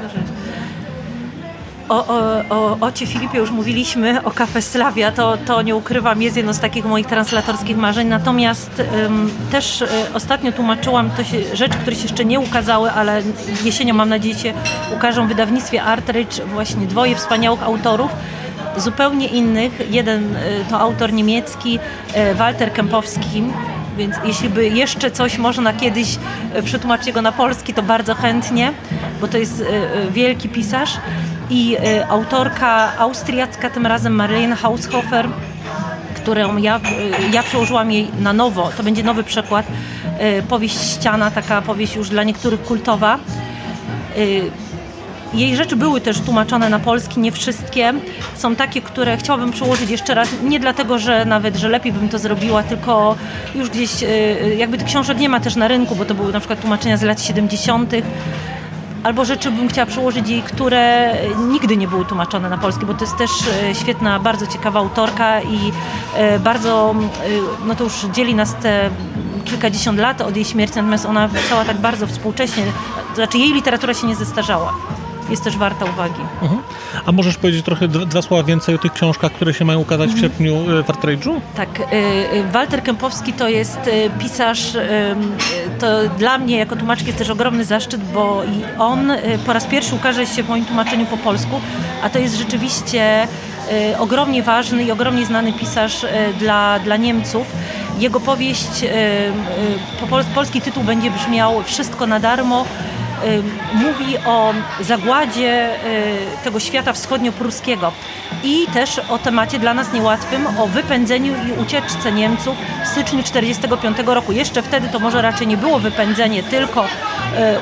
O, 1.90 2.08
o, 2.08 2.44
o 2.50 2.78
Ocie 2.82 3.08
Filipie 3.08 3.40
już 3.40 3.52
mówiliśmy, 3.52 4.24
o 4.24 4.32
Cafe 4.32 4.62
Slavia, 4.62 5.12
to, 5.12 5.38
to 5.38 5.62
nie 5.62 5.76
ukrywam, 5.76 6.22
jest 6.22 6.38
jedno 6.38 6.54
z 6.54 6.60
takich 6.60 6.86
moich 6.86 7.08
translatorskich 7.08 7.78
marzeń. 7.78 8.08
Natomiast 8.08 8.84
ym, 9.06 9.32
też 9.52 9.82
y, 9.82 9.88
ostatnio 10.14 10.52
tłumaczyłam 10.52 11.10
to 11.10 11.24
się, 11.24 11.56
rzeczy, 11.56 11.78
które 11.78 11.96
się 11.96 12.02
jeszcze 12.02 12.26
nie 12.26 12.40
ukazały, 12.40 12.92
ale 12.92 13.22
jesienią 13.64 13.94
mam 13.94 14.10
nadzieję 14.10 14.36
się 14.36 14.54
ukażą 14.96 15.26
w 15.26 15.28
wydawnictwie 15.28 15.84
Artridge 15.84 16.42
właśnie 16.42 16.88
dwoje 16.88 17.16
wspaniałych 17.16 17.64
autorów. 17.64 18.12
Zupełnie 18.78 19.28
innych. 19.28 19.92
Jeden 19.92 20.36
y, 20.36 20.40
to 20.70 20.80
autor 20.80 21.14
niemiecki, 21.14 21.80
y, 22.32 22.36
Walter 22.36 22.74
Kempowski, 22.74 23.44
więc 23.98 24.16
jeśli 24.26 24.50
by 24.50 24.68
jeszcze 24.68 25.12
coś 25.12 25.38
można 25.38 25.74
kiedyś 25.74 26.18
e, 26.54 26.64
przetłumaczyć 26.64 27.12
go 27.12 27.22
na 27.22 27.32
polski, 27.32 27.74
to 27.74 27.84
bardzo 27.84 28.16
chętnie, 28.16 28.72
bo 29.22 29.28
to 29.28 29.38
jest 29.38 29.64
wielki 30.12 30.50
pisarz. 30.50 30.98
I 31.50 31.76
e, 31.76 32.08
autorka 32.08 32.97
austriacka, 32.97 33.70
tym 33.70 33.86
razem 33.86 34.14
Marlene 34.14 34.56
Haushofer, 34.56 35.30
którą 36.16 36.58
ja, 36.58 36.76
e, 36.76 36.80
ja 37.32 37.43
przełożyłam 37.43 37.91
jej 37.91 38.08
na 38.20 38.34
nowo, 38.34 38.72
to 38.78 38.84
będzie 38.84 39.04
nowy 39.04 39.24
przekład, 39.24 39.66
e, 40.20 40.41
powieść 40.41 40.80
Ściana, 40.80 41.32
taka 41.32 41.62
powieść 41.62 41.95
już 41.95 42.10
dla 42.10 42.24
niektórych 42.24 42.64
kultowa. 42.64 43.20
Jej 45.34 45.56
rzeczy 45.56 45.76
były 45.76 46.02
też 46.02 46.22
tłumaczone 46.22 46.70
na 46.70 46.80
polski, 46.80 47.20
nie 47.20 47.32
wszystkie. 47.32 47.93
Są 48.36 48.56
takie, 48.56 48.82
które 48.82 49.18
chciałabym 49.18 49.52
przełożyć 49.52 49.89
jeszcze 49.89 50.14
raz, 50.14 50.30
nie 50.43 50.60
dlatego, 50.60 51.00
że 51.00 51.26
nawet, 51.26 51.56
że 51.56 51.70
lepiej 51.70 51.93
bym 51.93 52.10
to 52.10 52.20
zrobiła, 52.20 52.64
tylko 52.64 53.16
już 53.56 53.70
gdzieś, 53.70 54.04
y, 54.04 54.56
jakby 54.58 54.78
tych 54.78 54.88
książek 54.88 55.20
nie 55.20 55.30
ma 55.30 55.39
też 55.39 55.56
na 55.56 55.68
rynku, 55.68 55.95
bo 55.95 56.06
to 56.06 56.16
były 56.16 56.34
na 56.34 56.39
przykład 56.39 56.62
tłumaczenia 56.62 56.97
z 56.97 57.02
lat 57.02 57.22
70., 57.22 57.93
albo 59.04 59.26
rzeczy 59.26 59.52
bym 59.52 59.70
chciała 59.70 59.86
przełożyć 59.86 60.30
jej, 60.30 60.41
które 60.41 61.14
nigdy 61.50 61.78
nie 61.78 61.88
były 61.88 62.06
tłumaczone 62.06 62.50
na 62.50 62.58
polski, 62.58 62.86
bo 62.86 62.93
to 62.93 63.04
jest 63.04 63.18
też 63.18 63.32
e, 63.64 63.76
świetna, 63.76 64.20
bardzo 64.20 64.47
ciekawa 64.47 64.80
autorka 64.80 65.41
i 65.41 65.72
e, 66.16 66.39
bardzo, 66.39 66.95
e, 66.97 67.66
no 67.66 67.76
to 67.76 67.84
już 67.84 67.93
dzieli 68.14 68.36
nas 68.36 68.56
te 68.56 68.89
kilkadziesiąt 69.45 70.00
lat 70.00 70.22
od 70.22 70.36
jej 70.36 70.45
śmierci, 70.45 70.76
natomiast 70.76 71.06
ona 71.06 71.30
pisała 71.30 71.66
tak 71.66 71.78
bardzo 71.78 72.08
współcześnie, 72.08 72.64
to 73.10 73.16
znaczy 73.16 73.38
jej 73.38 73.54
literatura 73.54 73.93
się 73.93 74.08
nie 74.08 74.16
zestarzała. 74.16 74.74
Jest 75.30 75.43
też 75.43 75.57
warta 75.57 75.86
uwagi. 75.86 76.21
Mhm. 76.41 76.61
A 77.05 77.11
możesz 77.11 77.38
powiedzieć 77.38 77.65
trochę 77.65 77.88
dwa 77.88 78.21
słowa 78.21 78.43
więcej 78.43 78.75
o 78.75 78.77
tych 78.77 78.93
książkach, 78.93 79.32
które 79.32 79.53
się 79.53 79.65
mają 79.65 79.80
ukazać 79.80 80.09
w 80.09 80.19
sierpniu 80.19 80.55
e, 80.55 80.84
w 80.84 80.88
Artrage'u? 80.88 81.41
Tak, 81.55 81.69
y, 81.80 81.84
y, 82.38 82.51
Walter 82.51 82.84
Kępowski 82.84 83.34
to 83.34 83.49
jest 83.49 83.80
pisarz, 84.19 84.77
to 85.80 85.88
dla 86.17 86.38
mnie 86.38 86.57
jako 86.57 86.75
tłumaczki 86.75 87.05
jest 87.05 87.17
też 87.17 87.30
ogromny 87.30 87.65
zaszczyt, 87.65 88.01
bo 88.03 88.43
i 88.43 88.80
on 88.80 89.11
po 89.45 89.53
raz 89.53 89.65
pierwszy 89.65 89.95
ukaże 89.95 90.25
się 90.25 90.43
w 90.43 90.49
moim 90.49 90.65
tłumaczeniu 90.65 91.05
po 91.05 91.17
polsku, 91.17 91.61
a 92.03 92.09
to 92.09 92.19
jest 92.19 92.36
rzeczywiście 92.36 93.27
ogromnie 93.99 94.43
ważny 94.43 94.84
i 94.84 94.91
ogromnie 94.91 95.25
znany 95.25 95.53
pisarz 95.53 96.05
dla, 96.39 96.80
dla 96.80 96.97
Niemców. 96.97 97.47
Jego 97.99 98.19
powieść, 98.19 98.86
po 100.01 100.07
pol, 100.07 100.23
polski 100.36 100.61
tytuł 100.61 100.84
będzie 100.84 101.11
brzmiał 101.11 101.63
Wszystko 101.63 102.07
na 102.07 102.19
darmo. 102.19 102.65
Y, 103.24 103.43
mówi 103.74 104.17
o 104.26 104.53
zagładzie 104.80 105.70
y, 105.70 106.43
tego 106.43 106.59
świata 106.59 106.93
wschodnio-pruskiego 106.93 107.91
i 108.43 108.67
też 108.74 109.01
o 109.09 109.17
temacie 109.17 109.59
dla 109.59 109.74
nas 109.74 109.93
niełatwym, 109.93 110.47
o 110.59 110.67
wypędzeniu 110.67 111.34
i 111.47 111.61
ucieczce 111.61 112.11
Niemców 112.11 112.55
w 112.84 112.88
styczniu 112.88 113.24
1945 113.24 114.15
roku. 114.15 114.32
Jeszcze 114.32 114.61
wtedy 114.61 114.88
to 114.88 114.99
może 114.99 115.22
raczej 115.22 115.47
nie 115.47 115.57
było 115.57 115.80
wypędzenie, 115.80 116.43
tylko 116.43 116.86
y, 116.86 116.88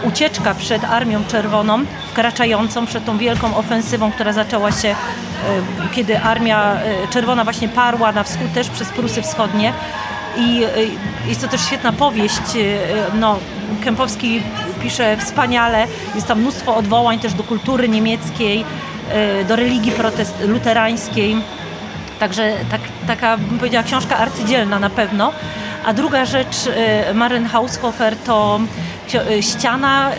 ucieczka 0.07 0.55
przed 0.55 0.83
Armią 0.83 1.23
Czerwoną, 1.25 1.79
wkraczającą 2.11 2.85
przed 2.85 3.05
tą 3.05 3.17
wielką 3.17 3.57
ofensywą, 3.57 4.11
która 4.11 4.33
zaczęła 4.33 4.71
się, 4.71 4.95
kiedy 5.91 6.19
Armia 6.19 6.77
Czerwona 7.09 7.43
właśnie 7.43 7.69
parła 7.69 8.11
na 8.11 8.23
wschód 8.23 8.53
też 8.53 8.69
przez 8.69 8.89
Prusy 8.89 9.21
Wschodnie. 9.21 9.73
I 10.37 10.61
jest 11.27 11.41
to 11.41 11.47
też 11.47 11.61
świetna 11.61 11.91
powieść. 11.91 12.41
No, 13.13 13.39
Kępowski 13.83 14.41
pisze 14.77 15.17
wspaniale. 15.17 15.87
Jest 16.15 16.27
tam 16.27 16.39
mnóstwo 16.41 16.75
odwołań 16.75 17.19
też 17.19 17.33
do 17.33 17.43
kultury 17.43 17.89
niemieckiej, 17.89 18.65
y, 19.41 19.45
do 19.45 19.55
religii 19.55 19.91
protest 19.91 20.35
luterańskiej. 20.47 21.35
Także 22.19 22.53
tak, 22.71 22.81
taka, 23.07 23.37
bym 23.37 23.59
powiedziała, 23.59 23.83
książka 23.83 24.17
arcydzielna 24.17 24.79
na 24.79 24.89
pewno. 24.89 25.33
A 25.85 25.93
druga 25.93 26.25
rzecz, 26.25 26.67
y, 27.09 27.13
Maren 27.13 27.45
Haushofer, 27.45 28.15
to 28.15 28.59
y, 29.29 29.43
ściana, 29.43 30.11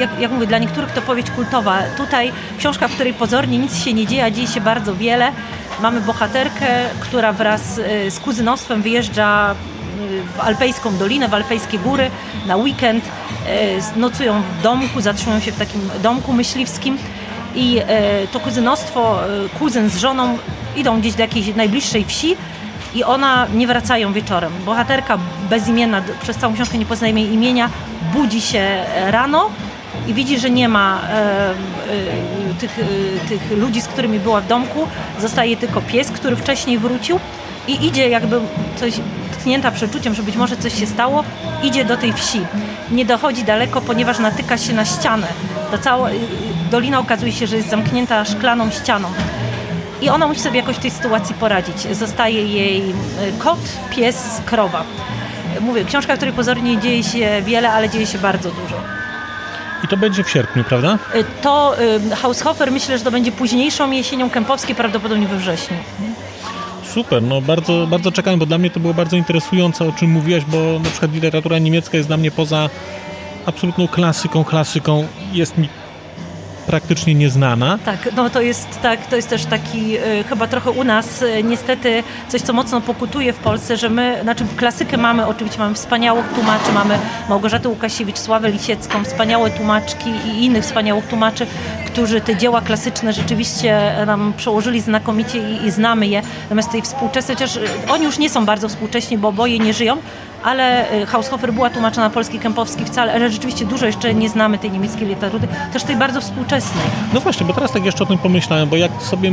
jak, 0.00 0.20
jak 0.20 0.30
mówię, 0.30 0.46
dla 0.46 0.58
niektórych 0.58 0.92
to 0.92 1.02
powieść 1.02 1.30
kultowa. 1.30 1.78
Tutaj 1.96 2.32
książka, 2.58 2.88
w 2.88 2.92
której 2.94 3.14
pozornie 3.14 3.58
nic 3.58 3.84
się 3.84 3.94
nie 3.94 4.06
dzieje, 4.06 4.24
a 4.24 4.30
dzieje 4.30 4.48
się 4.48 4.60
bardzo 4.60 4.94
wiele. 4.94 5.32
Mamy 5.80 6.00
bohaterkę, 6.00 6.66
która 7.00 7.32
wraz 7.32 7.74
z 8.08 8.20
kuzynostwem 8.20 8.82
wyjeżdża 8.82 9.54
w 10.36 10.40
alpejską 10.40 10.96
dolinę, 10.96 11.28
w 11.28 11.34
alpejskie 11.34 11.78
góry 11.78 12.10
na 12.46 12.56
weekend. 12.56 13.04
Y, 13.96 13.98
Nocują 13.98 14.42
w 14.42 14.62
domku, 14.62 15.00
zatrzymują 15.00 15.40
się 15.40 15.52
w 15.52 15.58
takim 15.58 15.90
domku 16.02 16.32
myśliwskim 16.32 16.98
i 17.54 17.78
e, 17.78 18.26
to 18.26 18.40
kuzynostwo, 18.40 19.24
e, 19.24 19.48
kuzyn 19.58 19.90
z 19.90 19.98
żoną 19.98 20.38
idą 20.76 21.00
gdzieś 21.00 21.14
do 21.14 21.22
jakiejś 21.22 21.54
najbliższej 21.54 22.04
wsi 22.04 22.36
i 22.94 23.04
ona 23.04 23.46
nie 23.54 23.66
wracają 23.66 24.12
wieczorem. 24.12 24.52
Bohaterka 24.64 25.18
bezimienna, 25.50 26.02
przez 26.22 26.36
całą 26.36 26.54
książkę 26.54 26.78
nie 26.78 26.86
poznaje 26.86 27.14
jej 27.14 27.32
imienia, 27.32 27.70
budzi 28.12 28.40
się 28.40 28.58
e, 28.58 29.10
rano 29.10 29.50
i 30.06 30.14
widzi, 30.14 30.38
że 30.38 30.50
nie 30.50 30.68
ma 30.68 31.00
e, 31.02 31.50
e, 31.50 31.54
tych, 32.60 32.78
e, 32.78 33.28
tych 33.28 33.58
ludzi, 33.58 33.80
z 33.80 33.88
którymi 33.88 34.20
była 34.20 34.40
w 34.40 34.46
domku. 34.46 34.88
Zostaje 35.20 35.56
tylko 35.56 35.80
pies, 35.80 36.10
który 36.10 36.36
wcześniej 36.36 36.78
wrócił 36.78 37.20
i 37.68 37.86
idzie 37.86 38.08
jakby 38.08 38.40
coś 38.76 38.94
tknięta 39.46 39.70
przeczuciem, 39.70 40.14
że 40.14 40.22
być 40.22 40.36
może 40.36 40.56
coś 40.56 40.80
się 40.80 40.86
stało, 40.86 41.24
idzie 41.62 41.84
do 41.84 41.96
tej 41.96 42.12
wsi. 42.12 42.40
Nie 42.90 43.04
dochodzi 43.04 43.44
daleko, 43.44 43.80
ponieważ 43.80 44.18
natyka 44.18 44.58
się 44.58 44.72
na 44.72 44.84
ścianę. 44.84 45.26
To 45.70 45.78
cała, 45.78 46.08
dolina 46.70 46.98
okazuje 46.98 47.32
się, 47.32 47.46
że 47.46 47.56
jest 47.56 47.68
zamknięta 47.70 48.24
szklaną 48.24 48.70
ścianą. 48.70 49.08
I 50.02 50.08
ona 50.08 50.26
musi 50.26 50.40
sobie 50.40 50.60
jakoś 50.60 50.76
w 50.76 50.78
tej 50.78 50.90
sytuacji 50.90 51.34
poradzić. 51.34 51.96
Zostaje 51.96 52.46
jej 52.46 52.90
y, 52.90 52.94
kot, 53.38 53.58
pies, 53.90 54.40
krowa. 54.46 54.84
Mówię, 55.60 55.84
książka, 55.84 56.12
w 56.12 56.16
której 56.16 56.34
pozornie 56.34 56.78
dzieje 56.78 57.02
się 57.04 57.42
wiele, 57.42 57.72
ale 57.72 57.88
dzieje 57.88 58.06
się 58.06 58.18
bardzo 58.18 58.50
dużo. 58.50 58.76
I 59.84 59.88
to 59.88 59.96
będzie 59.96 60.24
w 60.24 60.30
sierpniu, 60.30 60.64
prawda? 60.64 60.98
Y, 61.14 61.24
To 61.42 61.76
y, 62.12 62.16
Haushofer 62.16 62.72
myślę, 62.72 62.98
że 62.98 63.04
to 63.04 63.10
będzie 63.10 63.32
późniejszą 63.32 63.90
jesienią 63.90 64.30
Kępowskiej, 64.30 64.74
prawdopodobnie 64.74 65.26
we 65.26 65.36
wrześniu. 65.36 65.76
Super, 66.96 67.22
no 67.22 67.40
bardzo, 67.40 67.86
bardzo 67.86 68.12
czekam, 68.12 68.38
bo 68.38 68.46
dla 68.46 68.58
mnie 68.58 68.70
to 68.70 68.80
było 68.80 68.94
bardzo 68.94 69.16
interesujące, 69.16 69.88
o 69.88 69.92
czym 69.92 70.10
mówiłaś, 70.10 70.44
bo 70.44 70.78
na 70.78 70.90
przykład 70.90 71.12
literatura 71.12 71.58
niemiecka 71.58 71.96
jest 71.96 72.08
dla 72.08 72.16
mnie 72.16 72.30
poza 72.30 72.70
absolutną 73.46 73.88
klasyką, 73.88 74.44
klasyką, 74.44 75.06
jest 75.32 75.58
mi 75.58 75.68
praktycznie 76.66 77.14
nieznana. 77.14 77.78
Tak, 77.84 78.08
no 78.16 78.30
to 78.30 78.40
jest 78.40 78.80
tak, 78.82 79.06
to 79.06 79.16
jest 79.16 79.28
też 79.28 79.44
taki 79.44 79.98
y, 79.98 80.24
chyba 80.28 80.46
trochę 80.46 80.70
u 80.70 80.84
nas 80.84 81.22
y, 81.22 81.42
niestety 81.42 82.02
coś, 82.28 82.40
co 82.40 82.52
mocno 82.52 82.80
pokutuje 82.80 83.32
w 83.32 83.38
Polsce, 83.38 83.76
że 83.76 83.90
my, 83.90 84.18
znaczy 84.22 84.44
klasykę 84.56 84.96
mamy, 84.96 85.26
oczywiście 85.26 85.58
mamy 85.58 85.74
wspaniałych 85.74 86.28
tłumaczy, 86.28 86.72
mamy 86.72 86.98
Małgorzatę 87.28 87.68
Łukasiewicz, 87.68 88.18
Sławę 88.18 88.50
Lisiecką, 88.50 89.04
wspaniałe 89.04 89.50
tłumaczki 89.50 90.10
i 90.10 90.44
innych 90.44 90.64
wspaniałych 90.64 91.06
tłumaczy, 91.06 91.46
którzy 91.86 92.20
te 92.20 92.36
dzieła 92.36 92.60
klasyczne 92.60 93.12
rzeczywiście 93.12 93.92
nam 94.06 94.32
przełożyli 94.36 94.80
znakomicie 94.80 95.38
i, 95.38 95.66
i 95.66 95.70
znamy 95.70 96.06
je. 96.06 96.22
Natomiast 96.42 96.70
tej 96.70 96.82
współczesnej, 96.82 97.36
chociaż 97.36 97.56
y, 97.56 97.60
oni 97.88 98.04
już 98.04 98.18
nie 98.18 98.30
są 98.30 98.44
bardzo 98.44 98.68
współcześni, 98.68 99.18
bo 99.18 99.28
oboje 99.28 99.58
nie 99.58 99.74
żyją, 99.74 99.96
ale 100.46 100.92
y, 101.02 101.06
Haushofer 101.06 101.52
była 101.52 101.70
tłumaczona 101.70 102.08
na 102.08 102.14
polski, 102.14 102.38
Kępowski 102.38 102.84
wcale, 102.84 103.12
ale 103.12 103.30
rzeczywiście 103.30 103.64
dużo 103.64 103.86
jeszcze 103.86 104.14
nie 104.14 104.28
znamy 104.28 104.58
tej 104.58 104.70
niemieckiej 104.70 105.08
literatury, 105.08 105.48
też 105.72 105.84
tej 105.84 105.96
bardzo 105.96 106.20
współczesnej. 106.20 106.84
No 107.12 107.20
właśnie, 107.20 107.46
bo 107.46 107.52
teraz 107.52 107.72
tak 107.72 107.84
jeszcze 107.84 108.04
o 108.04 108.06
tym 108.06 108.18
pomyślałem, 108.18 108.68
bo 108.68 108.76
jak 108.76 108.90
sobie 109.02 109.32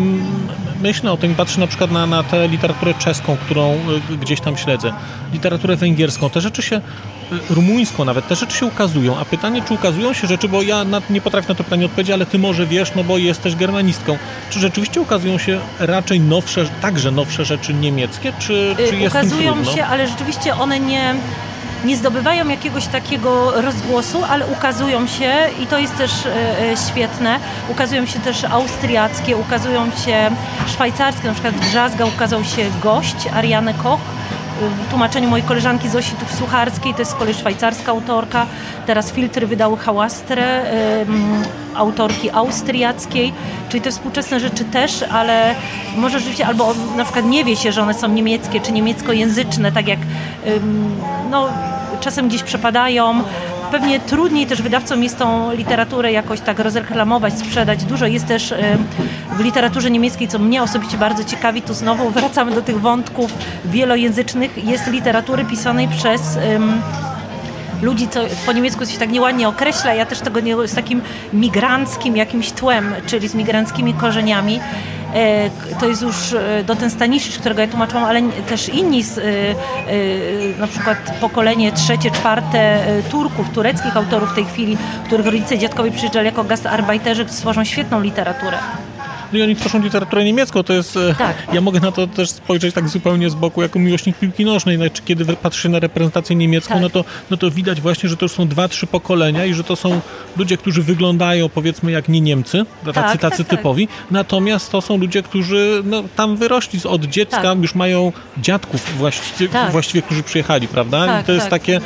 myślę 0.82 1.12
o 1.12 1.18
tym 1.18 1.36
patrzę 1.36 1.60
na 1.60 1.68
przykład 1.68 1.92
na, 1.92 2.06
na 2.06 2.24
tę 2.24 2.48
literaturę 2.48 2.94
czeską, 2.94 3.38
którą 3.46 3.74
y, 4.12 4.18
gdzieś 4.18 4.42
tam 4.42 4.58
śledzę, 4.58 4.94
literaturę 5.34 5.76
węgierską, 5.76 6.30
te 6.30 6.42
rzeczy 6.42 6.62
się, 6.62 6.82
rumuńską 7.50 8.06
nawet, 8.06 8.28
te 8.28 8.36
rzeczy 8.36 8.58
się 8.58 8.66
ukazują, 8.66 9.18
a 9.18 9.26
pytanie, 9.26 9.62
czy 9.68 9.74
ukazują 9.74 10.14
się 10.14 10.28
rzeczy, 10.28 10.50
bo 10.50 10.62
ja 10.62 10.86
nie 11.10 11.22
potrafię 11.22 11.50
na 11.50 11.56
to 11.56 11.64
pytanie 11.64 11.86
odpowiedzieć, 11.86 12.14
ale 12.14 12.26
ty 12.26 12.40
może 12.40 12.68
wiesz, 12.68 12.96
no 12.96 13.04
bo 13.04 13.18
jesteś 13.18 13.56
germanistką, 13.56 14.18
czy 14.50 14.60
rzeczywiście 14.60 15.02
ukazują 15.02 15.38
się 15.38 15.60
raczej 15.80 16.20
nowsze, 16.20 16.66
także 16.82 17.12
nowsze 17.12 17.46
rzeczy 17.46 17.74
niemieckie, 17.74 18.34
czy, 18.40 18.76
czy 18.78 18.96
Y, 18.96 18.98
jest 18.98 19.16
tym 19.16 19.24
ukazują 19.24 19.66
się, 19.66 19.86
ale 19.86 20.08
rzeczywiście 20.08 20.56
one 20.56 20.80
nie, 20.80 21.16
nie 21.86 21.98
zdobywają 21.98 22.50
jakiegoś 22.50 22.88
takiego 22.88 23.62
rozgłosu, 23.62 24.24
ale 24.30 24.48
ukazują 24.48 25.08
się 25.08 25.34
i 25.60 25.68
to 25.68 25.78
jest 25.78 25.98
też 25.98 26.12
e, 26.26 26.72
e, 26.72 26.78
świetne. 26.92 27.40
Ukazują 27.70 28.06
się 28.06 28.20
też 28.20 28.44
austriackie, 28.44 29.38
ukazują 29.38 29.86
się 30.06 30.32
szwajcarskie, 30.68 31.28
na 31.28 31.34
przykład 31.34 31.56
w 31.56 31.70
Drzazga 31.70 32.06
ukazał 32.06 32.44
się 32.44 32.66
gość 32.82 33.16
Ariane 33.34 33.74
Koch. 33.74 34.00
W 34.70 34.90
tłumaczeniu 34.90 35.30
mojej 35.30 35.46
koleżanki 35.46 35.90
Zosi 35.90 36.12
Tuch-Sucharskiej, 36.16 36.94
to 36.94 37.00
jest 37.00 37.12
z 37.12 37.16
kolei 37.16 37.34
szwajcarska 37.34 37.92
autorka. 37.92 38.46
Teraz 38.86 39.12
filtry 39.12 39.48
wydały 39.48 39.78
Hałastrę, 39.78 40.64
autorki 41.76 42.32
austriackiej, 42.32 43.34
czyli 43.70 43.82
te 43.82 43.92
współczesne 43.92 44.40
rzeczy 44.40 44.66
też, 44.66 45.04
ale 45.04 45.56
może 45.98 46.20
rzeczywiście 46.20 46.48
albo 46.48 46.74
na 46.96 47.04
przykład 47.04 47.26
nie 47.26 47.44
wie 47.46 47.56
się, 47.56 47.72
że 47.72 47.82
one 47.82 47.94
są 47.94 48.08
niemieckie 48.08 48.60
czy 48.60 48.72
niemieckojęzyczne, 48.72 49.72
tak 49.72 49.88
jak 49.88 50.00
no, 51.30 51.48
czasem 52.00 52.28
gdzieś 52.28 52.44
przepadają. 52.44 53.24
Pewnie 53.74 54.00
trudniej 54.00 54.48
też 54.48 54.62
wydawcom 54.62 55.04
jest 55.04 55.18
tą 55.18 55.52
literaturę 55.52 56.12
jakoś 56.12 56.40
tak 56.40 56.60
rozreklamować, 56.60 57.40
sprzedać. 57.40 57.84
Dużo 57.84 58.06
jest 58.06 58.28
też 58.28 58.54
w 59.38 59.40
literaturze 59.40 59.92
niemieckiej, 59.92 60.28
co 60.28 60.40
mnie 60.40 60.64
osobiście 60.64 60.98
bardzo 60.98 61.24
ciekawi, 61.24 61.62
tu 61.62 61.74
znowu 61.74 62.10
wracamy 62.20 62.52
do 62.52 62.62
tych 62.62 62.82
wątków 62.82 63.34
wielojęzycznych, 63.66 64.66
jest 64.66 64.88
literatury 64.88 65.46
pisanej 65.46 65.88
przez 65.88 66.38
ludzi, 67.84 68.08
co 68.08 68.20
po 68.46 68.54
niemiecku 68.54 68.86
się 68.86 69.00
tak 69.00 69.12
nieładnie 69.12 69.48
określa, 69.48 69.94
ja 69.94 70.06
też 70.06 70.20
tego 70.20 70.40
nie 70.40 70.68
z 70.68 70.76
takim 70.76 71.02
migranckim 71.34 72.18
jakimś 72.18 72.52
tłem, 72.52 72.94
czyli 73.06 73.28
z 73.28 73.36
migranckimi 73.36 73.94
korzeniami. 73.94 74.60
E, 75.14 75.50
to 75.80 75.88
jest 75.88 76.02
już 76.02 76.34
e, 76.34 76.64
do 76.64 76.76
ten 76.76 76.90
Staniszyc, 76.90 77.38
którego 77.38 77.62
ja 77.62 77.68
tłumaczyłam, 77.68 78.04
ale 78.04 78.22
też 78.22 78.70
inni, 78.70 79.04
z, 79.04 79.20
na 80.60 80.68
przykład 80.68 80.98
pokolenie 81.22 81.72
trzecie, 81.72 82.12
czwarte 82.12 82.80
Turków, 83.12 83.50
tureckich 83.50 83.98
autorów 83.98 84.32
w 84.32 84.36
tej 84.36 84.46
chwili, 84.46 84.78
których 85.06 85.26
rodzice 85.26 85.58
dziadkowie 85.58 85.92
przyjeżdżali 85.92 86.26
jako 86.26 86.44
gastarbeiterzy, 86.44 87.26
stworzą 87.30 87.64
świetną 87.64 88.02
literaturę. 88.02 88.58
No 89.34 89.40
i 89.40 89.42
oni 89.42 89.56
tworzą 89.56 89.82
literaturę 89.82 90.24
niemiecką, 90.24 90.64
to 90.64 90.74
jest... 90.74 90.98
E, 90.98 91.16
tak. 91.16 91.38
Ja 91.54 91.62
mogę 91.62 91.80
na 91.80 91.92
to 91.92 92.08
też 92.08 92.30
spojrzeć 92.30 92.76
tak 92.76 92.90
zupełnie 92.90 93.30
z 93.30 93.36
boku, 93.36 93.62
jako 93.62 93.80
miłośnik 93.80 94.18
piłki 94.18 94.46
nożnej. 94.46 94.78
Znaczy, 94.78 95.02
kiedy 95.06 95.26
patrzę 95.26 95.70
na 95.70 95.80
reprezentację 95.80 96.36
niemiecką, 96.36 96.74
tak. 96.74 96.82
no, 96.82 96.90
to, 96.90 97.06
no 97.32 97.38
to 97.38 97.52
widać 97.52 97.82
właśnie, 97.82 98.10
że 98.10 98.18
to 98.18 98.26
już 98.26 98.32
są 98.32 98.48
dwa, 98.48 98.68
trzy 98.68 98.88
pokolenia 98.88 99.46
i 99.46 99.54
że 99.54 99.64
to 99.64 99.76
są 99.76 100.02
ludzie, 100.38 100.58
którzy 100.58 100.84
wyglądają 100.84 101.50
powiedzmy 101.50 101.92
jak 101.92 102.10
nie 102.10 102.22
Niemcy, 102.22 102.66
tacy, 102.86 102.94
tak, 102.94 103.22
tacy 103.22 103.38
tak, 103.38 103.48
tak. 103.48 103.60
typowi, 103.60 103.88
natomiast 104.12 104.72
to 104.72 104.82
są 104.82 104.98
ludzie, 104.98 105.24
którzy 105.24 105.82
no, 105.86 106.04
tam 106.16 106.38
wyrośli 106.38 106.80
od 106.84 107.06
dziecka, 107.06 107.42
tak. 107.42 107.58
już 107.62 107.76
mają 107.76 108.12
dziadków 108.38 108.98
właściwie, 108.98 109.50
tak. 109.50 109.72
właściwie 109.72 110.02
którzy 110.02 110.24
przyjechali, 110.24 110.68
prawda? 110.68 111.22
I 111.22 111.24
to 111.24 111.32
jest 111.32 111.50
takie 111.50 111.82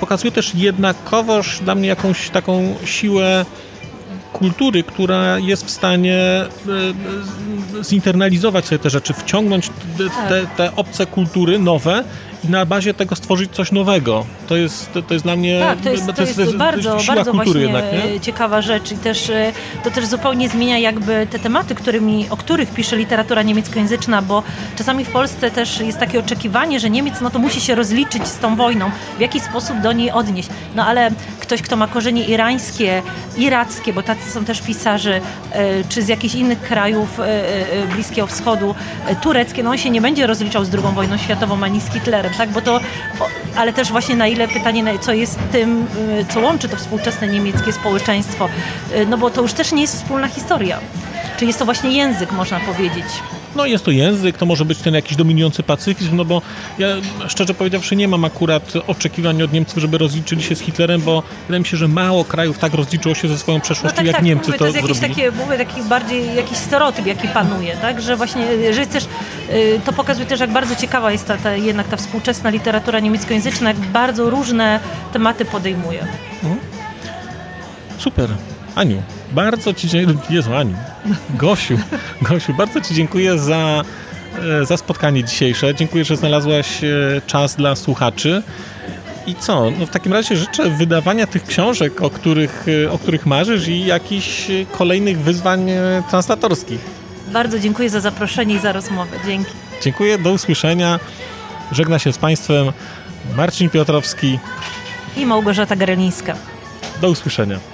pokazuje 0.00 0.32
też 0.32 0.54
jednakowoż 0.54 1.58
dla 1.60 1.74
mnie 1.74 1.88
jakąś 1.88 2.30
taką 2.30 2.74
siłę 2.84 3.44
kultury, 4.34 4.82
która 4.82 5.38
jest 5.38 5.66
w 5.66 5.70
stanie 5.70 6.16
e, 6.16 6.46
e, 7.80 7.84
zinternalizować 7.84 8.64
sobie 8.64 8.78
te 8.78 8.90
rzeczy, 8.90 9.12
wciągnąć 9.12 9.70
te, 10.28 10.46
te 10.56 10.76
obce 10.76 11.06
kultury 11.06 11.58
nowe 11.58 12.04
i 12.44 12.48
na 12.48 12.66
bazie 12.66 12.94
tego 12.94 13.16
stworzyć 13.16 13.50
coś 13.52 13.72
nowego. 13.72 14.26
To 14.46 14.56
jest, 14.56 14.92
to 15.08 15.14
jest 15.14 15.24
dla 15.24 15.36
mnie 15.36 15.60
tak, 15.60 15.80
to 15.80 15.90
jest, 15.90 16.06
to 16.14 16.22
jest, 16.22 16.36
to 16.36 16.40
jest 16.40 16.56
bardzo, 16.56 16.98
bardzo 17.06 17.32
właśnie 17.32 17.60
jednak, 17.60 17.84
ciekawa 18.22 18.62
rzecz 18.62 18.92
i 18.92 18.96
też 18.96 19.30
e, 19.30 19.52
to 19.84 19.90
też 19.90 20.06
zupełnie 20.06 20.48
zmienia 20.48 20.78
jakby 20.78 21.26
te 21.30 21.38
tematy, 21.38 21.74
którymi, 21.74 22.26
o 22.30 22.36
których 22.36 22.70
pisze 22.70 22.96
literatura 22.96 23.42
niemieckojęzyczna, 23.42 24.22
bo 24.22 24.42
czasami 24.78 25.04
w 25.04 25.10
Polsce 25.10 25.50
też 25.50 25.80
jest 25.80 25.98
takie 25.98 26.18
oczekiwanie, 26.18 26.80
że 26.80 26.90
Niemiec 26.90 27.20
no 27.20 27.30
to 27.30 27.38
musi 27.38 27.60
się 27.60 27.74
rozliczyć 27.74 28.26
z 28.26 28.38
tą 28.38 28.56
wojną, 28.56 28.90
w 29.18 29.20
jaki 29.20 29.40
sposób 29.40 29.80
do 29.80 29.92
niej 29.92 30.10
odnieść. 30.10 30.48
No 30.74 30.86
ale 30.86 31.10
ktoś, 31.44 31.62
kto 31.62 31.76
ma 31.76 31.88
korzenie 31.88 32.24
irańskie, 32.24 33.02
irackie, 33.36 33.92
bo 33.92 34.02
tacy 34.02 34.30
są 34.30 34.44
też 34.44 34.60
pisarze, 34.60 35.20
e, 35.52 35.84
czy 35.88 36.02
z 36.02 36.08
jakichś 36.08 36.34
innych 36.34 36.60
krajów 36.60 37.20
e, 37.20 37.86
Bliskiego 37.94 38.26
Wschodu, 38.26 38.74
tureckie, 39.20 39.62
no 39.62 39.70
on 39.70 39.78
się 39.78 39.90
nie 39.90 40.00
będzie 40.00 40.26
rozliczał 40.26 40.64
z 40.64 40.74
II 40.74 40.94
wojną 40.94 41.16
światową 41.16 41.62
ani 41.62 41.80
z 41.80 41.92
Hitlerem 41.92 42.32
tak? 42.38 42.50
Bo 42.50 42.60
to, 42.60 42.80
ale 43.56 43.72
też 43.72 43.90
właśnie 43.90 44.16
na 44.16 44.26
ile 44.26 44.48
pytanie, 44.48 44.84
co 45.00 45.12
jest 45.12 45.38
tym, 45.52 45.86
co 46.34 46.40
łączy 46.40 46.68
to 46.68 46.76
współczesne 46.76 47.26
niemieckie 47.26 47.72
społeczeństwo, 47.72 48.48
no 49.08 49.18
bo 49.18 49.30
to 49.30 49.42
już 49.42 49.52
też 49.52 49.72
nie 49.72 49.82
jest 49.82 49.96
wspólna 49.96 50.28
historia. 50.28 50.80
Czy 51.36 51.46
jest 51.46 51.58
to 51.58 51.64
właśnie 51.64 51.90
język, 51.90 52.32
można 52.32 52.60
powiedzieć. 52.60 53.06
No 53.56 53.66
jest 53.66 53.84
to 53.84 53.90
język, 53.90 54.38
to 54.38 54.46
może 54.46 54.64
być 54.64 54.78
ten 54.78 54.94
jakiś 54.94 55.16
dominujący 55.16 55.62
pacyfizm, 55.62 56.16
no 56.16 56.24
bo 56.24 56.42
ja 56.78 56.88
szczerze 57.28 57.54
powiedziawszy 57.54 57.96
nie 57.96 58.08
mam 58.08 58.24
akurat 58.24 58.72
oczekiwań 58.86 59.42
od 59.42 59.52
Niemców, 59.52 59.78
żeby 59.78 59.98
rozliczyli 59.98 60.42
się 60.42 60.54
z 60.54 60.60
Hitlerem, 60.60 61.00
bo 61.00 61.22
wydaje 61.46 61.60
mi 61.60 61.66
się, 61.66 61.76
że 61.76 61.88
mało 61.88 62.24
krajów 62.24 62.58
tak 62.58 62.74
rozliczyło 62.74 63.14
się 63.14 63.28
ze 63.28 63.38
swoją 63.38 63.60
przeszłością, 63.60 63.96
no 63.96 63.96
tak, 63.96 64.06
jak 64.06 64.16
tak, 64.16 64.24
Niemcy 64.24 64.46
mówię, 64.46 64.58
to, 64.58 64.64
to 64.64 64.66
jest 64.66 64.88
jakiś 64.88 65.00
Takie, 65.00 65.30
mówię, 65.30 65.58
taki 65.58 65.82
bardziej 65.82 66.34
jakiś 66.34 66.58
stereotyp, 66.58 67.06
jaki 67.06 67.28
panuje, 67.28 67.76
tak? 67.76 68.02
Że 68.02 68.16
właśnie, 68.16 68.74
że 68.74 68.86
też, 68.86 69.04
y, 69.50 69.80
to 69.84 69.92
pokazuje 69.92 70.26
też, 70.26 70.40
jak 70.40 70.52
bardzo 70.52 70.76
ciekawa 70.76 71.12
jest 71.12 71.26
ta, 71.26 71.36
ta 71.36 71.56
jednak 71.56 71.88
ta 71.88 71.96
współczesna 71.96 72.50
literatura 72.50 73.00
niemieckojęzyczna, 73.00 73.68
jak 73.68 73.78
bardzo 73.78 74.30
różne 74.30 74.80
tematy 75.12 75.44
podejmuje. 75.44 76.06
Mhm. 76.42 76.60
Super. 77.98 78.28
Aniu, 78.74 79.02
bardzo 79.32 79.74
Ci 79.74 79.88
dziękuję. 79.88 80.18
Jezu, 80.30 80.54
Aniu. 80.54 80.76
Gosiu, 81.30 81.78
Gosiu, 82.28 82.54
bardzo 82.54 82.80
Ci 82.80 82.94
dziękuję 82.94 83.38
za, 83.38 83.84
e, 84.62 84.66
za 84.66 84.76
spotkanie 84.76 85.24
dzisiejsze. 85.24 85.74
Dziękuję, 85.74 86.04
że 86.04 86.16
znalazłaś 86.16 86.84
e, 86.84 86.88
czas 87.26 87.56
dla 87.56 87.76
słuchaczy. 87.76 88.42
I 89.26 89.34
co? 89.34 89.70
No 89.78 89.86
w 89.86 89.90
takim 89.90 90.12
razie 90.12 90.36
życzę 90.36 90.70
wydawania 90.70 91.26
tych 91.26 91.44
książek, 91.44 92.02
o 92.02 92.10
których, 92.10 92.66
e, 92.84 92.92
o 92.92 92.98
których 92.98 93.26
marzysz 93.26 93.68
i 93.68 93.84
jakichś 93.84 94.46
kolejnych 94.78 95.20
wyzwań 95.20 95.70
translatorskich. 96.10 96.80
Bardzo 97.28 97.58
dziękuję 97.58 97.90
za 97.90 98.00
zaproszenie 98.00 98.54
i 98.54 98.58
za 98.58 98.72
rozmowę. 98.72 99.16
Dzięki. 99.26 99.50
Dziękuję, 99.82 100.18
do 100.18 100.32
usłyszenia. 100.32 101.00
Żegna 101.72 101.98
się 101.98 102.12
z 102.12 102.18
Państwem 102.18 102.72
Marcin 103.36 103.70
Piotrowski 103.70 104.38
i 105.16 105.26
Małgorzata 105.26 105.76
Garelińska. 105.76 106.34
Do 107.00 107.10
usłyszenia. 107.10 107.73